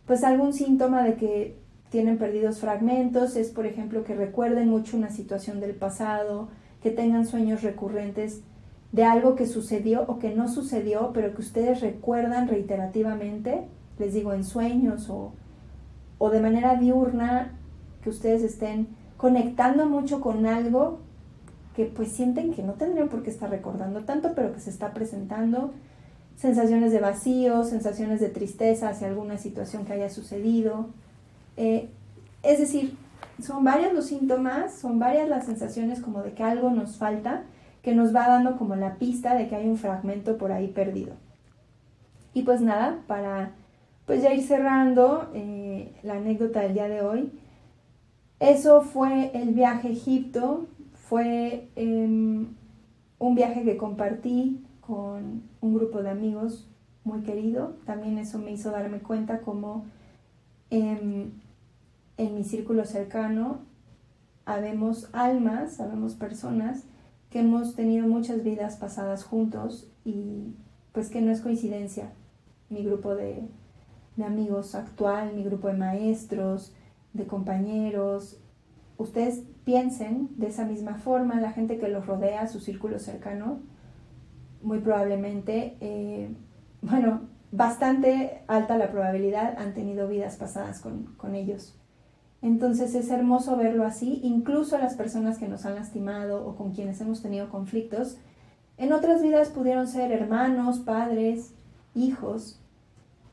Pues 0.04 0.24
algún 0.24 0.52
síntoma 0.52 1.04
de 1.04 1.14
que 1.14 1.56
tienen 1.88 2.18
perdidos 2.18 2.58
fragmentos 2.58 3.36
es, 3.36 3.50
por 3.50 3.64
ejemplo, 3.64 4.02
que 4.02 4.16
recuerden 4.16 4.68
mucho 4.68 4.96
una 4.96 5.10
situación 5.10 5.60
del 5.60 5.76
pasado, 5.76 6.48
que 6.82 6.90
tengan 6.90 7.24
sueños 7.24 7.62
recurrentes 7.62 8.42
de 8.90 9.04
algo 9.04 9.36
que 9.36 9.46
sucedió 9.46 10.02
o 10.08 10.18
que 10.18 10.34
no 10.34 10.48
sucedió, 10.48 11.12
pero 11.14 11.32
que 11.32 11.42
ustedes 11.42 11.80
recuerdan 11.82 12.48
reiterativamente, 12.48 13.68
les 14.00 14.12
digo, 14.12 14.32
en 14.32 14.42
sueños 14.42 15.08
o, 15.08 15.34
o 16.18 16.30
de 16.30 16.40
manera 16.40 16.74
diurna, 16.74 17.56
que 18.02 18.10
ustedes 18.10 18.42
estén 18.42 18.88
conectando 19.16 19.86
mucho 19.86 20.20
con 20.20 20.46
algo 20.46 21.05
que 21.76 21.84
pues 21.84 22.10
sienten 22.10 22.54
que 22.54 22.62
no 22.62 22.72
tendrían 22.72 23.10
por 23.10 23.22
qué 23.22 23.28
estar 23.28 23.50
recordando 23.50 24.00
tanto, 24.00 24.32
pero 24.34 24.54
que 24.54 24.60
se 24.60 24.70
está 24.70 24.94
presentando, 24.94 25.74
sensaciones 26.34 26.90
de 26.90 27.00
vacío, 27.00 27.64
sensaciones 27.64 28.18
de 28.18 28.30
tristeza 28.30 28.88
hacia 28.88 29.08
alguna 29.08 29.36
situación 29.36 29.84
que 29.84 29.92
haya 29.92 30.08
sucedido. 30.08 30.86
Eh, 31.58 31.90
es 32.42 32.60
decir, 32.60 32.96
son 33.42 33.62
varios 33.62 33.92
los 33.92 34.06
síntomas, 34.06 34.72
son 34.72 34.98
varias 34.98 35.28
las 35.28 35.44
sensaciones 35.44 36.00
como 36.00 36.22
de 36.22 36.32
que 36.32 36.42
algo 36.42 36.70
nos 36.70 36.96
falta, 36.96 37.42
que 37.82 37.94
nos 37.94 38.16
va 38.16 38.26
dando 38.26 38.56
como 38.56 38.74
la 38.74 38.94
pista 38.94 39.34
de 39.34 39.46
que 39.46 39.56
hay 39.56 39.68
un 39.68 39.76
fragmento 39.76 40.38
por 40.38 40.52
ahí 40.52 40.68
perdido. 40.68 41.12
Y 42.32 42.42
pues 42.42 42.62
nada, 42.62 43.00
para 43.06 43.50
pues 44.06 44.22
ya 44.22 44.32
ir 44.32 44.46
cerrando 44.46 45.28
eh, 45.34 45.92
la 46.02 46.14
anécdota 46.14 46.60
del 46.60 46.72
día 46.72 46.88
de 46.88 47.02
hoy, 47.02 47.32
eso 48.40 48.80
fue 48.80 49.30
el 49.34 49.52
viaje 49.52 49.88
a 49.88 49.90
Egipto, 49.90 50.66
fue 51.08 51.68
em, 51.76 52.48
un 53.18 53.34
viaje 53.34 53.64
que 53.64 53.76
compartí 53.76 54.64
con 54.80 55.42
un 55.60 55.74
grupo 55.74 56.02
de 56.02 56.10
amigos 56.10 56.68
muy 57.04 57.22
querido. 57.22 57.76
También 57.86 58.18
eso 58.18 58.38
me 58.38 58.52
hizo 58.52 58.70
darme 58.72 58.98
cuenta 58.98 59.40
como 59.40 59.84
en, 60.70 61.32
en 62.16 62.34
mi 62.34 62.42
círculo 62.42 62.84
cercano 62.84 63.60
habemos 64.46 65.08
almas, 65.12 65.80
habemos 65.80 66.14
personas 66.14 66.84
que 67.30 67.40
hemos 67.40 67.74
tenido 67.74 68.06
muchas 68.06 68.42
vidas 68.42 68.76
pasadas 68.76 69.24
juntos 69.24 69.88
y 70.04 70.54
pues 70.92 71.08
que 71.08 71.20
no 71.20 71.30
es 71.30 71.40
coincidencia. 71.40 72.12
Mi 72.68 72.82
grupo 72.84 73.14
de, 73.14 73.42
de 74.16 74.24
amigos 74.24 74.74
actual, 74.74 75.34
mi 75.34 75.44
grupo 75.44 75.68
de 75.68 75.74
maestros, 75.74 76.72
de 77.12 77.26
compañeros, 77.26 78.40
ustedes 78.98 79.42
piensen 79.64 80.28
de 80.36 80.48
esa 80.48 80.64
misma 80.64 80.94
forma, 80.94 81.40
la 81.40 81.52
gente 81.52 81.78
que 81.78 81.88
los 81.88 82.06
rodea, 82.06 82.46
su 82.46 82.60
círculo 82.60 82.98
cercano, 82.98 83.60
muy 84.62 84.78
probablemente, 84.78 85.76
eh, 85.80 86.34
bueno, 86.82 87.22
bastante 87.52 88.42
alta 88.46 88.76
la 88.76 88.90
probabilidad 88.90 89.56
han 89.58 89.74
tenido 89.74 90.08
vidas 90.08 90.36
pasadas 90.36 90.80
con, 90.80 91.14
con 91.16 91.34
ellos. 91.34 91.74
Entonces 92.42 92.94
es 92.94 93.10
hermoso 93.10 93.56
verlo 93.56 93.84
así, 93.84 94.20
incluso 94.22 94.78
las 94.78 94.94
personas 94.94 95.38
que 95.38 95.48
nos 95.48 95.64
han 95.64 95.74
lastimado 95.74 96.46
o 96.46 96.54
con 96.54 96.72
quienes 96.72 97.00
hemos 97.00 97.22
tenido 97.22 97.48
conflictos, 97.48 98.18
en 98.78 98.92
otras 98.92 99.22
vidas 99.22 99.48
pudieron 99.48 99.88
ser 99.88 100.12
hermanos, 100.12 100.80
padres, 100.80 101.54
hijos. 101.94 102.60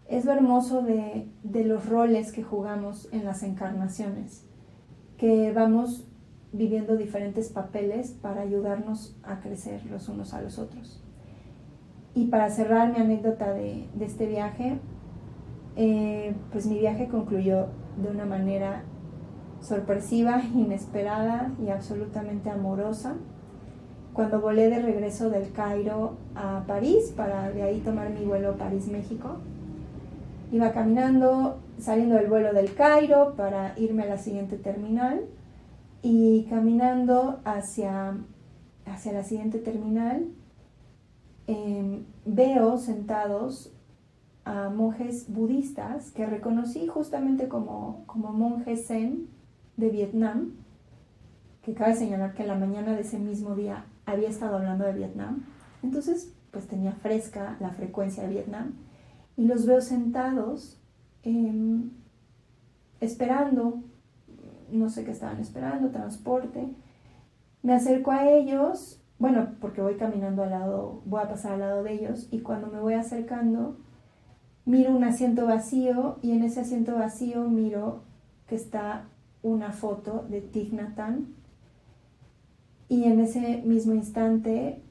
Es 0.07 0.24
lo 0.24 0.32
hermoso 0.32 0.82
de, 0.82 1.28
de 1.43 1.66
los 1.66 1.88
roles 1.89 2.32
que 2.32 2.43
jugamos 2.43 3.09
en 3.11 3.26
las 3.26 3.43
encarnaciones 3.43 4.45
que 5.18 5.51
vamos 5.51 6.05
viviendo 6.51 6.97
diferentes 6.97 7.49
papeles 7.49 8.11
para 8.22 8.41
ayudarnos 8.41 9.16
a 9.24 9.39
crecer 9.39 9.86
los 9.88 10.07
unos 10.09 10.34
a 10.34 10.41
los 10.41 10.59
otros. 10.59 11.01
Y 12.16 12.26
para 12.26 12.49
cerrar 12.49 12.93
mi 12.93 12.99
anécdota 12.99 13.53
de, 13.53 13.88
este 13.99 14.28
viaje, 14.28 14.78
eh, 15.76 16.36
pues 16.51 16.68
mi 16.68 16.78
viaje 16.78 17.07
concluyó 17.07 17.68
de 18.01 18.09
una 18.09 18.26
manera 18.26 18.84
sorpresiva, 19.61 20.41
inesperada 20.55 21.51
y 21.66 21.70
absolutamente 21.70 22.49
amorosa. 22.49 23.16
Cuando 24.14 24.39
volé 24.41 24.70
de 24.70 24.80
regreso 24.80 25.32
del 25.32 25.51
Cairo 25.51 26.18
a 26.36 26.66
París 26.68 27.11
para 27.18 27.49
de 27.49 27.64
ahí 27.64 27.80
tomar 27.80 28.11
mi 28.11 28.26
vuelo 28.26 28.57
París-México, 28.57 29.39
Iba 30.53 30.72
caminando, 30.72 31.57
saliendo 31.80 32.16
del 32.16 32.28
vuelo 32.28 32.54
del 32.54 32.74
Cairo 32.74 33.36
para 33.36 33.78
irme 33.78 34.04
a 34.04 34.08
la 34.08 34.18
siguiente 34.18 34.58
terminal 34.58 35.26
y 36.02 36.46
caminando 36.50 37.40
hacia, 37.46 38.18
hacia 38.86 39.14
la 39.14 39.24
siguiente 39.24 39.60
terminal 39.60 40.28
em, 41.48 42.04
veo 42.26 42.78
sentados 42.78 43.74
a 44.46 44.70
monjes 44.70 45.32
budistas 45.32 46.12
que 46.12 46.26
reconocí 46.26 46.88
justamente 46.88 47.48
como, 47.48 48.04
como 48.06 48.34
monjes 48.34 48.88
zen 48.88 49.30
de 49.78 49.90
Vietnam, 49.90 50.52
que 51.62 51.74
cabe 51.74 51.96
señalar 51.96 52.34
que 52.34 52.46
la 52.46 52.56
mañana 52.56 52.94
de 52.94 53.02
ese 53.02 53.18
mismo 53.20 53.56
día 53.56 53.86
había 54.06 54.30
estado 54.30 54.58
hablando 54.58 54.84
de 54.84 54.94
Vietnam, 54.94 55.46
entonces 55.82 56.34
pues 56.52 56.68
tenía 56.68 56.92
fresca 56.92 57.56
la 57.60 57.72
frecuencia 57.72 58.24
de 58.24 58.30
Vietnam 58.30 58.74
y 59.38 59.46
los 59.46 59.66
veo 59.66 59.82
sentados 59.82 60.78
em, 61.24 61.92
esperando, 63.00 63.82
no 64.72 64.90
sé 64.90 65.04
qué 65.04 65.12
estaban 65.12 65.40
esperando, 65.40 65.90
transporte. 65.90 66.68
Me 67.62 67.74
acerco 67.74 68.12
a 68.12 68.30
ellos, 68.30 69.02
bueno, 69.20 69.56
porque 69.60 69.82
voy 69.82 69.96
caminando 69.96 70.44
al 70.44 70.52
lado, 70.52 71.02
voy 71.06 71.22
a 71.22 71.30
pasar 71.30 71.54
al 71.54 71.60
lado 71.60 71.84
de 71.84 71.94
ellos 71.94 72.28
y 72.32 72.40
cuando 72.40 72.68
me 72.68 72.80
voy 72.80 72.94
acercando, 72.94 73.78
miro 74.66 74.96
un 74.96 75.04
asiento 75.04 75.46
vacío 75.46 76.20
y 76.22 76.32
en 76.32 76.44
ese 76.44 76.62
asiento 76.62 76.96
vacío 76.96 77.48
miro 77.50 78.04
que 78.48 78.56
está 78.56 79.06
una 79.42 79.72
foto 79.72 80.26
de 80.30 80.42
Tignatan 80.42 81.28
y 82.88 83.06
en 83.06 83.20
ese 83.20 83.62
mismo 83.66 83.94
instante 83.94 84.82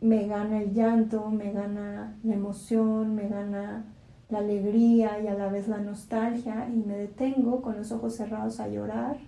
me 0.00 0.26
gana 0.26 0.62
el 0.62 0.72
llanto, 0.72 1.30
me 1.30 1.52
gana 1.52 2.16
la 2.22 2.34
emoción, 2.34 3.14
me 3.14 3.28
gana 3.28 3.95
la 4.28 4.38
alegría 4.38 5.20
y 5.20 5.28
a 5.28 5.34
la 5.34 5.48
vez 5.48 5.68
la 5.68 5.78
nostalgia 5.78 6.68
y 6.68 6.76
me 6.86 6.96
detengo 6.96 7.62
con 7.62 7.76
los 7.76 7.92
ojos 7.92 8.16
cerrados 8.16 8.60
a 8.60 8.68
llorar. 8.68 9.18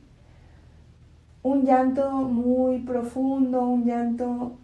Un 1.43 1.65
llanto 1.65 2.11
muy 2.11 2.81
profundo, 2.81 3.63
un 3.67 3.85
llanto 3.85 4.59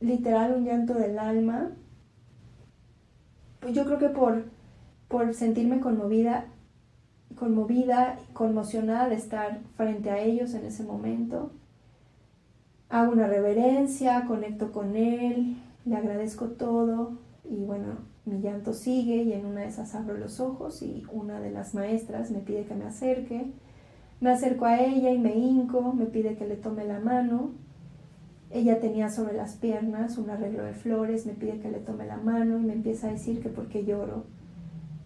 literal, 0.00 0.54
un 0.56 0.64
llanto 0.64 0.94
del 0.94 1.18
alma. 1.18 1.70
Pues 3.60 3.74
yo 3.74 3.84
creo 3.84 3.98
que 3.98 4.08
por, 4.08 4.44
por 5.08 5.34
sentirme 5.34 5.80
conmovida, 5.80 6.46
conmovida, 7.36 8.18
conmocionada 8.32 9.08
de 9.08 9.14
estar 9.14 9.60
frente 9.76 10.10
a 10.10 10.20
ellos 10.20 10.54
en 10.54 10.64
ese 10.66 10.82
momento 10.82 11.52
hago 12.90 13.12
una 13.12 13.28
reverencia, 13.28 14.24
conecto 14.26 14.72
con 14.72 14.96
él, 14.96 15.56
le 15.86 15.96
agradezco 15.96 16.46
todo 16.46 17.12
y 17.48 17.64
bueno, 17.64 18.09
mi 18.26 18.40
llanto 18.40 18.72
sigue 18.72 19.22
y 19.22 19.32
en 19.32 19.46
una 19.46 19.62
de 19.62 19.68
esas 19.68 19.94
abro 19.94 20.16
los 20.16 20.40
ojos 20.40 20.82
y 20.82 21.04
una 21.10 21.40
de 21.40 21.50
las 21.50 21.74
maestras 21.74 22.30
me 22.30 22.40
pide 22.40 22.64
que 22.64 22.74
me 22.74 22.84
acerque. 22.84 23.46
Me 24.20 24.30
acerco 24.30 24.66
a 24.66 24.80
ella 24.80 25.10
y 25.10 25.18
me 25.18 25.34
hinco, 25.34 25.94
me 25.94 26.06
pide 26.06 26.36
que 26.36 26.46
le 26.46 26.56
tome 26.56 26.84
la 26.84 27.00
mano. 27.00 27.52
Ella 28.50 28.80
tenía 28.80 29.08
sobre 29.08 29.34
las 29.34 29.54
piernas 29.54 30.18
un 30.18 30.28
arreglo 30.28 30.64
de 30.64 30.74
flores, 30.74 31.24
me 31.24 31.32
pide 31.32 31.60
que 31.60 31.70
le 31.70 31.78
tome 31.78 32.04
la 32.06 32.18
mano 32.18 32.58
y 32.58 32.62
me 32.62 32.74
empieza 32.74 33.08
a 33.08 33.12
decir 33.12 33.40
que 33.40 33.48
por 33.48 33.68
qué 33.68 33.84
lloro. 33.84 34.24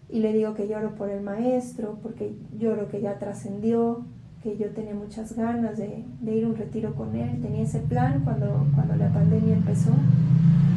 Y 0.09 0.19
le 0.19 0.33
digo 0.33 0.53
que 0.53 0.67
lloro 0.67 0.95
por 0.95 1.09
el 1.09 1.21
maestro, 1.21 1.99
porque 2.01 2.35
lloro 2.57 2.89
que 2.89 3.01
ya 3.01 3.17
trascendió, 3.17 4.05
que 4.45 4.57
yo 4.57 4.69
tenía 4.69 4.93
muchas 4.93 5.35
ganas 5.35 5.75
de, 5.75 6.05
ir 6.23 6.43
a 6.43 6.47
un 6.47 6.55
retiro 6.55 6.93
con 6.93 7.15
él, 7.15 7.41
tenía 7.41 7.63
ese 7.63 7.79
plan 7.79 8.21
cuando, 8.23 8.67
cuando 8.75 8.95
la 8.95 9.11
pandemia 9.11 9.55
empezó. 9.55 9.89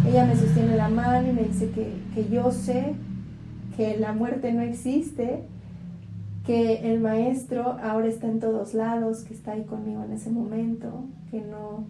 Ella 0.08 0.24
me 0.24 0.34
sostiene 0.36 0.74
la 0.74 0.88
mano 0.88 1.28
y 1.28 1.32
me 1.34 1.42
dice 1.42 1.68
que, 1.72 1.92
que 2.14 2.30
yo 2.30 2.50
sé 2.50 2.94
que 3.76 3.98
la 3.98 4.14
muerte 4.14 4.54
no 4.54 4.62
existe, 4.62 5.42
que 6.46 6.90
el 6.90 7.00
maestro 7.00 7.76
ahora 7.82 8.06
está 8.06 8.26
en 8.26 8.40
todos 8.40 8.72
lados, 8.72 9.24
que 9.24 9.34
está 9.34 9.52
ahí 9.52 9.64
conmigo 9.64 10.02
en 10.02 10.12
ese 10.12 10.30
momento, 10.30 11.04
que 11.30 11.42
no, 11.42 11.84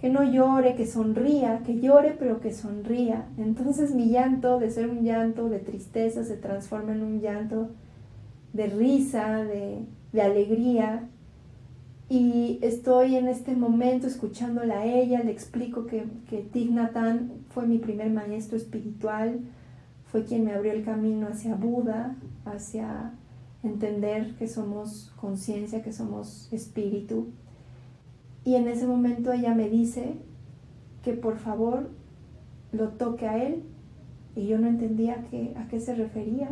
que 0.00 0.08
no 0.08 0.24
llore, 0.24 0.76
que 0.76 0.86
sonría, 0.86 1.60
que 1.66 1.78
llore 1.78 2.16
pero 2.18 2.40
que 2.40 2.54
sonría. 2.54 3.26
Entonces 3.36 3.94
mi 3.94 4.08
llanto, 4.08 4.58
de 4.58 4.70
ser 4.70 4.88
un 4.88 5.02
llanto 5.02 5.50
de 5.50 5.58
tristeza, 5.58 6.24
se 6.24 6.38
transforma 6.38 6.94
en 6.94 7.02
un 7.02 7.20
llanto 7.20 7.68
de 8.54 8.68
risa, 8.68 9.44
de, 9.44 9.84
de 10.16 10.22
alegría. 10.22 11.08
Y 12.08 12.58
estoy 12.62 13.16
en 13.16 13.28
este 13.28 13.54
momento 13.54 14.06
escuchándola 14.06 14.80
a 14.80 14.86
ella, 14.86 15.22
le 15.22 15.30
explico 15.30 15.86
que, 15.86 16.04
que 16.28 16.48
fue 17.50 17.66
mi 17.66 17.78
primer 17.78 18.10
maestro 18.10 18.56
espiritual, 18.56 19.40
fue 20.10 20.24
quien 20.24 20.44
me 20.44 20.52
abrió 20.52 20.72
el 20.72 20.84
camino 20.84 21.28
hacia 21.28 21.56
Buda, 21.56 22.16
hacia 22.44 23.12
entender 23.62 24.34
que 24.36 24.46
somos 24.46 25.12
conciencia, 25.16 25.82
que 25.82 25.92
somos 25.92 26.48
espíritu. 26.52 27.28
Y 28.44 28.54
en 28.54 28.68
ese 28.68 28.86
momento 28.86 29.32
ella 29.32 29.54
me 29.54 29.68
dice 29.68 30.14
que 31.02 31.12
por 31.12 31.38
favor 31.38 31.90
lo 32.72 32.90
toque 32.90 33.26
a 33.26 33.44
él. 33.44 33.64
Y 34.36 34.46
yo 34.46 34.58
no 34.58 34.68
entendía 34.68 35.24
a 35.56 35.68
qué 35.68 35.80
se 35.80 35.94
refería. 35.94 36.50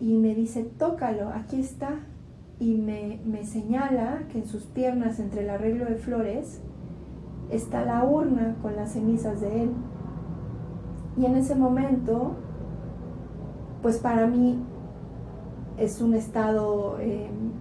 Y 0.00 0.14
me 0.14 0.34
dice, 0.34 0.64
tócalo, 0.78 1.28
aquí 1.28 1.60
está. 1.60 2.00
Y 2.60 2.76
me, 2.76 3.20
me 3.24 3.44
señala 3.44 4.28
que 4.30 4.38
en 4.38 4.46
sus 4.46 4.64
piernas, 4.64 5.18
entre 5.18 5.42
el 5.42 5.50
arreglo 5.50 5.86
de 5.86 5.96
flores, 5.96 6.60
está 7.50 7.84
la 7.84 8.04
urna 8.04 8.56
con 8.62 8.76
las 8.76 8.92
cenizas 8.92 9.40
de 9.40 9.64
él. 9.64 9.70
Y 11.16 11.26
en 11.26 11.36
ese 11.36 11.56
momento, 11.56 12.36
pues 13.82 13.98
para 13.98 14.26
mí 14.26 14.62
es 15.78 16.00
un 16.00 16.14
estado 16.14 16.98
em, 17.00 17.52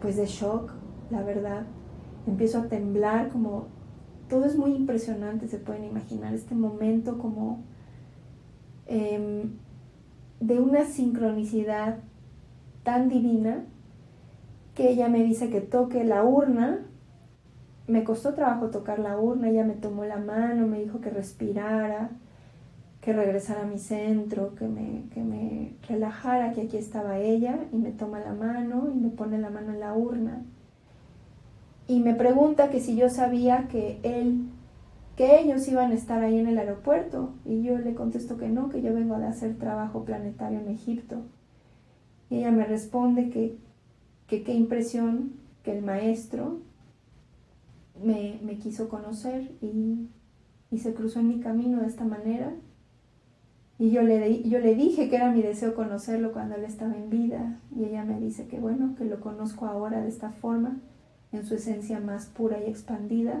pues 0.00 0.16
de 0.16 0.26
shock, 0.26 0.72
la 1.10 1.22
verdad. 1.22 1.66
Empiezo 2.26 2.58
a 2.58 2.68
temblar 2.68 3.28
como 3.28 3.66
todo 4.28 4.44
es 4.44 4.56
muy 4.56 4.74
impresionante, 4.74 5.48
se 5.48 5.58
pueden 5.58 5.84
imaginar 5.84 6.32
este 6.32 6.54
momento 6.54 7.18
como 7.18 7.64
em, 8.86 9.50
de 10.40 10.60
una 10.60 10.84
sincronicidad 10.84 11.98
tan 12.84 13.08
divina 13.08 13.64
que 14.74 14.90
ella 14.90 15.08
me 15.08 15.22
dice 15.22 15.50
que 15.50 15.60
toque 15.60 16.04
la 16.04 16.24
urna. 16.24 16.86
Me 17.86 18.04
costó 18.04 18.34
trabajo 18.34 18.66
tocar 18.70 18.98
la 18.98 19.18
urna, 19.18 19.48
ella 19.48 19.64
me 19.64 19.74
tomó 19.74 20.04
la 20.04 20.18
mano, 20.18 20.66
me 20.66 20.80
dijo 20.80 21.00
que 21.00 21.10
respirara, 21.10 22.10
que 23.00 23.12
regresara 23.12 23.62
a 23.62 23.66
mi 23.66 23.78
centro, 23.78 24.54
que 24.54 24.68
me, 24.68 25.04
que 25.12 25.22
me 25.22 25.72
relajara, 25.88 26.52
que 26.52 26.62
aquí 26.62 26.76
estaba 26.76 27.18
ella, 27.18 27.58
y 27.72 27.76
me 27.76 27.90
toma 27.90 28.20
la 28.20 28.32
mano 28.32 28.88
y 28.94 28.96
me 28.96 29.08
pone 29.08 29.38
la 29.38 29.50
mano 29.50 29.72
en 29.72 29.80
la 29.80 29.94
urna. 29.94 30.42
Y 31.88 31.98
me 31.98 32.14
pregunta 32.14 32.70
que 32.70 32.78
si 32.78 32.94
yo 32.94 33.08
sabía 33.08 33.66
que 33.66 33.98
él, 34.04 34.44
que 35.16 35.40
ellos 35.40 35.66
iban 35.66 35.90
a 35.90 35.94
estar 35.94 36.22
ahí 36.22 36.38
en 36.38 36.46
el 36.46 36.56
aeropuerto. 36.56 37.30
Y 37.44 37.62
yo 37.62 37.78
le 37.78 37.94
contesto 37.94 38.36
que 38.36 38.48
no, 38.48 38.68
que 38.68 38.80
yo 38.80 38.94
vengo 38.94 39.18
de 39.18 39.26
hacer 39.26 39.58
trabajo 39.58 40.04
planetario 40.04 40.60
en 40.60 40.68
Egipto. 40.68 41.16
Y 42.30 42.38
ella 42.38 42.52
me 42.52 42.64
responde 42.64 43.30
que, 43.30 43.56
que 44.30 44.42
qué 44.42 44.54
impresión 44.54 45.32
que 45.62 45.76
el 45.76 45.84
maestro 45.84 46.60
me, 48.02 48.40
me 48.42 48.56
quiso 48.56 48.88
conocer 48.88 49.52
y, 49.60 50.08
y 50.70 50.78
se 50.78 50.94
cruzó 50.94 51.20
en 51.20 51.28
mi 51.28 51.40
camino 51.40 51.80
de 51.80 51.86
esta 51.86 52.04
manera 52.04 52.54
y 53.80 53.92
yo 53.92 54.02
le, 54.02 54.42
yo 54.42 54.58
le 54.58 54.74
dije 54.74 55.08
que 55.08 55.16
era 55.16 55.30
mi 55.30 55.40
deseo 55.40 55.74
conocerlo 55.74 56.34
cuando 56.34 56.54
él 56.54 56.64
estaba 56.64 56.94
en 56.94 57.08
vida. 57.08 57.58
Y 57.74 57.84
ella 57.84 58.04
me 58.04 58.20
dice 58.20 58.46
que 58.46 58.60
bueno, 58.60 58.94
que 58.94 59.06
lo 59.06 59.20
conozco 59.20 59.64
ahora 59.64 60.02
de 60.02 60.08
esta 60.08 60.32
forma, 60.32 60.76
en 61.32 61.46
su 61.46 61.54
esencia 61.54 61.98
más 61.98 62.26
pura 62.26 62.58
y 62.62 62.68
expandida. 62.68 63.40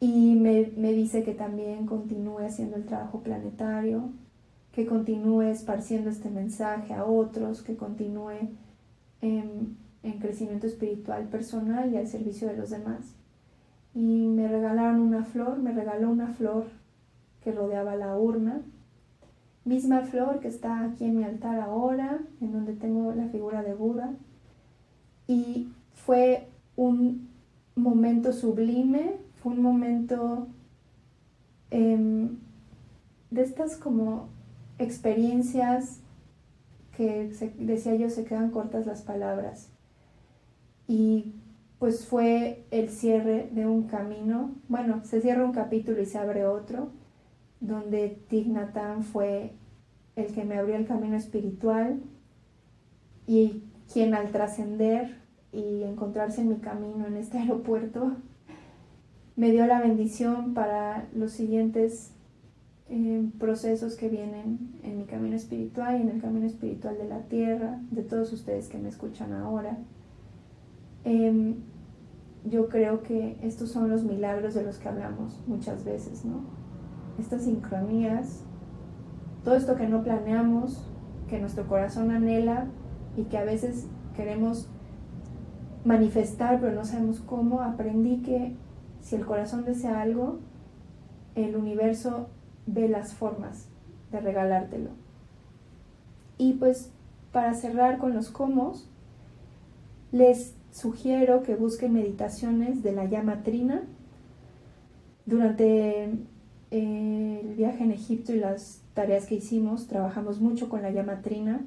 Y 0.00 0.34
me, 0.34 0.64
dice 0.64 1.22
que 1.22 1.32
también 1.32 1.86
continúe 1.86 2.40
haciendo 2.40 2.74
el 2.74 2.86
trabajo 2.86 3.20
planetario, 3.20 4.10
que 4.72 4.84
continúe 4.84 5.42
esparciendo 5.42 6.10
este 6.10 6.28
mensaje 6.28 6.92
a 6.92 7.04
otros, 7.04 7.62
que 7.62 7.76
continúe 7.76 8.48
en, 9.20 9.76
en 10.02 10.18
crecimiento 10.18 10.66
espiritual 10.66 11.28
personal 11.28 11.92
y 11.92 11.96
al 11.96 12.06
servicio 12.06 12.48
de 12.48 12.56
los 12.56 12.70
demás. 12.70 13.14
Y 13.94 14.26
me 14.26 14.48
regalaron 14.48 15.00
una 15.00 15.24
flor, 15.24 15.58
me 15.58 15.72
regaló 15.72 16.10
una 16.10 16.28
flor 16.28 16.66
que 17.42 17.52
rodeaba 17.52 17.94
la 17.96 18.16
urna 18.16 18.62
misma 19.64 20.02
flor 20.02 20.40
que 20.40 20.48
está 20.48 20.84
aquí 20.84 21.04
en 21.04 21.16
mi 21.16 21.24
altar 21.24 21.58
ahora, 21.58 22.20
en 22.40 22.52
donde 22.52 22.74
tengo 22.74 23.12
la 23.14 23.28
figura 23.28 23.62
de 23.62 23.74
Buda. 23.74 24.12
Y 25.26 25.68
fue 25.94 26.48
un 26.76 27.28
momento 27.74 28.32
sublime, 28.32 29.16
fue 29.42 29.52
un 29.52 29.62
momento 29.62 30.46
em, 31.70 32.36
de 33.30 33.42
estas 33.42 33.76
como 33.76 34.28
experiencias 34.78 36.00
que 36.96 37.30
decía 37.58 37.94
yo 37.94 38.10
se 38.10 38.24
quedan 38.24 38.50
cortas 38.50 38.86
las 38.86 39.02
palabras. 39.02 39.70
Y 40.86 41.34
pues 41.78 42.06
fue 42.06 42.64
el 42.70 42.88
cierre 42.88 43.50
de 43.52 43.66
un 43.66 43.84
camino, 43.84 44.54
bueno, 44.68 45.04
se 45.04 45.20
cierra 45.20 45.44
un 45.44 45.52
capítulo 45.52 46.00
y 46.00 46.06
se 46.06 46.18
abre 46.18 46.46
otro 46.46 46.90
donde 47.60 48.22
Tignatán 48.28 49.02
fue 49.02 49.52
el 50.16 50.32
que 50.32 50.44
me 50.44 50.58
abrió 50.58 50.76
el 50.76 50.86
camino 50.86 51.16
espiritual 51.16 52.02
y 53.26 53.64
quien 53.92 54.14
al 54.14 54.30
trascender 54.30 55.18
y 55.52 55.82
encontrarse 55.82 56.42
en 56.42 56.50
mi 56.50 56.56
camino 56.56 57.06
en 57.06 57.16
este 57.16 57.38
aeropuerto 57.40 58.12
me 59.36 59.50
dio 59.50 59.66
la 59.66 59.80
bendición 59.80 60.54
para 60.54 61.08
los 61.14 61.32
siguientes 61.32 62.13
eh, 62.88 63.28
procesos 63.38 63.96
que 63.96 64.08
vienen 64.08 64.58
en 64.82 64.98
mi 64.98 65.04
camino 65.04 65.36
espiritual 65.36 65.98
y 65.98 66.02
en 66.02 66.10
el 66.10 66.20
camino 66.20 66.46
espiritual 66.46 66.96
de 66.98 67.08
la 67.08 67.22
tierra, 67.22 67.80
de 67.90 68.02
todos 68.02 68.32
ustedes 68.32 68.68
que 68.68 68.78
me 68.78 68.88
escuchan 68.88 69.32
ahora. 69.32 69.78
Em, 71.04 71.56
yo 72.44 72.68
creo 72.68 73.02
que 73.02 73.38
estos 73.42 73.70
son 73.70 73.88
los 73.88 74.04
milagros 74.04 74.54
de 74.54 74.62
los 74.62 74.78
que 74.78 74.88
hablamos 74.88 75.40
muchas 75.46 75.84
veces, 75.84 76.24
¿no? 76.24 76.64
estas 77.18 77.42
sincronías, 77.42 78.42
todo 79.44 79.54
esto 79.56 79.76
que 79.76 79.86
no 79.86 80.02
planeamos, 80.02 80.84
que 81.28 81.38
nuestro 81.38 81.66
corazón 81.66 82.10
anhela 82.10 82.66
y 83.16 83.24
que 83.24 83.38
a 83.38 83.44
veces 83.44 83.86
queremos 84.16 84.68
manifestar 85.84 86.60
pero 86.60 86.74
no 86.74 86.84
sabemos 86.84 87.20
cómo, 87.20 87.60
aprendí 87.60 88.22
que 88.22 88.54
si 89.00 89.16
el 89.16 89.26
corazón 89.26 89.64
desea 89.64 90.00
algo, 90.00 90.38
el 91.34 91.56
universo 91.56 92.28
ve 92.66 92.88
las 92.88 93.14
formas 93.14 93.68
de 94.10 94.20
regalártelo. 94.20 94.90
Y 96.38 96.54
pues 96.54 96.90
para 97.32 97.54
cerrar 97.54 97.98
con 97.98 98.14
los 98.14 98.30
cómo, 98.30 98.74
les 100.12 100.54
sugiero 100.70 101.42
que 101.42 101.56
busquen 101.56 101.92
meditaciones 101.92 102.82
de 102.82 102.92
la 102.92 103.04
llama 103.06 103.42
trina. 103.42 103.82
Durante 105.26 106.10
el 106.70 107.54
viaje 107.56 107.84
en 107.84 107.92
Egipto 107.92 108.32
y 108.32 108.38
las 108.38 108.82
tareas 108.94 109.26
que 109.26 109.36
hicimos, 109.36 109.86
trabajamos 109.86 110.40
mucho 110.40 110.68
con 110.68 110.82
la 110.82 110.90
llama 110.90 111.22
trina. 111.22 111.64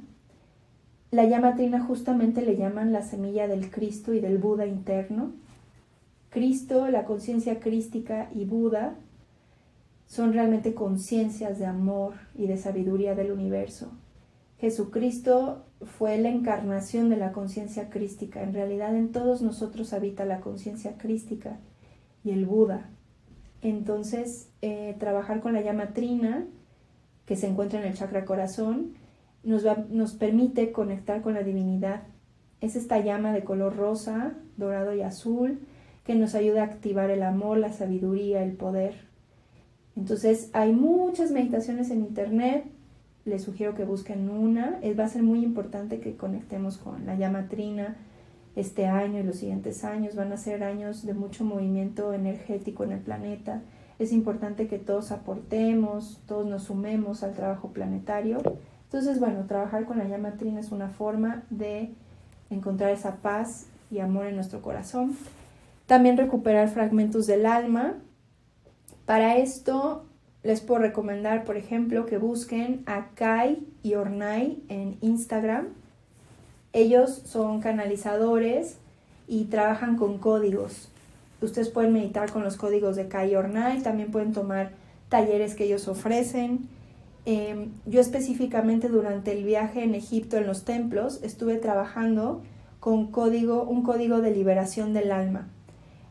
La 1.12 1.26
llama 1.26 1.56
trina 1.56 1.82
justamente 1.82 2.41
le 2.41 2.58
llaman 2.58 2.91
la 2.91 3.02
semilla 3.02 3.48
del 3.48 3.70
Cristo 3.72 4.14
y 4.14 4.20
del 4.20 4.38
Buda 4.38 4.66
interno. 4.66 5.32
Cristo, 6.30 6.89
la 6.89 7.06
conciencia 7.06 7.60
crística 7.60 8.30
y 8.34 8.45
Buda 8.45 8.95
son 10.08 10.34
realmente 10.34 10.74
conciencias 10.74 11.60
de 11.60 11.66
amor 11.66 12.14
y 12.34 12.47
de 12.47 12.58
sabiduría 12.58 13.14
del 13.14 13.32
universo. 13.32 13.91
Jesucristo 14.58 15.66
fue 15.86 16.18
la 16.18 16.30
encarnación 16.30 17.10
de 17.10 17.18
la 17.18 17.32
conciencia 17.32 17.89
crística. 17.89 18.41
En 18.41 18.53
realidad 18.53 18.95
en 18.95 19.12
todos 19.12 19.41
nosotros 19.41 19.93
habita 19.93 20.26
la 20.26 20.39
conciencia 20.39 20.97
crística 20.97 21.60
y 22.24 22.32
el 22.32 22.45
Buda. 22.45 22.89
Entonces, 23.62 24.49
eh, 24.62 24.95
trabajar 24.97 25.41
con 25.41 25.53
la 25.53 25.62
llama 25.62 25.93
trina, 25.93 26.47
que 27.26 27.36
se 27.36 27.47
encuentra 27.47 27.80
en 27.80 27.88
el 27.88 27.93
chakra 27.93 28.26
corazón, 28.26 28.93
nos, 29.43 29.64
nos 29.89 30.14
permite 30.14 30.72
conectar 30.72 31.22
con 31.22 31.34
la 31.34 31.43
divinidad. 31.43 32.03
Es 32.62 32.76
esta 32.76 32.99
llama 32.99 33.34
de 33.34 33.43
color 33.43 33.76
rosa, 33.76 34.34
dorado 34.55 34.95
y 34.95 35.01
azul 35.01 35.60
que 36.05 36.16
nos 36.16 36.36
ayuda 36.36 36.62
a 36.62 36.66
activar 36.66 37.10
el 37.10 37.22
amor, 37.22 37.58
la 37.58 37.74
sabiduría, 37.74 38.41
el 38.41 38.53
poder. 38.53 39.07
Entonces, 39.98 40.52
hay 40.54 40.74
muchas 40.74 41.32
meditaciones 41.32 41.89
en 41.89 42.02
internet. 42.02 42.66
Les 43.26 43.43
sugiero 43.43 43.74
que 43.74 43.84
busquen 43.84 44.30
una. 44.30 44.80
va 44.98 45.04
a 45.06 45.10
ser 45.10 45.24
muy 45.24 45.43
importante 45.43 46.00
que 46.00 46.16
conectemos 46.16 46.78
con 46.78 47.06
la 47.06 47.16
llama 47.16 47.48
trina 47.50 47.98
este 48.56 48.86
año 48.86 49.20
y 49.20 49.24
los 49.24 49.38
siguientes 49.38 49.84
años. 49.84 50.16
Van 50.16 50.32
a 50.32 50.38
ser 50.38 50.64
años 50.64 51.06
de 51.06 51.14
mucho 51.14 51.43
movimiento 51.43 52.14
energético 52.14 52.84
en 52.84 52.91
el 52.91 53.00
planeta. 53.00 53.64
Es 53.98 54.14
importante 54.14 54.68
que 54.68 54.78
todos 54.78 55.12
aportemos, 55.12 56.22
todos 56.28 56.45
nos 56.45 56.66
sumemos 56.66 57.24
al 57.24 57.34
trabajo 57.34 57.70
planetario. 57.70 58.38
Entonces, 58.84 59.20
bueno, 59.20 59.45
trabajar 59.48 59.86
con 59.86 59.98
la 59.98 60.06
llama 60.08 60.34
trina 60.34 60.60
es 60.60 60.72
una 60.72 60.89
forma 60.89 61.43
de 61.50 61.89
encontrar 62.52 62.91
esa 62.91 63.16
paz 63.16 63.66
y 63.89 64.00
amor 64.00 64.28
en 64.28 64.36
nuestro 64.36 64.62
corazón. 64.62 65.18
También 65.88 66.18
recuperar 66.18 66.70
fragmentos 66.70 67.26
del 67.26 67.48
alma. 67.48 67.95
Para 69.08 69.38
esto 69.38 70.03
les 70.43 70.60
puedo 70.60 70.82
recomendar, 70.82 71.45
por 71.45 71.55
ejemplo, 71.55 72.05
que 72.05 72.18
busquen 72.18 72.84
a 72.88 73.08
Kai 73.16 73.66
y 73.82 73.93
Ornai 73.93 74.62
en 74.68 74.97
Instagram. 74.99 75.68
Ellos 76.74 77.22
son 77.24 77.62
canalizadores 77.62 78.76
y 79.26 79.45
trabajan 79.45 79.95
con 79.95 80.18
códigos. 80.18 80.89
Ustedes 81.41 81.70
pueden 81.70 81.93
meditar 81.93 82.34
con 82.34 82.43
los 82.43 82.58
códigos 82.58 82.97
de 82.97 83.08
Kai 83.08 83.32
y 83.32 83.36
Ornai, 83.38 83.82
también 83.82 84.12
pueden 84.12 84.34
tomar 84.34 84.72
talleres 85.08 85.55
que 85.55 85.64
ellos 85.64 85.88
ofrecen. 85.88 86.68
Em, 87.24 87.72
yo 87.86 88.01
específicamente 88.01 88.89
durante 88.89 89.32
el 89.32 89.45
viaje 89.45 89.86
en 89.86 89.95
Egipto 89.95 90.36
en 90.36 90.47
los 90.47 90.66
templos 90.66 91.24
estuve 91.24 91.55
trabajando 91.55 92.41
con 92.82 93.10
código, 93.10 93.64
un 93.64 93.84
código 93.84 94.20
de 94.20 94.32
liberación 94.32 94.91
del 94.91 95.14
alma. 95.14 95.47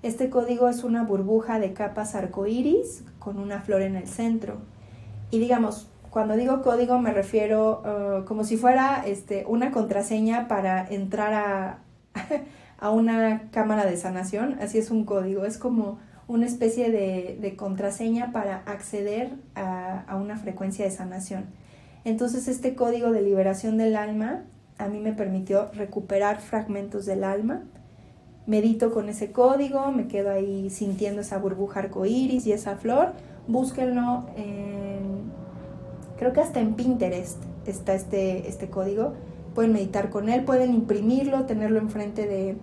Este 0.03 0.31
código 0.31 0.69
es 0.69 0.85
una 0.85 1.03
burbuja 1.03 1.59
de 1.59 1.73
capas 1.73 2.15
arcoíris 2.15 3.05
con 3.19 3.39
una 3.39 3.61
flor 3.61 3.83
en 3.83 3.97
el 3.97 4.07
centro. 4.07 4.59
Y 5.31 5.39
digamos, 5.39 5.89
cuando 6.11 6.37
digo 6.37 6.63
código 6.63 6.99
me 6.99 7.13
refiero 7.13 7.83
uh, 7.83 8.25
como 8.25 8.45
si 8.45 8.57
fuera 8.57 9.03
este, 9.07 9.45
una 9.47 9.71
contraseña 9.71 10.49
para 10.49 10.87
entrar 10.89 11.35
a, 11.35 11.79
a 12.79 12.91
una 12.91 13.51
cámara 13.51 13.85
de 13.85 13.97
sanación. 13.97 14.57
Así 14.61 14.79
es 14.79 14.91
un 14.91 15.05
código. 15.05 15.45
Es 15.45 15.59
como 15.59 15.99
una 16.29 16.47
especie 16.47 16.91
de, 16.91 17.55
contraseña 17.57 18.33
para 18.33 18.63
acceder 18.67 19.33
a, 19.55 20.05
a, 20.09 20.17
una 20.17 20.37
frecuencia 20.37 20.85
de 20.85 20.91
sanación. 20.91 21.47
Entonces 22.05 22.49
este 22.49 22.75
código 22.75 23.11
de 23.11 23.23
liberación 23.23 23.79
del 23.79 23.97
alma 23.97 24.45
a 24.79 24.89
mí 24.89 25.01
me 25.01 25.13
permitió 25.13 25.71
recuperar 25.73 26.41
fragmentos 26.41 27.07
del 27.07 27.25
alma. 27.25 27.63
Medito 28.47 28.93
con 28.93 29.09
ese 29.09 29.33
código, 29.33 29.91
me 29.91 30.07
quedo 30.07 30.31
ahí 30.31 30.71
sintiendo 30.71 31.23
esa 31.23 31.39
burbuja 31.39 31.81
arcoíris 31.81 32.47
y 32.47 32.53
esa 32.53 32.77
flor. 32.77 33.13
Búsquenlo 33.49 34.27
en, 34.37 35.33
creo 36.17 36.33
que 36.33 36.41
hasta 36.41 36.61
en 36.61 36.75
Pinterest 36.75 37.43
está 37.67 37.95
este, 37.95 38.49
este 38.49 38.69
código. 38.69 39.15
Pueden 39.55 39.73
meditar 39.73 40.11
con 40.11 40.29
él, 40.29 40.45
pueden 40.45 40.75
imprimirlo, 40.75 41.45
tenerlo 41.47 41.79
enfrente 41.79 42.27
de, 42.27 42.57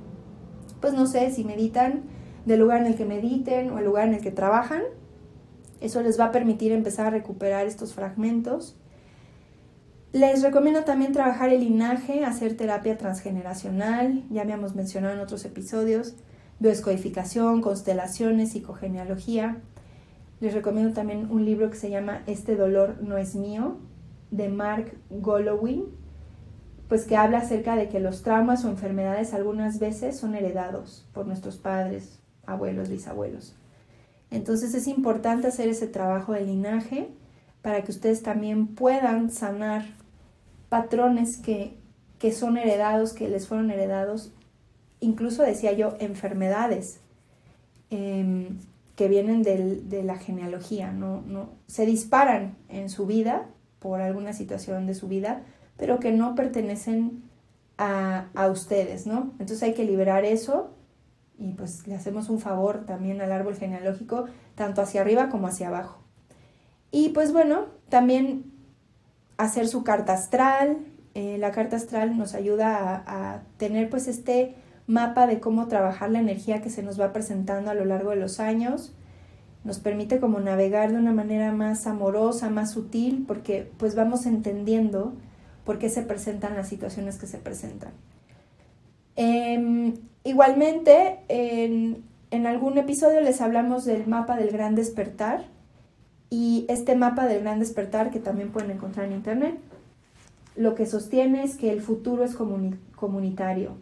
pues 0.80 0.94
no 0.94 1.06
sé, 1.06 1.32
si 1.32 1.44
meditan 1.44 2.04
del 2.46 2.60
lugar 2.60 2.82
en 2.82 2.88
el 2.88 2.96
que 2.96 3.06
mediten 3.06 3.72
o 3.72 3.80
el 3.80 3.86
lugar 3.86 4.08
en 4.08 4.14
el 4.14 4.22
que 4.22 4.32
trabajan. 4.32 4.84
Eso 5.82 6.02
les 6.02 6.18
va 6.18 6.26
a 6.26 6.32
permitir 6.32 6.72
empezar 6.72 7.08
a 7.08 7.10
recuperar 7.10 7.66
estos 7.66 7.94
fragmentos. 7.94 8.78
Les 10.14 10.44
recomiendo 10.44 10.84
también 10.84 11.12
trabajar 11.12 11.50
el 11.50 11.62
linaje, 11.62 12.24
hacer 12.24 12.56
terapia 12.56 13.00
transgeneracional, 13.00 14.24
ya 14.30 14.44
habíamos 14.44 14.76
mencionado 14.76 15.16
en 15.16 15.20
otros 15.20 15.44
episodios, 15.44 16.14
bioscodificación, 16.60 17.62
constelaciones, 17.62 18.52
psicogenealogía. 18.52 19.58
Les 20.40 20.54
recomiendo 20.54 20.94
también 20.94 21.32
un 21.32 21.46
libro 21.46 21.72
que 21.72 21.78
se 21.78 21.90
llama 21.90 22.22
Este 22.28 22.56
dolor 22.56 23.02
no 23.02 23.18
es 23.18 23.34
mío, 23.34 23.80
de 24.30 24.50
Mark 24.50 24.96
Gollowin, 25.10 25.86
pues 26.88 27.06
que 27.06 27.18
habla 27.18 27.40
acerca 27.40 27.76
de 27.76 27.90
que 27.90 28.00
los 28.00 28.22
traumas 28.22 28.64
o 28.66 28.70
enfermedades 28.70 29.34
algunas 29.34 29.80
veces 29.80 30.16
son 30.16 30.36
heredados 30.36 31.10
por 31.12 31.26
nuestros 31.26 31.58
padres, 31.58 32.20
abuelos, 32.46 32.90
bisabuelos. 32.90 33.56
Entonces 34.30 34.76
es 34.76 34.86
importante 34.88 35.48
hacer 35.48 35.70
ese 35.70 35.88
trabajo 35.88 36.34
de 36.34 36.42
linaje 36.42 37.10
para 37.64 37.82
que 37.82 37.90
ustedes 37.90 38.22
también 38.22 38.68
puedan 38.68 39.32
sanar 39.32 40.03
patrones 40.74 41.38
que, 41.38 41.78
son 42.32 42.58
heredados, 42.58 43.14
que 43.14 43.30
les 43.30 43.48
fueron 43.48 43.70
heredados, 43.70 44.32
incluso 45.02 45.44
decía 45.44 45.72
yo, 45.74 45.94
enfermedades 46.00 47.00
em, 47.92 48.58
que 48.96 49.08
vienen 49.08 49.44
de 49.44 50.02
la 50.04 50.18
genealogía, 50.18 50.92
¿no? 50.92 51.22
No, 51.28 51.50
se 51.68 51.86
disparan 51.86 52.56
en 52.70 52.90
su 52.90 53.06
vida 53.06 53.46
por 53.78 54.02
alguna 54.02 54.34
situación 54.34 54.88
de 54.88 54.96
su 54.96 55.08
vida, 55.08 55.44
pero 55.78 56.00
que 56.00 56.12
no 56.12 56.34
pertenecen 56.34 57.22
a, 57.78 58.30
a 58.34 58.48
ustedes, 58.48 59.06
¿no? 59.06 59.34
Entonces 59.34 59.62
hay 59.62 59.76
que 59.76 59.86
liberar 59.86 60.26
eso 60.26 60.72
y 61.38 61.52
pues 61.52 61.86
le 61.86 61.94
hacemos 61.94 62.30
un 62.30 62.40
favor 62.40 62.84
también 62.88 63.22
al 63.22 63.32
árbol 63.32 63.58
genealógico, 63.58 64.26
tanto 64.56 64.82
hacia 64.82 65.02
arriba 65.02 65.30
como 65.30 65.46
hacia 65.46 65.68
abajo. 65.68 66.00
Y 66.90 67.10
pues 67.10 67.32
bueno, 67.32 67.66
también 67.90 68.53
hacer 69.38 69.68
su 69.68 69.84
carta 69.84 70.14
astral. 70.14 70.78
Eh, 71.16 71.38
la 71.38 71.52
carta 71.52 71.76
astral 71.76 72.18
nos 72.18 72.34
ayuda 72.34 73.04
a, 73.06 73.42
tener 73.58 73.90
pues 73.90 74.08
este 74.08 74.56
mapa 74.88 75.28
de 75.28 75.40
cómo 75.40 75.68
trabajar 75.68 76.10
la 76.10 76.20
energía 76.20 76.62
que 76.62 76.70
se 76.70 76.84
nos 76.84 77.00
va 77.00 77.14
presentando 77.14 77.72
a 77.72 77.74
lo 77.74 77.86
largo 77.86 78.12
de 78.12 78.18
los 78.18 78.40
años. 78.40 78.94
Nos 79.64 79.80
permite 79.80 80.20
como 80.20 80.40
navegar 80.40 80.92
de 80.92 80.98
una 80.98 81.14
manera 81.14 81.54
más 81.54 81.88
amorosa, 81.88 82.50
más 82.50 82.72
sutil, 82.72 83.24
porque 83.28 83.72
pues 83.78 83.96
vamos 83.96 84.26
entendiendo 84.26 85.14
por 85.64 85.80
qué 85.80 85.88
se 85.88 86.02
presentan 86.02 86.56
las 86.56 86.68
situaciones 86.68 87.18
que 87.18 87.28
se 87.28 87.38
presentan. 87.38 87.92
Em, 89.16 89.94
igualmente, 90.26 91.20
en, 91.30 92.04
en 92.32 92.48
algún 92.48 92.78
episodio 92.78 93.22
les 93.22 93.40
hablamos 93.40 93.86
del 93.86 94.06
mapa 94.08 94.36
del 94.36 94.50
gran 94.50 94.76
despertar 94.76 95.53
y 96.34 96.66
este 96.68 96.96
mapa 96.96 97.28
del 97.28 97.42
gran 97.42 97.60
despertar 97.60 98.10
que 98.10 98.20
también 98.20 98.50
pueden 98.50 98.72
encontrar 98.72 99.06
en 99.06 99.12
internet, 99.14 99.56
lo 100.56 100.74
que 100.74 100.88
sostiene 100.88 101.44
es 101.44 101.58
que 101.58 101.72
el 101.72 101.80
futuro 101.80 102.24
es 102.24 102.36
comunitario. 102.96 103.74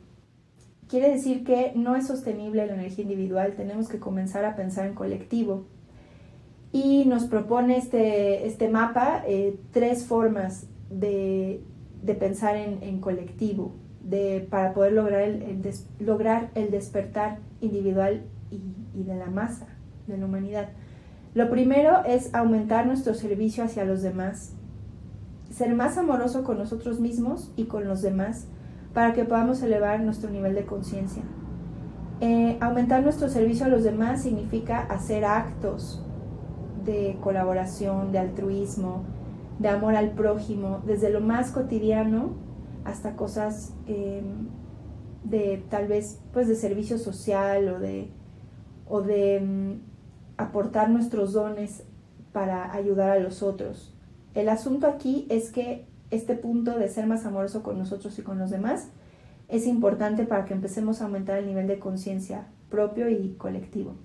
Quiere 0.90 1.10
decir 1.14 1.46
que 1.46 1.72
no 1.76 1.96
es 1.96 2.08
sostenible 2.08 2.68
la 2.68 2.74
energía 2.74 3.04
individual, 3.04 3.54
tenemos 3.56 3.88
que 3.88 4.00
comenzar 4.00 4.44
a 4.44 4.58
pensar 4.58 4.86
en 4.86 4.96
colectivo. 4.96 5.64
Y 6.74 7.06
nos 7.06 7.24
propone 7.24 7.78
este, 7.78 8.46
este 8.46 8.68
mapa 8.68 9.24
eh, 9.26 9.58
tres 9.72 10.04
formas 10.04 10.68
de, 10.90 11.62
pensar 12.20 12.58
en, 12.58 13.00
colectivo 13.00 13.76
de, 14.04 14.46
para 14.50 14.74
poder 14.74 14.92
lograr 14.92 15.22
el, 15.22 15.62
lograr 16.02 16.50
el 16.56 16.70
despertar 16.70 17.38
individual 17.62 18.24
y, 18.50 19.04
de 19.04 19.16
la 19.16 19.28
masa, 19.28 19.68
de 20.08 20.18
la 20.18 20.26
humanidad. 20.26 20.68
Lo 21.34 21.50
primero 21.50 22.04
es 22.06 22.34
aumentar 22.34 22.86
nuestro 22.86 23.14
servicio 23.14 23.64
hacia 23.64 23.86
los 23.86 24.02
demás, 24.02 24.54
ser 25.50 25.74
más 25.74 25.98
amoroso 25.98 26.44
con 26.44 26.58
nosotros 26.58 27.00
mismos 27.00 27.52
y 27.56 27.66
con 27.66 27.88
los 27.88 28.02
demás 28.02 28.48
para 28.94 29.14
que 29.14 29.24
podamos 29.24 29.62
elevar 29.62 30.02
nuestro 30.02 30.30
nivel 30.30 30.56
de 30.56 30.66
conciencia. 30.66 31.24
Eh, 32.20 32.58
aumentar 32.60 33.02
nuestro 33.02 33.30
servicio 33.30 33.66
a 33.66 33.70
los 33.70 33.84
demás 33.84 34.24
significa 34.24 34.80
hacer 34.80 35.24
actos 35.24 36.06
de 36.84 37.18
colaboración, 37.22 38.12
de 38.12 38.20
altruismo, 38.20 39.04
de 39.60 39.70
amor 39.70 39.96
al 39.96 40.12
prójimo, 40.12 40.82
desde 40.86 41.10
lo 41.10 41.22
más 41.22 41.52
cotidiano 41.52 42.34
hasta 42.84 43.16
cosas 43.16 43.74
em, 43.88 44.50
de 45.24 45.64
tal 45.70 45.88
vez 45.88 46.20
pues 46.34 46.48
de 46.48 46.56
servicio 46.56 46.98
social 46.98 47.70
o 47.70 47.80
de, 47.80 48.12
o 48.88 49.02
de 49.02 49.38
em, 49.38 49.80
aportar 50.42 50.90
nuestros 50.90 51.34
dones 51.34 51.84
para 52.32 52.74
ayudar 52.74 53.12
a 53.12 53.20
los 53.20 53.44
otros. 53.44 53.94
El 54.34 54.50
asunto 54.50 54.88
aquí 54.88 55.26
es 55.30 55.52
que 55.52 55.86
este 56.10 56.36
punto 56.36 56.78
de 56.78 56.88
ser 56.88 57.08
más 57.08 57.26
amoroso 57.26 57.64
con 57.64 57.78
nosotros 57.78 58.18
y 58.20 58.22
con 58.22 58.40
los 58.40 58.50
demás 58.50 58.90
es 59.48 59.68
importante 59.68 60.24
para 60.26 60.46
que 60.46 60.54
empecemos 60.54 61.02
a 61.02 61.06
aumentar 61.06 61.38
el 61.38 61.46
nivel 61.46 61.68
de 61.68 61.80
conciencia 61.80 62.48
propio 62.70 63.10
y 63.10 63.36
colectivo. 63.38 63.96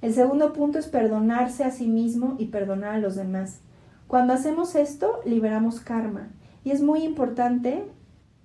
El 0.00 0.14
segundo 0.14 0.52
punto 0.52 0.78
es 0.78 0.86
perdonarse 0.86 1.64
a 1.64 1.70
sí 1.70 1.86
mismo 1.86 2.36
y 2.38 2.46
perdonar 2.46 2.94
a 2.94 2.98
los 2.98 3.16
demás. 3.16 3.60
Cuando 4.06 4.32
hacemos 4.32 4.74
esto, 4.74 5.20
liberamos 5.26 5.80
karma. 5.80 6.30
Y 6.64 6.70
es 6.70 6.82
muy 6.82 7.02
importante 7.02 7.84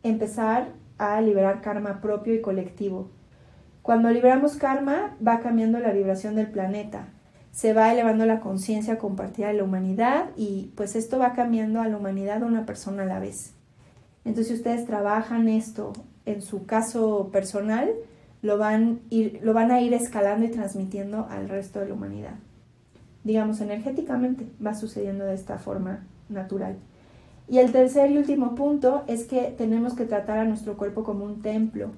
empezar 0.02 0.74
a 0.98 1.22
liberar 1.22 1.62
karma 1.62 2.02
propio 2.02 2.34
y 2.34 2.42
colectivo. 2.42 3.10
Cuando 3.82 4.10
liberamos 4.10 4.56
karma, 4.56 5.16
va 5.26 5.40
cambiando 5.40 5.80
la 5.80 5.92
vibración 5.92 6.36
del 6.36 6.48
planeta 6.48 7.08
se 7.54 7.72
va 7.74 7.94
elevando 7.94 8.26
la 8.26 8.40
conciencia 8.40 8.98
compartida 8.98 9.48
de 9.48 9.54
la 9.54 9.64
humanidad 9.64 10.32
y 10.36 10.72
pues 10.76 10.96
esto 10.96 11.20
va 11.20 11.34
cambiando 11.34 11.82
a 11.82 11.88
la 11.88 11.98
humanidad 11.98 12.42
una 12.42 12.66
persona 12.66 13.04
a 13.04 13.06
la 13.06 13.20
vez. 13.20 13.54
Entonces 14.26 14.48
si 14.48 14.54
ustedes 14.56 14.86
trabajan 14.88 15.48
esto 15.48 15.94
en 16.26 16.42
su 16.42 16.66
caso 16.66 17.30
personal, 17.32 17.92
lo 18.42 18.58
van, 18.58 19.02
ir, 19.12 19.40
lo 19.44 19.54
van 19.54 19.72
a 19.72 19.82
ir 19.82 19.94
escalando 19.94 20.48
y 20.48 20.50
transmitiendo 20.50 21.28
al 21.30 21.48
resto 21.48 21.80
de 21.80 21.90
la 21.90 21.94
humanidad. 21.94 22.36
Digamos, 23.24 23.62
energéticamente 23.62 24.48
va 24.66 24.74
sucediendo 24.74 25.24
de 25.24 25.36
esta 25.36 25.60
forma 25.60 26.04
natural. 26.30 26.76
Y 27.48 27.60
el 27.60 27.72
tercer 27.72 28.12
y 28.12 28.18
último 28.18 28.56
punto 28.56 29.04
es 29.08 29.26
que 29.26 29.54
tenemos 29.58 29.94
que 29.94 30.06
tratar 30.06 30.40
a 30.40 30.46
nuestro 30.46 30.76
cuerpo 30.76 31.04
como 31.04 31.24
un 31.24 31.42
templo, 31.42 31.92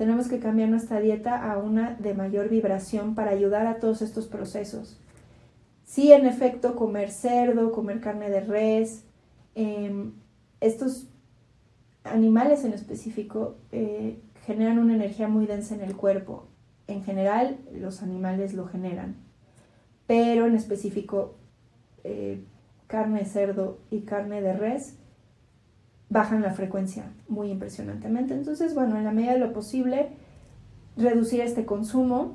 tenemos 0.00 0.28
que 0.28 0.38
cambiar 0.38 0.70
nuestra 0.70 0.98
dieta 0.98 1.52
a 1.52 1.58
una 1.58 1.94
de 1.96 2.14
mayor 2.14 2.48
vibración 2.48 3.14
para 3.14 3.32
ayudar 3.32 3.66
a 3.66 3.80
todos 3.80 4.00
estos 4.00 4.28
procesos. 4.28 4.98
Sí, 5.84 6.10
en 6.10 6.24
efecto, 6.24 6.74
comer 6.74 7.10
cerdo, 7.10 7.70
comer 7.70 8.00
carne 8.00 8.30
de 8.30 8.40
res, 8.40 9.04
em, 9.54 10.12
estos 10.62 11.06
animales 12.02 12.64
en 12.64 12.72
específico 12.72 13.58
eh, 13.72 14.18
generan 14.46 14.78
una 14.78 14.94
energía 14.94 15.28
muy 15.28 15.44
densa 15.44 15.74
en 15.74 15.82
el 15.82 15.94
cuerpo. 15.94 16.46
en 16.86 17.04
general 17.04 17.58
los 17.70 18.02
animales 18.02 18.54
lo 18.54 18.66
generan, 18.66 19.16
pero 20.06 20.46
en 20.46 20.56
específico 20.56 21.34
eh, 22.04 22.42
carne 22.86 23.20
de 23.20 23.26
cerdo 23.26 23.78
y 23.90 24.00
carne 24.00 24.40
de 24.40 24.54
res 24.54 24.94
bajan 26.10 26.42
la 26.42 26.52
frecuencia 26.52 27.04
muy 27.28 27.50
impresionantemente. 27.50 28.34
Entonces, 28.34 28.74
bueno, 28.74 28.98
en 28.98 29.04
la 29.04 29.12
medida 29.12 29.32
de 29.32 29.38
lo 29.38 29.52
posible, 29.52 30.08
reducir 30.96 31.40
este 31.40 31.64
consumo, 31.64 32.34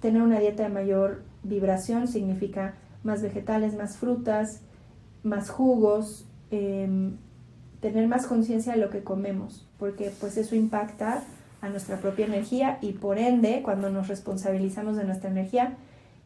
tener 0.00 0.20
una 0.20 0.40
dieta 0.40 0.64
de 0.64 0.68
mayor 0.68 1.22
vibración 1.44 2.08
significa 2.08 2.74
más 3.04 3.22
vegetales, 3.22 3.76
más 3.76 3.96
frutas, 3.96 4.60
más 5.22 5.48
jugos, 5.48 6.26
em, 6.50 7.16
tener 7.80 8.08
más 8.08 8.26
conciencia 8.26 8.72
de 8.72 8.78
lo 8.78 8.90
que 8.90 9.02
comemos, 9.02 9.66
porque 9.78 10.12
pues 10.20 10.36
eso 10.36 10.56
impacta 10.56 11.22
a 11.60 11.68
nuestra 11.68 11.98
propia 11.98 12.26
energía 12.26 12.78
y 12.80 12.92
por 12.92 13.18
ende, 13.18 13.62
cuando 13.62 13.90
nos 13.90 14.08
responsabilizamos 14.08 14.96
de 14.96 15.04
nuestra 15.04 15.30
energía 15.30 15.76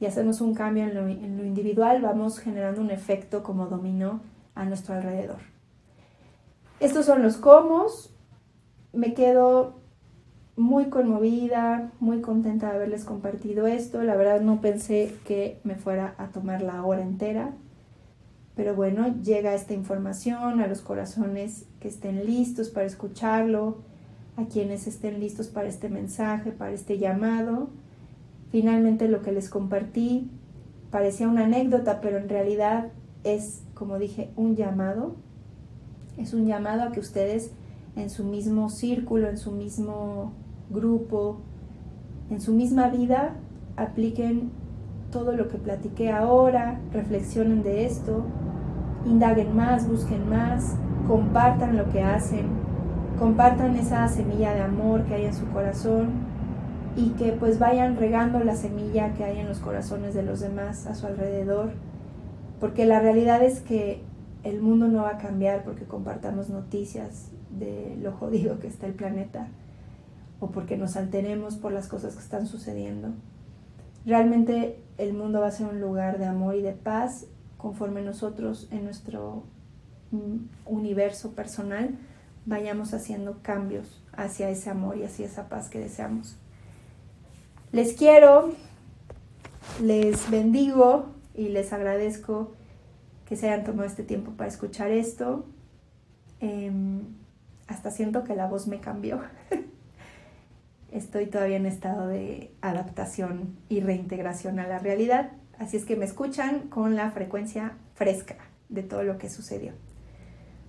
y 0.01 0.07
hacemos 0.07 0.41
un 0.41 0.55
cambio 0.55 0.85
en 0.85 0.95
lo, 0.95 1.07
en 1.07 1.37
lo 1.37 1.45
individual, 1.45 2.01
vamos 2.01 2.39
generando 2.39 2.81
un 2.81 2.91
efecto 2.91 3.43
como 3.43 3.67
dominó 3.67 4.21
a 4.55 4.65
nuestro 4.65 4.95
alrededor. 4.95 5.56
Estos 6.79 7.07
son 7.07 7.23
los 7.23 7.39
comos. 7.39 8.15
Me 8.93 9.15
quedo 9.15 9.77
muy 10.57 10.87
conmovida, 10.87 11.91
muy 12.01 12.21
contenta 12.21 12.69
de 12.69 12.77
haberles 12.77 13.05
compartido 13.05 13.67
esto. 13.67 14.03
La 14.03 14.15
verdad 14.15 14.43
no 14.43 14.61
pensé 14.61 15.15
que 15.25 15.59
me 15.65 15.77
fuera 15.77 16.15
a 16.19 16.29
tomar 16.29 16.61
la 16.61 16.85
hora 16.85 17.01
entera. 17.01 17.53
Pero 18.55 18.75
bueno, 18.75 19.15
llega 19.23 19.55
esta 19.55 19.73
información 19.73 20.61
a 20.61 20.67
los 20.67 20.83
corazones 20.83 21.67
que 21.81 21.89
estén 21.89 22.27
listos 22.27 22.69
para 22.69 22.87
escucharlo, 22.87 23.79
a 24.37 24.45
quienes 24.45 24.87
estén 24.87 25.19
listos 25.19 25.49
para 25.49 25.69
este 25.69 25.89
mensaje, 25.89 26.53
para 26.53 26.73
este 26.73 26.99
llamado. 26.99 27.71
Finalmente 28.51 29.09
lo 29.09 29.23
que 29.23 29.33
les 29.33 29.49
compartí 29.49 30.31
parecía 30.91 31.29
una 31.29 31.45
anécdota, 31.45 32.03
pero 32.03 32.19
en 32.19 32.29
realidad 32.29 32.89
es, 33.25 33.63
como 33.75 33.99
dije, 33.99 34.31
un 34.37 34.57
llamado 34.57 35.17
es 36.17 36.35
un 36.35 36.47
llamado 36.47 36.83
a 36.83 36.93
que 36.93 37.01
ustedes 37.01 37.53
en 37.97 38.11
su 38.11 38.25
mismo 38.25 38.69
círculo, 38.71 39.29
en 39.29 39.39
su 39.39 39.53
mismo 39.53 40.33
grupo, 40.71 41.39
en 42.31 42.41
su 42.41 42.53
misma 42.53 42.89
vida, 42.89 43.37
apliquen 43.77 44.51
todo 45.11 45.33
lo 45.33 45.49
que 45.49 45.59
platiqué 45.59 46.11
ahora, 46.11 46.81
reflexionen 46.93 47.63
de 47.63 47.87
esto, 47.87 48.25
indaguen 49.07 49.55
más, 49.55 49.89
busquen 49.89 50.29
más, 50.29 50.75
compartan 51.07 51.77
lo 51.77 51.91
que 51.91 52.03
hacen, 52.03 52.47
compartan 53.19 53.77
esa 53.77 54.09
semilla 54.09 54.53
de 54.55 54.63
amor 54.63 55.05
que 55.05 55.15
hay 55.15 55.25
en 55.27 55.35
su 55.35 55.47
corazón 55.49 56.11
y 56.97 57.11
que 57.11 57.33
pues 57.33 57.59
vayan 57.59 57.97
regando 57.97 58.41
la 58.41 58.57
semilla 58.57 59.15
que 59.15 59.25
hay 59.25 59.39
en 59.39 59.49
los 59.49 59.59
corazones 59.61 60.15
de 60.15 60.23
los 60.23 60.41
demás 60.41 60.87
a 60.87 60.95
su 60.95 61.07
alrededor, 61.07 61.71
porque 62.59 62.87
la 62.87 63.01
realidad 63.01 63.43
es 63.43 63.61
que 63.61 64.03
el 64.47 64.61
mundo 64.61 64.87
no 64.87 65.03
va 65.03 65.11
a 65.11 65.19
cambiar 65.19 65.65
porque 65.65 65.85
compartamos 65.85 66.49
noticias 66.51 67.31
de 67.51 67.97
lo 68.01 68.13
jodido 68.13 68.61
que 68.61 68.69
está 68.69 68.87
el 68.87 68.95
planeta 68.95 69.49
o 70.39 70.51
porque 70.51 70.77
nos 70.77 70.97
alteremos 70.97 71.57
por 71.57 71.73
las 71.73 71.89
cosas 71.89 72.15
que 72.15 72.21
están 72.21 72.47
sucediendo. 72.47 73.09
Realmente 74.05 74.79
el 74.99 75.15
mundo 75.15 75.41
va 75.41 75.49
a 75.49 75.51
ser 75.51 75.67
un 75.67 75.81
lugar 75.81 76.19
de 76.19 76.27
amor 76.27 76.55
y 76.55 76.63
de 76.63 76.73
paz 76.73 77.27
conforme 77.57 78.03
nosotros 78.03 78.69
en 78.71 78.85
nuestro 78.85 79.43
mm, 80.13 80.37
universo 80.67 81.33
personal 81.33 81.99
vayamos 82.45 82.95
haciendo 82.95 83.39
cambios 83.43 84.01
hacia 84.13 84.49
ese 84.49 84.71
amor 84.71 84.97
y 84.97 85.03
hacia 85.03 85.27
esa 85.27 85.49
paz 85.49 85.69
que 85.69 85.81
deseamos. 85.81 86.37
Les 87.73 87.95
quiero, 87.95 88.53
les 89.83 90.31
bendigo 90.31 91.07
y 91.35 91.49
les 91.49 91.73
agradezco 91.73 92.53
que 93.27 93.37
se 93.37 93.51
hayan 93.51 93.65
tomado 93.65 93.85
este 93.85 94.03
tiempo 94.03 94.33
para 94.33 94.49
escuchar 94.49 94.91
esto. 94.91 95.45
Em, 96.41 97.03
hasta 97.67 97.91
siento 97.91 98.25
que 98.25 98.37
la 98.37 98.47
voz 98.47 98.69
me 98.69 98.81
cambió. 98.81 99.21
Estoy 100.93 101.27
todavía 101.27 101.57
en 101.57 101.67
estado 101.67 102.07
de 102.07 102.53
adaptación 102.63 103.57
y 103.69 103.81
reintegración 103.81 104.61
a 104.61 104.67
la 104.67 104.79
realidad, 104.79 105.33
así 105.59 105.77
es 105.77 105.85
que 105.85 105.97
me 105.97 106.05
escuchan 106.05 106.69
con 106.69 106.95
la 106.95 107.11
frecuencia 107.11 107.73
fresca 107.95 108.37
de 108.69 108.83
todo 108.83 109.03
lo 109.03 109.19
que 109.19 109.29
sucedió. 109.29 109.73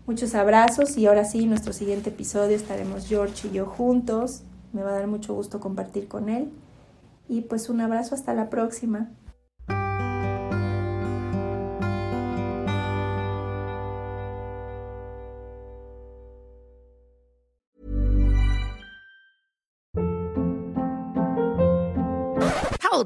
Muchos 0.07 0.35
abrazos 0.35 0.97
y 0.97 1.05
ahora 1.05 1.25
sí, 1.25 1.45
nuestro 1.45 1.73
siguiente 1.73 2.09
episodio 2.09 2.55
estaremos 2.55 3.07
George 3.07 3.49
y 3.49 3.51
yo 3.51 3.65
juntos. 3.65 4.43
Me 4.73 4.81
va 4.81 4.91
a 4.91 4.93
dar 4.93 5.07
mucho 5.07 5.33
gusto 5.33 5.59
compartir 5.59 6.07
con 6.07 6.29
él. 6.29 6.49
Y 7.27 7.41
pues 7.41 7.69
un 7.69 7.81
abrazo 7.81 8.15
hasta 8.15 8.33
la 8.33 8.49
próxima. 8.49 9.09